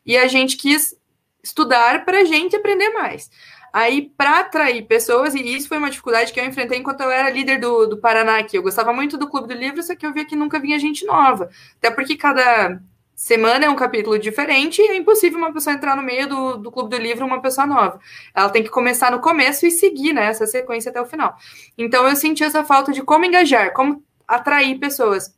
E 0.06 0.18
a 0.18 0.28
gente 0.28 0.56
quis 0.56 0.96
estudar 1.44 2.06
para 2.06 2.20
a 2.20 2.26
gente 2.26 2.56
aprender 2.56 2.90
mais. 2.90 3.30
Aí, 3.78 4.12
para 4.18 4.40
atrair 4.40 4.88
pessoas, 4.88 5.36
e 5.36 5.56
isso 5.56 5.68
foi 5.68 5.78
uma 5.78 5.92
dificuldade 5.92 6.34
que 6.34 6.40
eu 6.40 6.46
enfrentei 6.46 6.80
enquanto 6.80 7.02
eu 7.02 7.12
era 7.12 7.30
líder 7.30 7.60
do, 7.60 7.86
do 7.86 7.96
Paraná 7.96 8.40
aqui. 8.40 8.58
Eu 8.58 8.64
gostava 8.64 8.92
muito 8.92 9.20
do 9.20 9.30
Clube 9.30 9.48
do 9.48 9.54
Livro, 9.54 9.84
só 9.84 9.96
que 9.96 10.04
eu 10.04 10.12
via 10.12 10.26
que 10.26 10.36
nunca 10.36 10.60
vinha 10.60 10.80
gente 10.80 11.06
nova. 11.06 11.48
Até 11.78 11.92
porque 11.92 12.18
cada 12.18 12.82
semana 13.16 13.66
é 13.66 13.70
um 13.70 13.76
capítulo 13.76 14.18
diferente 14.18 14.82
e 14.82 14.88
é 14.88 14.96
impossível 14.96 15.38
uma 15.38 15.54
pessoa 15.54 15.76
entrar 15.76 15.96
no 15.96 16.02
meio 16.02 16.28
do, 16.28 16.58
do 16.58 16.72
Clube 16.72 16.90
do 16.90 17.00
Livro 17.00 17.24
uma 17.24 17.40
pessoa 17.40 17.68
nova. 17.68 18.00
Ela 18.34 18.50
tem 18.50 18.64
que 18.64 18.70
começar 18.72 19.12
no 19.12 19.20
começo 19.20 19.68
e 19.68 19.70
seguir 19.70 20.12
né, 20.12 20.26
essa 20.26 20.48
sequência 20.48 20.90
até 20.90 21.00
o 21.00 21.06
final. 21.06 21.38
Então, 21.78 22.08
eu 22.08 22.16
senti 22.16 22.44
essa 22.44 22.64
falta 22.64 22.92
de 22.92 23.04
como 23.04 23.26
engajar, 23.26 23.74
como 23.74 24.04
atrair 24.28 24.80
pessoas. 24.80 25.38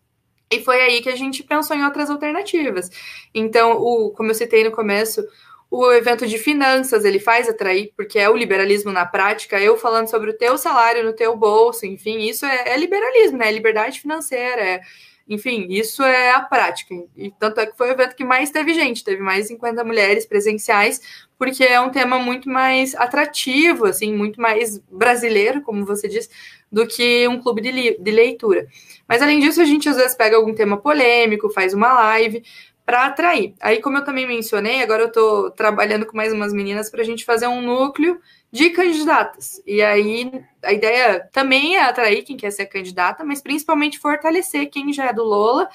E 0.50 0.64
foi 0.64 0.80
aí 0.82 1.02
que 1.02 1.10
a 1.10 1.16
gente 1.18 1.44
pensou 1.44 1.76
em 1.76 1.84
outras 1.84 2.10
alternativas. 2.10 2.90
Então, 3.36 3.74
o, 3.74 4.12
como 4.12 4.32
eu 4.32 4.36
citei 4.36 4.64
no 4.64 4.72
começo, 4.72 5.28
o 5.72 5.92
evento 5.92 6.26
de 6.26 6.38
finanças 6.38 7.06
ele 7.06 7.20
faz 7.20 7.48
atrair, 7.48 7.94
porque 7.96 8.18
é 8.18 8.30
o 8.30 8.36
liberalismo 8.36 8.92
na 8.92 9.06
prática, 9.06 9.60
eu 9.60 9.78
falando 9.78 10.08
sobre 10.08 10.32
o 10.32 10.38
teu 10.38 10.58
salário 10.58 11.04
no 11.04 11.14
teu 11.14 11.36
bolso, 11.38 11.86
enfim, 11.86 12.20
isso 12.20 12.46
é, 12.46 12.70
é 12.70 12.78
liberalismo, 12.78 13.38
né? 13.38 13.50
É 13.50 13.52
liberdade 13.52 14.02
financeira, 14.02 14.62
é, 14.62 14.82
enfim, 15.28 15.68
isso 15.70 16.02
é 16.02 16.32
a 16.32 16.42
prática. 16.42 16.96
E 17.16 17.30
tanto 17.30 17.60
é 17.60 17.68
que 17.68 17.78
foi 17.78 17.90
o 17.90 17.92
evento 17.92 18.16
que 18.16 18.24
mais 18.24 18.50
teve 18.50 18.74
gente, 18.74 19.04
teve 19.04 19.22
mais 19.22 19.44
de 19.44 19.50
50 19.50 19.84
mulheres 19.84 20.26
presenciais, 20.26 21.00
porque 21.38 21.64
é 21.64 21.80
um 21.80 21.92
tema 21.92 22.18
muito 22.18 22.50
mais 22.50 22.96
atrativo, 22.96 23.86
assim, 23.86 24.12
muito 24.12 24.42
mais 24.42 24.80
brasileiro, 24.90 25.62
como 25.62 25.86
você 25.86 26.08
disse, 26.08 26.30
do 26.72 26.88
que 26.88 27.28
um 27.28 27.40
clube 27.40 27.62
de, 27.62 27.96
de 28.00 28.12
leitura. 28.12 28.68
Mas 29.08 29.22
além 29.22 29.40
disso, 29.40 29.62
a 29.62 29.66
gente 29.66 29.88
às 29.88 29.98
vezes 29.98 30.16
pega 30.16 30.36
algum 30.36 30.54
tema 30.54 30.78
polêmico, 30.78 31.50
faz 31.50 31.76
uma 31.76 31.94
live, 31.94 32.44
para 32.90 33.06
atrair. 33.06 33.54
Aí, 33.60 33.80
como 33.80 33.98
eu 33.98 34.04
também 34.04 34.26
mencionei, 34.26 34.82
agora 34.82 35.04
eu 35.04 35.10
estou 35.10 35.52
trabalhando 35.52 36.08
com 36.08 36.18
mais 36.18 36.34
umas 36.34 36.52
meninas 36.52 36.90
para 36.90 37.02
a 37.02 37.06
gente 37.06 37.24
fazer 37.24 37.46
um 37.46 37.62
núcleo 37.62 38.20
de 38.52 38.72
candidatas. 38.72 39.62
E 39.64 39.80
aí, 39.80 40.32
a 40.64 40.74
ideia 40.74 41.20
também 41.32 41.76
é 41.76 41.84
atrair 41.84 42.24
quem 42.24 42.36
quer 42.36 42.50
ser 42.50 42.66
candidata, 42.66 43.24
mas 43.24 43.44
principalmente 43.44 44.00
fortalecer 44.00 44.72
quem 44.72 44.92
já 44.92 45.10
é 45.10 45.14
do 45.14 45.24
Lola, 45.24 45.70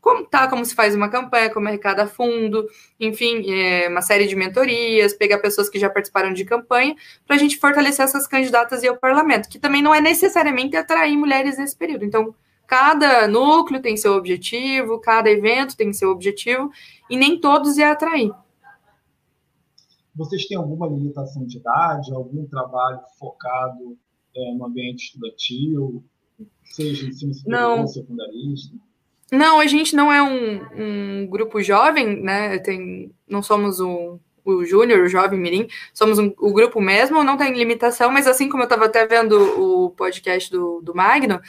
como 0.00 0.24
tá, 0.24 0.48
como 0.48 0.64
se 0.64 0.74
faz 0.74 0.94
uma 0.94 1.10
campanha, 1.10 1.50
como 1.50 1.68
arrecada 1.68 2.06
fundo, 2.06 2.66
enfim, 2.98 3.44
é, 3.52 3.88
uma 3.90 4.00
série 4.00 4.26
de 4.26 4.34
mentorias, 4.34 5.12
pegar 5.12 5.36
pessoas 5.40 5.68
que 5.68 5.78
já 5.78 5.90
participaram 5.90 6.32
de 6.32 6.42
campanha, 6.46 6.96
para 7.26 7.36
a 7.36 7.38
gente 7.38 7.58
fortalecer 7.58 8.02
essas 8.02 8.26
candidatas 8.26 8.82
e 8.82 8.88
ao 8.88 8.96
parlamento, 8.96 9.50
que 9.50 9.58
também 9.58 9.82
não 9.82 9.94
é 9.94 10.00
necessariamente 10.00 10.74
atrair 10.74 11.18
mulheres 11.18 11.58
nesse 11.58 11.76
período. 11.76 12.06
Então, 12.06 12.34
Cada 12.66 13.28
núcleo 13.28 13.80
tem 13.80 13.96
seu 13.96 14.14
objetivo, 14.14 14.98
cada 15.00 15.30
evento 15.30 15.76
tem 15.76 15.92
seu 15.92 16.10
objetivo, 16.10 16.70
e 17.08 17.16
nem 17.16 17.40
todos 17.40 17.78
é 17.78 17.84
atrair. 17.84 18.32
Vocês 20.14 20.46
têm 20.46 20.56
alguma 20.56 20.86
limitação 20.86 21.44
de 21.44 21.58
idade, 21.58 22.12
algum 22.12 22.46
trabalho 22.46 23.00
focado 23.18 23.96
é, 24.34 24.54
no 24.54 24.66
ambiente 24.66 25.04
estudantil, 25.04 26.02
seja 26.64 27.06
ensino 27.06 27.34
superior 27.34 27.80
ou 27.80 27.86
secundarista? 27.86 28.74
Não, 29.30 29.58
a 29.58 29.66
gente 29.66 29.94
não 29.96 30.12
é 30.12 30.22
um, 30.22 31.22
um, 31.22 31.26
grupo 31.26 31.60
jovem, 31.60 32.22
né? 32.22 32.58
Tem, 32.58 33.12
não 33.28 33.42
somos 33.42 33.80
um, 33.80 34.18
o 34.46 34.64
Júnior, 34.64 35.00
o 35.02 35.08
Jovem 35.08 35.38
Mirim, 35.38 35.68
somos 35.92 36.18
um, 36.18 36.32
o 36.38 36.52
grupo 36.52 36.80
mesmo, 36.80 37.24
não 37.24 37.36
tem 37.36 37.52
limitação, 37.52 38.10
mas 38.10 38.26
assim 38.26 38.48
como 38.48 38.62
eu 38.62 38.66
estava 38.66 38.86
até 38.86 39.04
vendo 39.06 39.36
o 39.60 39.90
podcast 39.90 40.50
do, 40.50 40.80
do 40.80 40.94
Magno, 40.94 41.40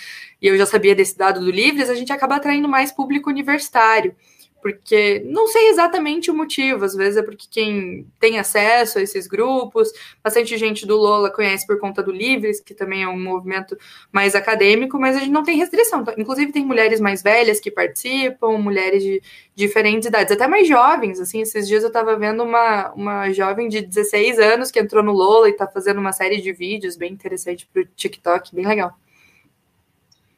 e 0.41 0.47
eu 0.47 0.57
já 0.57 0.65
sabia 0.65 0.95
desse 0.95 1.17
dado 1.17 1.39
do 1.39 1.51
Livres, 1.51 1.89
a 1.89 1.95
gente 1.95 2.11
acaba 2.11 2.35
atraindo 2.35 2.67
mais 2.67 2.91
público 2.91 3.29
universitário, 3.29 4.15
porque 4.61 5.21
não 5.25 5.47
sei 5.47 5.69
exatamente 5.69 6.31
o 6.31 6.35
motivo, 6.35 6.83
às 6.83 6.95
vezes 6.95 7.17
é 7.17 7.21
porque 7.21 7.47
quem 7.49 8.07
tem 8.19 8.39
acesso 8.39 8.97
a 8.97 9.01
esses 9.01 9.27
grupos, 9.27 9.91
bastante 10.23 10.57
gente 10.57 10.85
do 10.85 10.97
Lola 10.97 11.29
conhece 11.29 11.65
por 11.65 11.79
conta 11.79 12.01
do 12.01 12.11
Livres, 12.11 12.59
que 12.59 12.73
também 12.73 13.03
é 13.03 13.07
um 13.07 13.21
movimento 13.21 13.77
mais 14.11 14.35
acadêmico, 14.35 14.99
mas 14.99 15.15
a 15.15 15.19
gente 15.19 15.31
não 15.31 15.43
tem 15.43 15.57
restrição. 15.57 16.03
Inclusive, 16.17 16.51
tem 16.51 16.65
mulheres 16.65 16.99
mais 16.99 17.21
velhas 17.21 17.59
que 17.59 17.71
participam, 17.71 18.57
mulheres 18.57 19.03
de 19.03 19.21
diferentes 19.55 20.07
idades, 20.07 20.33
até 20.33 20.47
mais 20.47 20.67
jovens. 20.67 21.19
Assim, 21.19 21.41
esses 21.41 21.67
dias 21.67 21.83
eu 21.83 21.87
estava 21.87 22.15
vendo 22.17 22.43
uma, 22.43 22.91
uma 22.93 23.31
jovem 23.31 23.67
de 23.67 23.81
16 23.81 24.39
anos 24.39 24.71
que 24.71 24.79
entrou 24.79 25.03
no 25.03 25.11
Lola 25.11 25.47
e 25.49 25.51
está 25.51 25.67
fazendo 25.67 25.99
uma 25.99 26.11
série 26.11 26.41
de 26.41 26.51
vídeos 26.51 26.95
bem 26.95 27.13
interessante 27.13 27.67
para 27.71 27.81
o 27.81 27.85
TikTok, 27.85 28.53
bem 28.55 28.65
legal. 28.65 28.97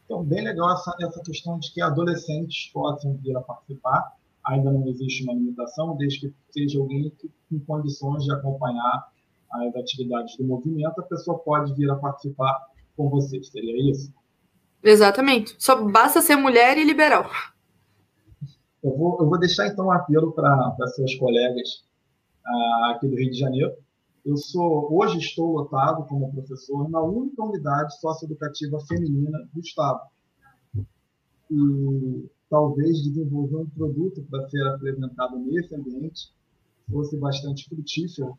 Então, 0.10 0.24
bem 0.24 0.44
legal 0.44 0.72
essa, 0.72 0.92
essa 1.04 1.22
questão 1.22 1.60
de 1.60 1.72
que 1.72 1.80
adolescentes 1.80 2.72
possam 2.74 3.16
vir 3.18 3.38
a 3.38 3.42
participar. 3.42 4.12
Ainda 4.44 4.72
não 4.72 4.88
existe 4.88 5.24
uma 5.24 5.34
limitação, 5.34 5.96
desde 5.96 6.22
que 6.22 6.36
seja 6.50 6.80
alguém 6.80 7.12
que, 7.12 7.32
com 7.48 7.60
condições 7.60 8.24
de 8.24 8.32
acompanhar 8.32 9.08
as 9.52 9.76
atividades 9.76 10.36
do 10.36 10.44
movimento, 10.46 11.00
a 11.00 11.04
pessoa 11.04 11.38
pode 11.38 11.76
vir 11.76 11.92
a 11.92 11.96
participar 11.96 12.60
com 12.98 13.08
você. 13.08 13.44
Seria 13.44 13.92
isso? 13.92 14.12
Exatamente. 14.84 15.56
Só 15.60 15.80
basta 15.88 16.22
ser 16.22 16.38
mulher 16.38 16.80
e 16.80 16.84
liberal. 16.84 17.30
Eu 18.82 18.98
vou, 18.98 19.20
eu 19.20 19.30
vou 19.30 19.38
deixar 19.38 19.68
então 19.68 19.86
um 19.86 19.92
apelo 19.92 20.32
para 20.32 20.88
seus 20.88 21.14
colegas 21.16 21.84
uh, 22.48 22.86
aqui 22.86 23.08
do 23.08 23.16
Rio 23.16 23.30
de 23.30 23.38
Janeiro. 23.38 23.74
Eu 24.26 24.38
sou 24.38 24.94
hoje 24.94 25.20
estou 25.20 25.54
lotado 25.54 26.06
como 26.08 26.32
professor 26.32 26.90
na 26.90 27.02
única 27.02 27.44
unidade 27.44 28.00
socioeducativa 28.00 28.80
feminina 28.82 29.48
do 29.54 29.60
estado. 29.60 30.02
E 31.50 32.30
talvez 32.50 33.02
desenvolver 33.04 33.58
um 33.58 33.70
produto 33.70 34.24
para 34.30 34.48
ser 34.50 34.68
apresentado 34.68 35.40
nesse 35.40 35.76
ambiente 35.76 36.32
fosse 36.92 37.18
bastante 37.18 37.68
frutífero, 37.70 38.38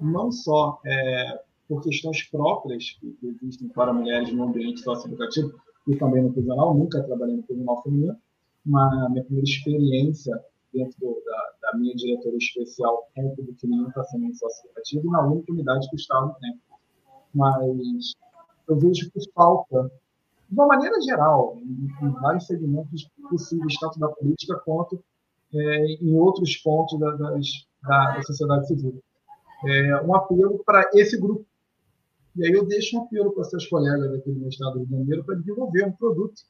não 0.00 0.30
só 0.30 0.80
é, 0.84 1.40
por 1.68 1.82
questões 1.82 2.22
próprias 2.24 2.90
que 3.00 3.16
existem 3.22 3.68
para 3.68 3.92
mulheres 3.92 4.32
no 4.32 4.44
ambiente 4.44 4.80
socioeducativo 4.80 5.54
e 5.86 5.96
também 5.96 6.22
no 6.22 6.32
prisional, 6.32 6.74
nunca 6.74 7.02
trabalhei 7.02 7.36
no 7.36 7.42
prisional 7.42 7.82
feminino, 7.82 8.16
uma 8.64 9.08
minha 9.10 9.24
primeira 9.24 9.48
experiência 9.48 10.34
dentro 10.72 10.98
do, 10.98 11.22
da, 11.24 11.53
da, 11.74 11.78
minha 11.78 11.94
diretoria 11.94 12.38
especial 12.38 13.08
com 13.14 13.26
o 13.26 13.36
público 13.36 13.60
feminino 13.60 13.88
está 13.88 14.04
sendo 14.04 14.26
em 14.26 14.34
socioeducativo 14.34 15.10
na 15.10 15.26
única 15.26 15.52
unidade 15.52 15.88
que 15.88 15.96
o 15.96 15.98
Estado 15.98 16.34
tem. 16.40 16.60
Mas 17.34 18.12
eu 18.68 18.78
vejo 18.78 19.10
que 19.10 19.20
falta, 19.32 19.90
de 20.48 20.54
uma 20.54 20.66
maneira 20.66 21.00
geral, 21.00 21.58
em, 21.58 22.06
em 22.06 22.12
vários 22.20 22.46
segmentos 22.46 23.08
possíveis, 23.28 23.74
tanto 23.80 23.98
da 23.98 24.08
política 24.08 24.56
quanto 24.64 25.02
é, 25.52 25.86
em 26.00 26.16
outros 26.16 26.56
pontos 26.56 26.98
da, 26.98 27.10
das, 27.12 27.66
da, 27.82 28.16
da 28.16 28.22
sociedade 28.22 28.66
civil. 28.68 29.02
É, 29.66 30.02
um 30.02 30.14
apelo 30.14 30.62
para 30.64 30.88
esse 30.94 31.18
grupo. 31.18 31.44
E 32.36 32.44
aí 32.44 32.52
eu 32.52 32.66
deixo 32.66 32.98
um 32.98 33.02
apelo 33.02 33.32
para 33.32 33.44
seus 33.44 33.66
colegas 33.66 34.12
aqui 34.12 34.30
no 34.30 34.48
Estado 34.48 34.72
do 34.72 34.84
Rio 34.84 34.86
de 34.86 34.94
Janeiro 34.96 35.24
para 35.24 35.36
desenvolver 35.36 35.86
um 35.86 35.92
produto 35.92 36.42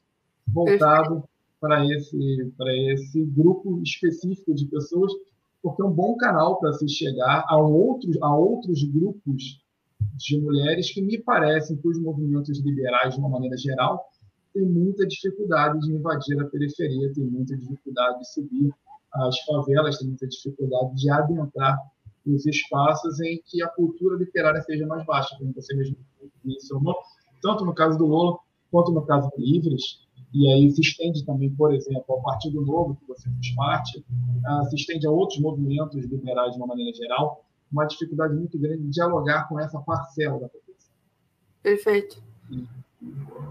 voltado 0.47 1.23
para 1.65 1.83
esse, 1.83 2.53
esse 2.93 3.25
grupo 3.25 3.81
específico 3.81 4.53
de 4.53 4.67
pessoas, 4.67 5.11
porque 5.63 5.81
é 5.81 5.85
um 5.85 5.91
bom 5.91 6.15
canal 6.15 6.59
para 6.59 6.73
se 6.73 6.87
chegar 6.87 7.43
a 7.47 7.57
outros, 7.57 8.15
a 8.21 8.35
outros 8.35 8.83
grupos 8.83 9.59
de 10.15 10.39
mulheres 10.39 10.93
que 10.93 11.01
me 11.01 11.17
parecem 11.17 11.75
que 11.75 11.87
os 11.87 11.99
movimentos 11.99 12.59
liberais, 12.59 13.15
de 13.15 13.19
uma 13.19 13.29
maneira 13.29 13.57
geral, 13.57 14.05
têm 14.53 14.63
muita 14.63 15.07
dificuldade 15.07 15.79
de 15.79 15.91
invadir 15.91 16.39
a 16.39 16.45
periferia, 16.45 17.11
têm 17.13 17.25
muita 17.25 17.57
dificuldade 17.57 18.19
de 18.19 18.31
subir 18.31 18.71
as 19.11 19.39
favelas, 19.39 19.97
têm 19.97 20.09
muita 20.09 20.27
dificuldade 20.27 20.95
de 20.95 21.09
adentrar 21.09 21.79
os 22.27 22.45
espaços 22.45 23.19
em 23.21 23.41
que 23.43 23.63
a 23.63 23.69
cultura 23.69 24.17
literária 24.17 24.61
seja 24.61 24.85
mais 24.85 25.03
baixa, 25.03 25.35
como 25.39 25.51
você 25.51 25.75
mesmo 25.75 25.97
mencionou, 26.43 26.95
tanto 27.41 27.65
no 27.65 27.73
caso 27.73 27.97
do 27.97 28.05
Lula 28.05 28.37
quanto 28.71 28.91
no 28.91 29.03
caso 29.03 29.31
do 29.35 29.41
Livres, 29.43 30.04
e 30.35 30.51
aí 30.51 30.69
se 30.69 30.81
estende 30.81 31.23
também, 31.23 31.49
por 31.55 31.73
exemplo, 31.73 32.03
ao 32.09 32.21
Partido 32.21 32.61
Novo, 32.61 32.95
que 32.95 33.07
você 33.07 33.29
faz 33.29 33.55
parte, 33.55 33.99
uh, 33.99 34.69
se 34.69 34.75
estende 34.75 35.07
a 35.07 35.09
outros 35.09 35.39
movimentos 35.39 36.03
liberais 36.03 36.51
de 36.51 36.57
uma 36.57 36.67
maneira 36.67 36.93
geral, 36.93 37.45
uma 37.71 37.85
dificuldade 37.85 38.35
muito 38.35 38.59
grande 38.59 38.83
de 38.83 38.89
dialogar 38.89 39.47
com 39.47 39.57
essa 39.57 39.79
parcela 39.79 40.37
da 40.37 40.49
população. 40.49 40.91
Perfeito. 41.63 42.21
E, 42.51 42.67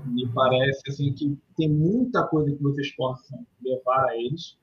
me 0.05 0.29
parece 0.29 0.83
assim 0.89 1.13
que 1.13 1.39
tem 1.57 1.71
muita 1.71 2.23
coisa 2.25 2.55
que 2.55 2.63
vocês 2.63 2.95
possam 2.95 3.47
levar 3.63 4.11
a 4.11 4.17
eles 4.17 4.59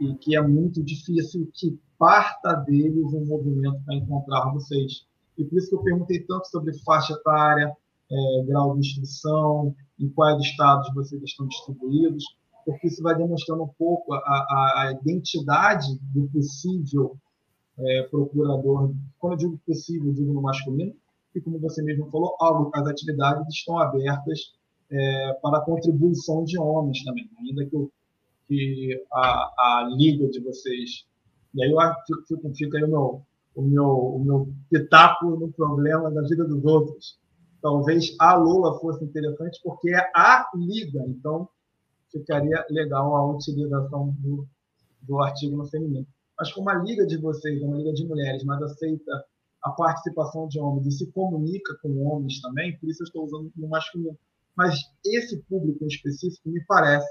e 0.00 0.14
que 0.14 0.36
é 0.36 0.40
muito 0.40 0.82
difícil 0.82 1.50
que 1.52 1.78
parta 1.98 2.54
deles 2.54 3.12
um 3.12 3.24
movimento 3.24 3.80
para 3.84 3.96
encontrar 3.96 4.52
vocês. 4.52 5.04
E 5.36 5.44
por 5.44 5.58
isso 5.58 5.68
que 5.68 5.74
eu 5.74 5.82
perguntei 5.82 6.20
tanto 6.20 6.46
sobre 6.46 6.72
faixa 6.84 7.14
etária, 7.14 7.76
é, 8.12 8.44
grau 8.44 8.74
de 8.74 8.80
instrução, 8.80 9.74
em 9.98 10.08
quais 10.10 10.40
estados 10.42 10.92
vocês 10.94 11.22
estão 11.22 11.46
distribuídos, 11.46 12.24
porque 12.64 12.86
isso 12.86 13.02
vai 13.02 13.16
demonstrando 13.16 13.64
um 13.64 13.68
pouco 13.78 14.12
a, 14.14 14.18
a, 14.18 14.92
identidade 15.00 15.98
do 16.14 16.28
possível 16.28 17.16
é, 17.78 18.02
procurador. 18.04 18.92
Quando 19.18 19.32
eu 19.32 19.38
digo 19.38 19.60
possível, 19.66 20.08
eu 20.08 20.14
digo 20.14 20.32
no 20.32 20.42
masculino, 20.42 20.94
e 21.34 21.40
como 21.40 21.58
você 21.58 21.82
mesmo 21.82 22.10
falou, 22.10 22.36
as 22.74 22.86
atividades 22.86 23.54
estão 23.54 23.78
abertas 23.78 24.52
é, 24.90 25.32
para 25.42 25.58
a 25.58 25.62
contribuição 25.62 26.44
de 26.44 26.58
homens 26.58 27.02
também, 27.04 27.28
ainda 27.40 27.64
que, 27.64 27.88
que 28.46 29.04
a, 29.10 29.20
a 29.22 29.94
liga 29.96 30.28
de 30.28 30.40
vocês. 30.40 31.06
E 31.54 31.64
aí 31.64 31.70
eu 31.70 31.78
fico, 32.28 32.54
fica 32.54 32.76
aí 32.76 32.84
o 32.84 32.88
meu, 32.88 33.22
o 33.54 33.62
meu, 33.62 33.88
o 33.88 34.24
meu 34.24 34.48
pitaco 34.70 35.30
no 35.36 35.50
problema 35.50 36.10
da 36.10 36.20
vida 36.22 36.44
dos 36.44 36.62
outros 36.64 37.21
talvez 37.62 38.14
a 38.18 38.34
Lula 38.34 38.78
fosse 38.80 39.04
interessante 39.04 39.60
porque 39.62 39.90
é 39.90 40.10
a 40.14 40.50
liga, 40.54 41.04
então 41.06 41.48
ficaria 42.10 42.66
legal 42.68 43.14
a 43.16 43.30
utilização 43.30 44.10
do, 44.18 44.46
do 45.00 45.22
artigo 45.22 45.56
no 45.56 45.66
feminino. 45.66 46.06
Mas 46.36 46.52
como 46.52 46.68
a 46.68 46.74
liga 46.74 47.06
de 47.06 47.16
vocês 47.16 47.62
é 47.62 47.64
uma 47.64 47.78
liga 47.78 47.92
de 47.94 48.04
mulheres, 48.04 48.44
mas 48.44 48.60
aceita 48.60 49.24
a 49.62 49.70
participação 49.70 50.48
de 50.48 50.58
homens 50.58 50.88
e 50.88 50.90
se 50.90 51.12
comunica 51.12 51.78
com 51.80 52.04
homens 52.04 52.40
também, 52.40 52.76
por 52.78 52.90
isso 52.90 53.02
eu 53.02 53.06
estou 53.06 53.24
usando 53.24 53.52
no 53.56 53.68
masculino. 53.68 54.18
Mas 54.56 54.80
esse 55.06 55.38
público 55.44 55.84
em 55.84 55.86
específico 55.86 56.48
me 56.50 56.62
parece 56.66 57.08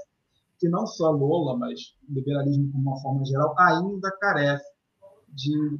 que 0.60 0.68
não 0.68 0.86
só 0.86 1.10
Lola, 1.10 1.56
mas 1.56 1.96
o 2.08 2.12
liberalismo 2.12 2.70
de 2.70 2.76
uma 2.76 3.00
forma 3.00 3.24
geral, 3.24 3.54
ainda 3.58 4.12
carece 4.20 4.70
de, 5.30 5.78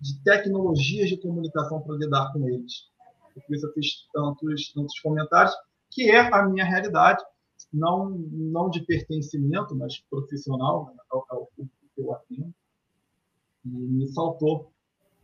de 0.00 0.22
tecnologias 0.22 1.08
de 1.08 1.16
comunicação 1.16 1.80
para 1.80 1.96
lidar 1.96 2.32
com 2.32 2.46
eles 2.48 2.93
por 3.40 3.54
isso 3.54 3.66
eu 3.66 3.72
fiz 3.72 4.08
tantos, 4.12 4.72
tantos 4.72 4.98
comentários, 5.00 5.54
que 5.90 6.10
é 6.10 6.32
a 6.32 6.46
minha 6.46 6.64
realidade, 6.64 7.22
não, 7.72 8.10
não 8.10 8.70
de 8.70 8.84
pertencimento, 8.84 9.74
mas 9.74 9.98
profissional, 10.10 10.86
né, 10.86 11.02
ao, 11.10 11.24
ao 11.28 11.46
público 11.56 11.76
que 11.94 12.00
eu 12.00 12.12
atendo. 12.12 12.54
E 13.64 13.68
me 13.68 14.06
saltou 14.08 14.70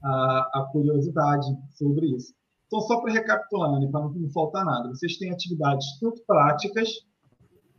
a, 0.02 0.50
a 0.54 0.68
curiosidade 0.72 1.46
sobre 1.72 2.06
isso. 2.06 2.34
Então, 2.66 2.80
só 2.80 3.00
para 3.00 3.12
recapitular, 3.12 3.80
né, 3.80 3.88
para 3.90 4.00
não 4.00 4.30
faltar 4.30 4.64
nada, 4.64 4.88
vocês 4.88 5.16
têm 5.18 5.30
atividades 5.30 5.98
tanto 6.00 6.22
práticas, 6.26 7.04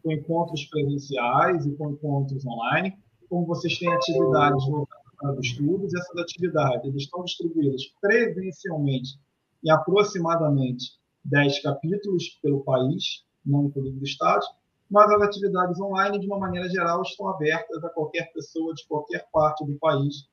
com 0.03 0.11
encontros 0.11 0.65
presenciais 0.65 1.65
e 1.65 1.75
com 1.75 1.91
encontros 1.91 2.45
online, 2.45 2.97
como 3.29 3.45
vocês 3.45 3.77
têm 3.77 3.91
atividades 3.93 4.65
voltadas 4.65 5.05
para 5.17 5.33
os 5.33 5.45
estudos. 5.45 5.93
Essas 5.93 6.17
atividades 6.17 6.95
estão 6.95 7.23
distribuídas 7.23 7.83
presencialmente 8.01 9.19
em 9.63 9.69
aproximadamente 9.69 10.99
10 11.25 11.61
capítulos 11.61 12.39
pelo 12.41 12.63
país, 12.63 13.23
não 13.45 13.65
incluindo 13.65 13.97
os 13.97 14.09
estados, 14.09 14.47
mas 14.89 15.09
as 15.09 15.21
atividades 15.21 15.79
online, 15.79 16.19
de 16.19 16.27
uma 16.27 16.37
maneira 16.37 16.67
geral, 16.69 17.01
estão 17.01 17.27
abertas 17.29 17.83
a 17.83 17.89
qualquer 17.89 18.31
pessoa 18.33 18.73
de 18.73 18.85
qualquer 18.87 19.25
parte 19.31 19.65
do 19.65 19.77
país. 19.79 20.27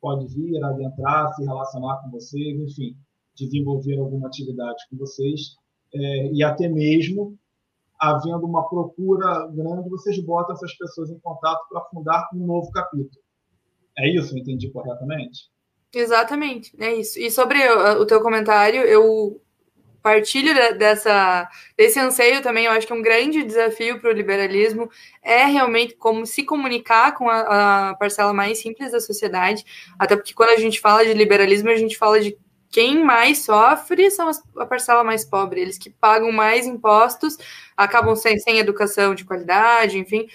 Pode 0.00 0.26
vir, 0.28 0.62
adentrar, 0.62 1.34
se 1.34 1.44
relacionar 1.44 1.96
com 2.02 2.10
vocês, 2.10 2.60
enfim, 2.60 2.96
desenvolver 3.34 3.98
alguma 3.98 4.28
atividade 4.28 4.84
com 4.88 4.96
vocês. 4.98 5.56
É, 5.92 6.32
e 6.32 6.44
até 6.44 6.68
mesmo, 6.68 7.36
havendo 7.98 8.46
uma 8.46 8.68
procura 8.68 9.48
grande, 9.48 9.88
vocês 9.88 10.20
botam 10.20 10.54
essas 10.54 10.76
pessoas 10.76 11.10
em 11.10 11.18
contato 11.18 11.66
para 11.68 11.80
fundar 11.86 12.28
um 12.34 12.46
novo 12.46 12.70
capítulo. 12.70 13.22
É 13.98 14.08
isso, 14.08 14.34
eu 14.34 14.38
entendi 14.38 14.70
corretamente? 14.70 15.50
Exatamente, 15.98 16.74
é 16.78 16.94
isso. 16.94 17.18
E 17.18 17.30
sobre 17.30 17.58
o 17.68 18.04
teu 18.06 18.20
comentário, 18.20 18.82
eu 18.82 19.40
partilho 20.04 20.52
dessa, 20.76 21.48
desse 21.78 21.98
anseio 21.98 22.42
também. 22.42 22.66
Eu 22.66 22.72
acho 22.72 22.86
que 22.86 22.92
um 22.92 23.00
grande 23.00 23.42
desafio 23.42 23.98
para 23.98 24.10
o 24.10 24.12
liberalismo 24.12 24.90
é 25.22 25.46
realmente 25.46 25.94
como 25.94 26.26
se 26.26 26.44
comunicar 26.44 27.14
com 27.14 27.30
a, 27.30 27.90
a, 27.90 27.94
parcela 27.94 28.34
mais 28.34 28.58
simples 28.58 28.92
da 28.92 29.00
sociedade. 29.00 29.64
Até 29.98 30.14
porque 30.14 30.34
quando 30.34 30.50
a 30.50 30.58
gente 30.58 30.78
fala 30.78 31.06
de 31.06 31.14
liberalismo, 31.14 31.70
a 31.70 31.76
gente 31.76 31.96
fala 31.96 32.20
de 32.20 32.36
quem 32.68 33.02
mais 33.02 33.38
sofre 33.38 34.10
são 34.10 34.30
a 34.58 34.66
parcela 34.66 35.02
mais 35.02 35.24
pobre. 35.24 35.62
Eles 35.62 35.78
que 35.78 35.88
pagam 35.88 36.30
mais 36.30 36.66
impostos 36.66 37.38
acabam 37.74 38.14
sem, 38.14 38.38
sem 38.38 38.58
educação 38.58 39.14
de 39.14 39.24
qualidade, 39.24 39.98
enfim, 39.98 40.28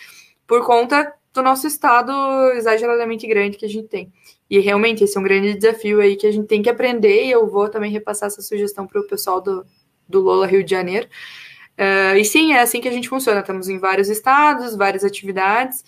por 0.48 0.66
conta 0.66 1.14
do 1.32 1.44
nosso 1.44 1.68
estado 1.68 2.12
exageradamente 2.54 3.28
grande 3.28 3.56
que 3.56 3.66
a 3.66 3.70
gente 3.70 3.88
tem. 3.88 4.12
E 4.50 4.60
realmente 4.60 5.04
esse 5.04 5.16
é 5.16 5.20
um 5.20 5.24
grande 5.24 5.54
desafio 5.54 6.02
aí 6.02 6.16
que 6.16 6.26
a 6.26 6.32
gente 6.32 6.48
tem 6.48 6.62
que 6.62 6.70
aprender, 6.70 7.26
e 7.26 7.32
eu 7.32 7.48
vou 7.48 7.70
também 7.70 7.92
repassar 7.92 8.28
essa 8.28 8.42
sugestão 8.42 8.88
para 8.88 9.00
o 9.00 9.08
pessoal 9.08 9.40
do, 9.40 9.66
do 10.08 10.20
Lola 10.22 10.48
Rio 10.48 10.64
de 10.64 10.72
Janeiro. 10.72 11.08
Uh, 11.78 12.18
e 12.18 12.26
sim, 12.26 12.52
é 12.52 12.60
assim 12.60 12.82
que 12.82 12.88
a 12.88 12.92
gente 12.92 13.08
funciona. 13.08 13.40
Estamos 13.40 13.70
em 13.70 13.78
vários 13.78 14.10
estados, 14.10 14.76
várias 14.76 15.06
atividades, 15.06 15.82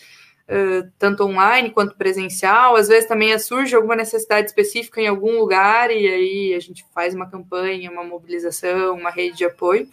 uh, 0.48 0.90
tanto 0.98 1.26
online 1.26 1.72
quanto 1.72 1.98
presencial. 1.98 2.76
Às 2.76 2.88
vezes 2.88 3.10
também 3.10 3.38
surge 3.40 3.76
alguma 3.76 3.96
necessidade 3.96 4.48
específica 4.48 5.02
em 5.02 5.08
algum 5.08 5.38
lugar, 5.38 5.92
e 5.92 6.08
aí 6.08 6.54
a 6.54 6.60
gente 6.60 6.86
faz 6.94 7.14
uma 7.14 7.30
campanha, 7.30 7.92
uma 7.92 8.04
mobilização, 8.04 8.96
uma 8.96 9.10
rede 9.10 9.38
de 9.38 9.46
apoio. 9.46 9.90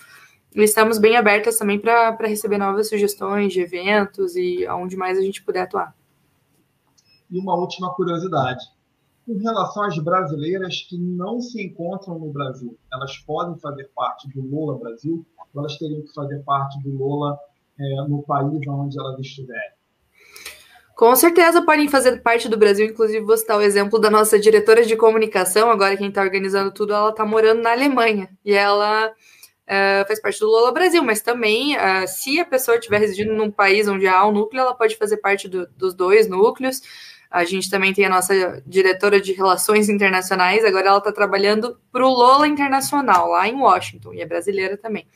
E 0.55 0.63
estamos 0.63 0.99
bem 0.99 1.17
abertas 1.17 1.59
também 1.59 1.79
para 1.79 2.17
receber 2.27 2.59
novas 2.59 2.89
sugestões 2.89 3.53
de 3.53 3.61
eventos 3.61 4.37
e 4.37 4.65
aonde 4.67 4.97
mais 4.97 5.19
a 5.19 5.23
gente 5.23 5.43
puder 5.43 5.63
atuar. 5.63 5.98
E 7.31 7.39
uma 7.39 7.55
última 7.55 7.95
curiosidade. 7.95 8.65
Com 9.27 9.37
relação 9.39 9.83
às 9.85 9.99
brasileiras 9.99 10.87
que 10.89 10.97
não 10.97 11.41
se 11.41 11.63
encontram 11.63 12.19
no 12.19 12.33
Brasil, 12.33 12.79
elas 12.93 13.19
podem 13.19 13.59
fazer 13.59 13.91
parte 13.95 14.29
do 14.29 14.41
Lola 14.41 14.79
Brasil 14.79 15.25
ou 15.55 15.61
elas 15.61 15.77
teriam 15.77 16.03
que 16.03 16.15
fazer 16.15 16.43
parte 16.45 16.83
do 16.83 16.97
Lola 16.97 17.39
é, 17.79 18.09
no 18.09 18.23
país 18.23 18.67
onde 18.67 18.99
elas 18.99 19.19
estiverem? 19.21 19.79
Com 20.97 21.15
certeza 21.15 21.63
podem 21.63 21.87
fazer 21.89 22.23
parte 22.23 22.49
do 22.49 22.57
Brasil, 22.57 22.87
inclusive 22.87 23.25
vou 23.25 23.37
citar 23.37 23.57
o 23.57 23.63
exemplo 23.63 24.01
da 24.01 24.11
nossa 24.11 24.37
diretora 24.37 24.85
de 24.85 24.97
comunicação, 24.97 25.71
agora 25.71 25.97
quem 25.97 26.09
está 26.09 26.23
organizando 26.23 26.73
tudo, 26.73 26.93
ela 26.93 27.11
está 27.11 27.25
morando 27.25 27.63
na 27.63 27.71
Alemanha, 27.71 28.29
e 28.45 28.53
ela 28.53 29.07
uh, 29.09 30.07
faz 30.09 30.21
parte 30.21 30.41
do 30.41 30.49
Lola 30.49 30.73
Brasil, 30.73 31.01
mas 31.05 31.23
também, 31.23 31.77
uh, 31.77 32.09
se 32.09 32.41
a 32.41 32.45
pessoa 32.45 32.79
estiver 32.79 32.99
residindo 32.99 33.33
num 33.33 33.49
país 33.49 33.87
onde 33.87 34.09
há 34.09 34.27
um 34.27 34.33
núcleo, 34.33 34.61
ela 34.61 34.75
pode 34.75 34.97
fazer 34.97 35.19
parte 35.19 35.47
do, 35.47 35.69
dos 35.77 35.95
dois 35.95 36.29
núcleos. 36.29 36.81
A 37.31 37.45
gente 37.45 37.71
também 37.71 37.93
tem 37.93 38.05
a 38.05 38.09
nossa 38.09 38.63
diretora 38.67 39.21
de 39.21 39.33
relações 39.33 39.89
internacionais, 39.89 40.65
agora 40.65 40.89
ela 40.89 40.99
está 40.99 41.13
trabalhando 41.13 41.79
para 41.93 42.07
o 42.07 42.09
Lola 42.09 42.49
Internacional, 42.49 43.29
lá 43.29 43.47
em 43.47 43.55
Washington, 43.55 44.15
e 44.15 44.21
é 44.21 44.27
brasileira 44.27 44.77
também. 44.77 45.07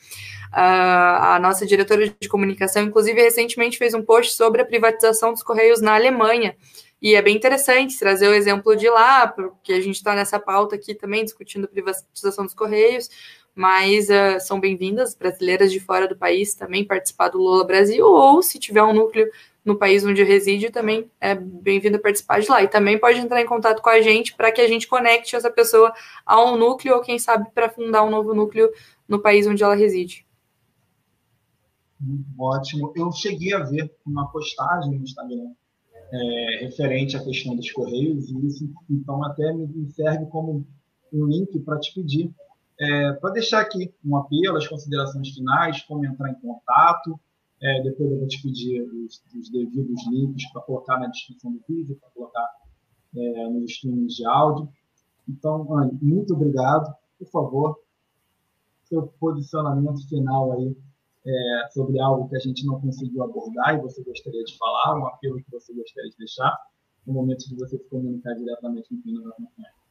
Uh, 0.51 0.55
a 0.55 1.39
nossa 1.41 1.65
diretora 1.65 2.07
de 2.07 2.29
comunicação, 2.29 2.83
inclusive, 2.83 3.19
recentemente 3.19 3.77
fez 3.77 3.95
um 3.95 4.03
post 4.03 4.35
sobre 4.35 4.61
a 4.61 4.65
privatização 4.65 5.33
dos 5.33 5.41
Correios 5.41 5.81
na 5.81 5.95
Alemanha. 5.95 6.55
E 7.01 7.15
é 7.15 7.21
bem 7.21 7.35
interessante 7.35 7.97
trazer 7.97 8.27
o 8.27 8.33
exemplo 8.33 8.75
de 8.75 8.87
lá, 8.89 9.27
porque 9.27 9.73
a 9.73 9.81
gente 9.81 9.95
está 9.95 10.15
nessa 10.15 10.39
pauta 10.39 10.75
aqui 10.75 10.93
também 10.93 11.23
discutindo 11.23 11.67
privatização 11.67 12.45
dos 12.45 12.53
Correios 12.53 13.09
mas 13.55 14.09
uh, 14.09 14.39
são 14.39 14.59
bem-vindas 14.59 15.13
brasileiras 15.13 15.71
de 15.71 15.79
fora 15.79 16.07
do 16.07 16.17
país 16.17 16.55
também 16.55 16.83
participar 16.83 17.29
do 17.29 17.37
Lula 17.37 17.63
Brasil, 17.63 18.05
ou 18.05 18.41
se 18.41 18.57
tiver 18.57 18.81
um 18.81 18.93
núcleo 18.93 19.29
no 19.63 19.77
país 19.77 20.05
onde 20.05 20.23
reside, 20.23 20.69
também 20.69 21.09
é 21.19 21.33
bem-vindo 21.35 21.97
a 21.97 21.99
participar 21.99 22.41
de 22.41 22.49
lá. 22.49 22.61
E 22.63 22.67
também 22.67 22.99
pode 22.99 23.19
entrar 23.19 23.41
em 23.41 23.45
contato 23.45 23.81
com 23.81 23.89
a 23.89 24.01
gente 24.01 24.35
para 24.35 24.51
que 24.51 24.61
a 24.61 24.67
gente 24.67 24.87
conecte 24.87 25.35
essa 25.35 25.49
pessoa 25.49 25.93
a 26.25 26.43
um 26.43 26.57
núcleo, 26.57 26.95
ou 26.95 27.01
quem 27.01 27.17
sabe 27.17 27.49
para 27.51 27.69
fundar 27.69 28.03
um 28.03 28.09
novo 28.09 28.33
núcleo 28.33 28.69
no 29.07 29.19
país 29.19 29.47
onde 29.47 29.63
ela 29.63 29.75
reside. 29.75 30.25
Ótimo. 32.37 32.91
Eu 32.95 33.11
cheguei 33.11 33.53
a 33.53 33.59
ver 33.59 33.93
uma 34.05 34.27
postagem 34.29 34.97
no 34.97 35.03
Instagram 35.03 35.51
é, 36.11 36.57
referente 36.65 37.15
à 37.15 37.23
questão 37.23 37.55
dos 37.55 37.71
Correios, 37.71 38.29
e 38.29 38.47
isso 38.47 38.69
então 38.89 39.23
até 39.23 39.53
me 39.53 39.89
serve 39.91 40.25
como 40.27 40.65
um 41.11 41.25
link 41.25 41.57
para 41.59 41.79
te 41.79 41.93
pedir 41.93 42.33
é, 42.79 43.13
para 43.13 43.31
deixar 43.31 43.61
aqui 43.61 43.93
um 44.03 44.17
apelo, 44.17 44.57
as 44.57 44.67
considerações 44.67 45.29
finais, 45.29 45.81
como 45.83 46.05
entrar 46.05 46.29
em 46.31 46.35
contato. 46.35 47.19
É, 47.63 47.81
depois 47.81 48.11
eu 48.11 48.19
vou 48.19 48.27
te 48.27 48.41
pedir 48.41 48.81
os, 48.81 49.23
os 49.33 49.49
devidos 49.49 50.05
links 50.11 50.51
para 50.51 50.61
colocar 50.63 50.99
na 50.99 51.07
descrição 51.07 51.53
do 51.53 51.61
vídeo, 51.65 51.95
para 51.95 52.09
colocar 52.09 52.45
é, 53.15 53.49
nos 53.49 53.71
streams 53.71 54.15
de 54.15 54.25
áudio. 54.25 54.67
Então, 55.29 55.77
Anne, 55.77 55.97
muito 56.01 56.33
obrigado. 56.33 56.93
Por 57.17 57.27
favor, 57.29 57.79
seu 58.83 59.07
posicionamento 59.17 60.05
final 60.09 60.51
aí 60.51 60.75
é, 61.25 61.69
sobre 61.71 62.01
algo 62.01 62.27
que 62.27 62.35
a 62.35 62.39
gente 62.39 62.65
não 62.65 62.81
conseguiu 62.81 63.23
abordar 63.23 63.75
e 63.75 63.81
você 63.81 64.03
gostaria 64.03 64.43
de 64.43 64.57
falar, 64.57 64.99
um 64.99 65.07
apelo 65.07 65.41
que 65.41 65.49
você 65.49 65.73
gostaria 65.73 66.11
de 66.11 66.17
deixar, 66.17 66.53
no 67.07 67.13
momento 67.13 67.47
de 67.47 67.55
você 67.55 67.77
se 67.77 67.89
comunicar 67.89 68.33
diretamente 68.33 68.89
com 68.89 69.01
quem 69.01 69.13
nos 69.13 69.27
acompanha. 69.27 69.82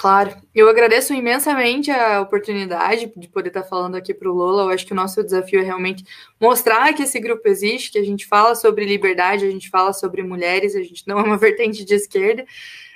Claro, 0.00 0.34
eu 0.54 0.66
agradeço 0.66 1.12
imensamente 1.12 1.90
a 1.90 2.22
oportunidade 2.22 3.12
de 3.14 3.28
poder 3.28 3.48
estar 3.48 3.64
falando 3.64 3.96
aqui 3.96 4.14
para 4.14 4.30
o 4.30 4.32
Lola. 4.32 4.62
Eu 4.62 4.70
acho 4.70 4.86
que 4.86 4.94
o 4.94 4.96
nosso 4.96 5.22
desafio 5.22 5.60
é 5.60 5.62
realmente 5.62 6.06
mostrar 6.40 6.94
que 6.94 7.02
esse 7.02 7.20
grupo 7.20 7.46
existe, 7.46 7.92
que 7.92 7.98
a 7.98 8.02
gente 8.02 8.24
fala 8.24 8.54
sobre 8.54 8.86
liberdade, 8.86 9.44
a 9.44 9.50
gente 9.50 9.68
fala 9.68 9.92
sobre 9.92 10.22
mulheres, 10.22 10.74
a 10.74 10.82
gente 10.82 11.06
não 11.06 11.18
é 11.18 11.22
uma 11.22 11.36
vertente 11.36 11.84
de 11.84 11.92
esquerda. 11.92 12.46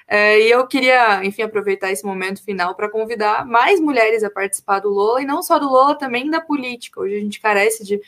É, 0.09 0.40
e 0.40 0.50
eu 0.50 0.66
queria, 0.66 1.22
enfim, 1.22 1.42
aproveitar 1.42 1.92
esse 1.92 2.07
momento 2.07 2.42
final 2.42 2.74
para 2.74 2.90
convidar 2.90 3.44
mais 3.44 3.78
mulheres 3.78 4.24
a 4.24 4.30
participar 4.30 4.78
do 4.78 4.88
Lola, 4.88 5.20
e 5.20 5.26
não 5.26 5.42
só 5.42 5.59
do 5.59 5.68
Lola, 5.68 5.98
também 5.98 6.30
da 6.30 6.40
política. 6.40 7.02
Hoje 7.02 7.16
a 7.16 7.20
gente 7.20 7.38
carece 7.38 7.84
de, 7.84 8.00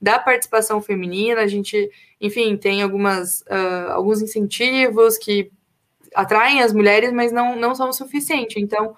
da 0.00 0.16
participação 0.16 0.80
feminina, 0.80 1.40
a 1.40 1.48
gente, 1.48 1.90
enfim, 2.20 2.56
tem 2.56 2.82
algumas, 2.82 3.40
uh, 3.40 3.90
alguns 3.90 4.22
incentivos 4.22 5.18
que 5.18 5.50
atraem 6.14 6.62
as 6.62 6.72
mulheres, 6.72 7.12
mas 7.12 7.32
não, 7.32 7.56
não 7.56 7.74
são 7.74 7.88
o 7.88 7.92
suficiente. 7.92 8.60
Então, 8.60 8.94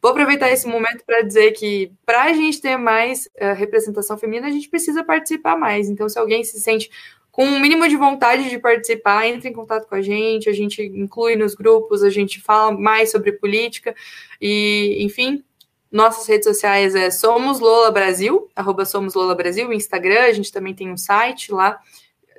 vou 0.00 0.10
aproveitar 0.10 0.50
esse 0.50 0.66
momento 0.66 1.04
para 1.04 1.22
dizer 1.22 1.52
que 1.52 1.92
para 2.06 2.24
a 2.24 2.32
gente 2.32 2.60
ter 2.60 2.76
mais 2.76 3.26
uh, 3.26 3.54
representação 3.54 4.16
feminina, 4.16 4.46
a 4.46 4.50
gente 4.50 4.68
precisa 4.68 5.04
participar 5.04 5.56
mais. 5.56 5.88
Então, 5.88 6.08
se 6.08 6.18
alguém 6.18 6.42
se 6.44 6.58
sente 6.60 6.90
com 7.30 7.44
um 7.44 7.60
mínimo 7.60 7.88
de 7.88 7.96
vontade 7.96 8.48
de 8.48 8.58
participar, 8.58 9.26
entre 9.26 9.48
em 9.48 9.52
contato 9.52 9.86
com 9.88 9.94
a 9.94 10.02
gente, 10.02 10.48
a 10.48 10.52
gente 10.52 10.82
inclui 10.82 11.36
nos 11.36 11.54
grupos, 11.54 12.02
a 12.02 12.10
gente 12.10 12.40
fala 12.40 12.72
mais 12.72 13.10
sobre 13.10 13.32
política 13.32 13.94
e, 14.40 14.98
enfim, 15.00 15.44
nossas 15.90 16.26
redes 16.26 16.46
sociais 16.46 16.94
é 16.94 17.10
Somos 17.10 17.60
Lola 17.60 17.90
Brasil, 17.90 18.48
arroba 18.54 18.84
Somos 18.84 19.14
Lola 19.14 19.34
Brasil, 19.34 19.72
Instagram, 19.72 20.22
a 20.22 20.32
gente 20.32 20.52
também 20.52 20.74
tem 20.74 20.90
um 20.90 20.96
site 20.96 21.52
lá, 21.52 21.80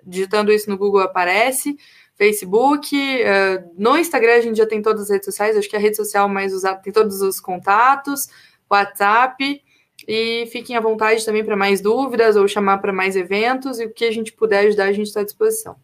digitando 0.03 0.51
isso 0.51 0.69
no 0.69 0.77
Google 0.77 1.01
aparece. 1.01 1.77
Facebook, 2.22 2.95
uh, 2.95 3.74
no 3.76 3.97
Instagram 3.97 4.34
a 4.34 4.41
gente 4.41 4.55
já 4.55 4.67
tem 4.67 4.80
todas 4.80 5.01
as 5.01 5.09
redes 5.09 5.26
sociais, 5.26 5.57
acho 5.57 5.67
que 5.67 5.76
a 5.76 5.80
rede 5.80 5.95
social 5.97 6.30
mais 6.30 6.53
usada 6.53 6.80
tem 6.80 6.93
todos 6.93 7.19
os 7.19 7.39
contatos, 7.39 8.28
WhatsApp, 8.69 9.59
e 10.07 10.45
fiquem 10.51 10.78
à 10.78 10.80
vontade 10.80 11.26
também 11.26 11.43
para 11.43 11.57
mais 11.57 11.82
dúvidas 11.82 12.36
ou 12.36 12.47
chamar 12.47 12.78
para 12.78 12.93
mais 12.93 13.15
eventos, 13.15 13.80
e 13.80 13.86
o 13.86 13.91
que 13.91 14.05
a 14.05 14.11
gente 14.11 14.34
puder 14.34 14.67
ajudar, 14.67 14.86
a 14.86 14.91
gente 14.91 15.07
está 15.07 15.22
à 15.22 15.24
disposição. 15.24 15.76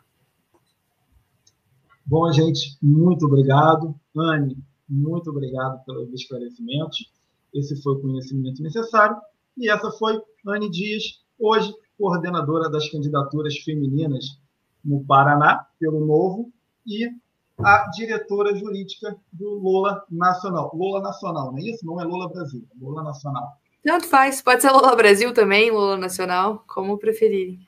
Bom, 2.05 2.31
gente, 2.31 2.77
muito 2.83 3.25
obrigado. 3.25 3.95
Anne, 4.15 4.55
muito 4.88 5.31
obrigado 5.31 5.83
pelos 5.85 6.13
esclarecimentos. 6.13 7.11
Esse 7.51 7.81
foi 7.81 7.93
o 7.93 7.99
conhecimento 7.99 8.61
necessário. 8.61 9.17
E 9.57 9.71
essa 9.71 9.89
foi 9.93 10.21
Anne 10.45 10.69
Dias, 10.69 11.03
hoje 11.39 11.73
coordenadora 11.97 12.69
das 12.69 12.88
candidaturas 12.91 13.57
femininas 13.57 14.38
no 14.88 15.03
Paraná, 15.03 15.67
pelo 15.77 16.05
Novo, 16.05 16.51
e 16.85 17.11
a 17.59 17.89
diretora 17.89 18.55
jurídica 18.55 19.17
do 19.33 19.55
Lula 19.55 20.05
Nacional. 20.09 20.71
Lula 20.73 21.01
Nacional, 21.01 21.51
não 21.51 21.57
é 21.57 21.61
isso? 21.61 21.85
Não 21.85 21.99
é 21.99 22.05
Lula 22.05 22.29
Brasil, 22.29 22.65
é 22.71 22.83
Lula 22.83 23.03
Nacional. 23.03 23.57
Tanto 23.83 24.07
faz, 24.07 24.41
pode 24.41 24.61
ser 24.61 24.71
Lula 24.71 24.95
Brasil 24.95 25.33
também, 25.33 25.69
Lula 25.69 25.97
Nacional, 25.97 26.63
como 26.67 26.97
preferirem. 26.97 27.59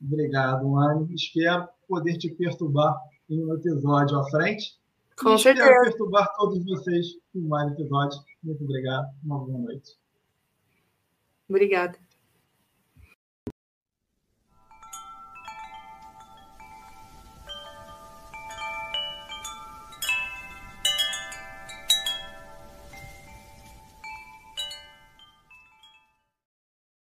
Obrigado, 0.00 0.78
Anne. 0.78 1.12
Espero 1.12 1.68
poder 1.88 2.16
te 2.16 2.30
perturbar 2.30 2.96
em 3.28 3.44
um 3.44 3.54
episódio 3.54 4.18
à 4.18 4.24
frente. 4.30 4.78
Com 5.20 5.34
e 5.34 5.38
certeza. 5.38 5.66
Espero 5.66 5.84
perturbar 5.84 6.32
todos 6.36 6.64
vocês 6.64 7.06
em 7.34 7.40
mais 7.40 7.72
episódios. 7.72 8.22
Muito 8.42 8.62
obrigado. 8.62 9.08
Uma 9.24 9.38
boa 9.38 9.58
noite. 9.58 9.96
Obrigada. 11.48 11.98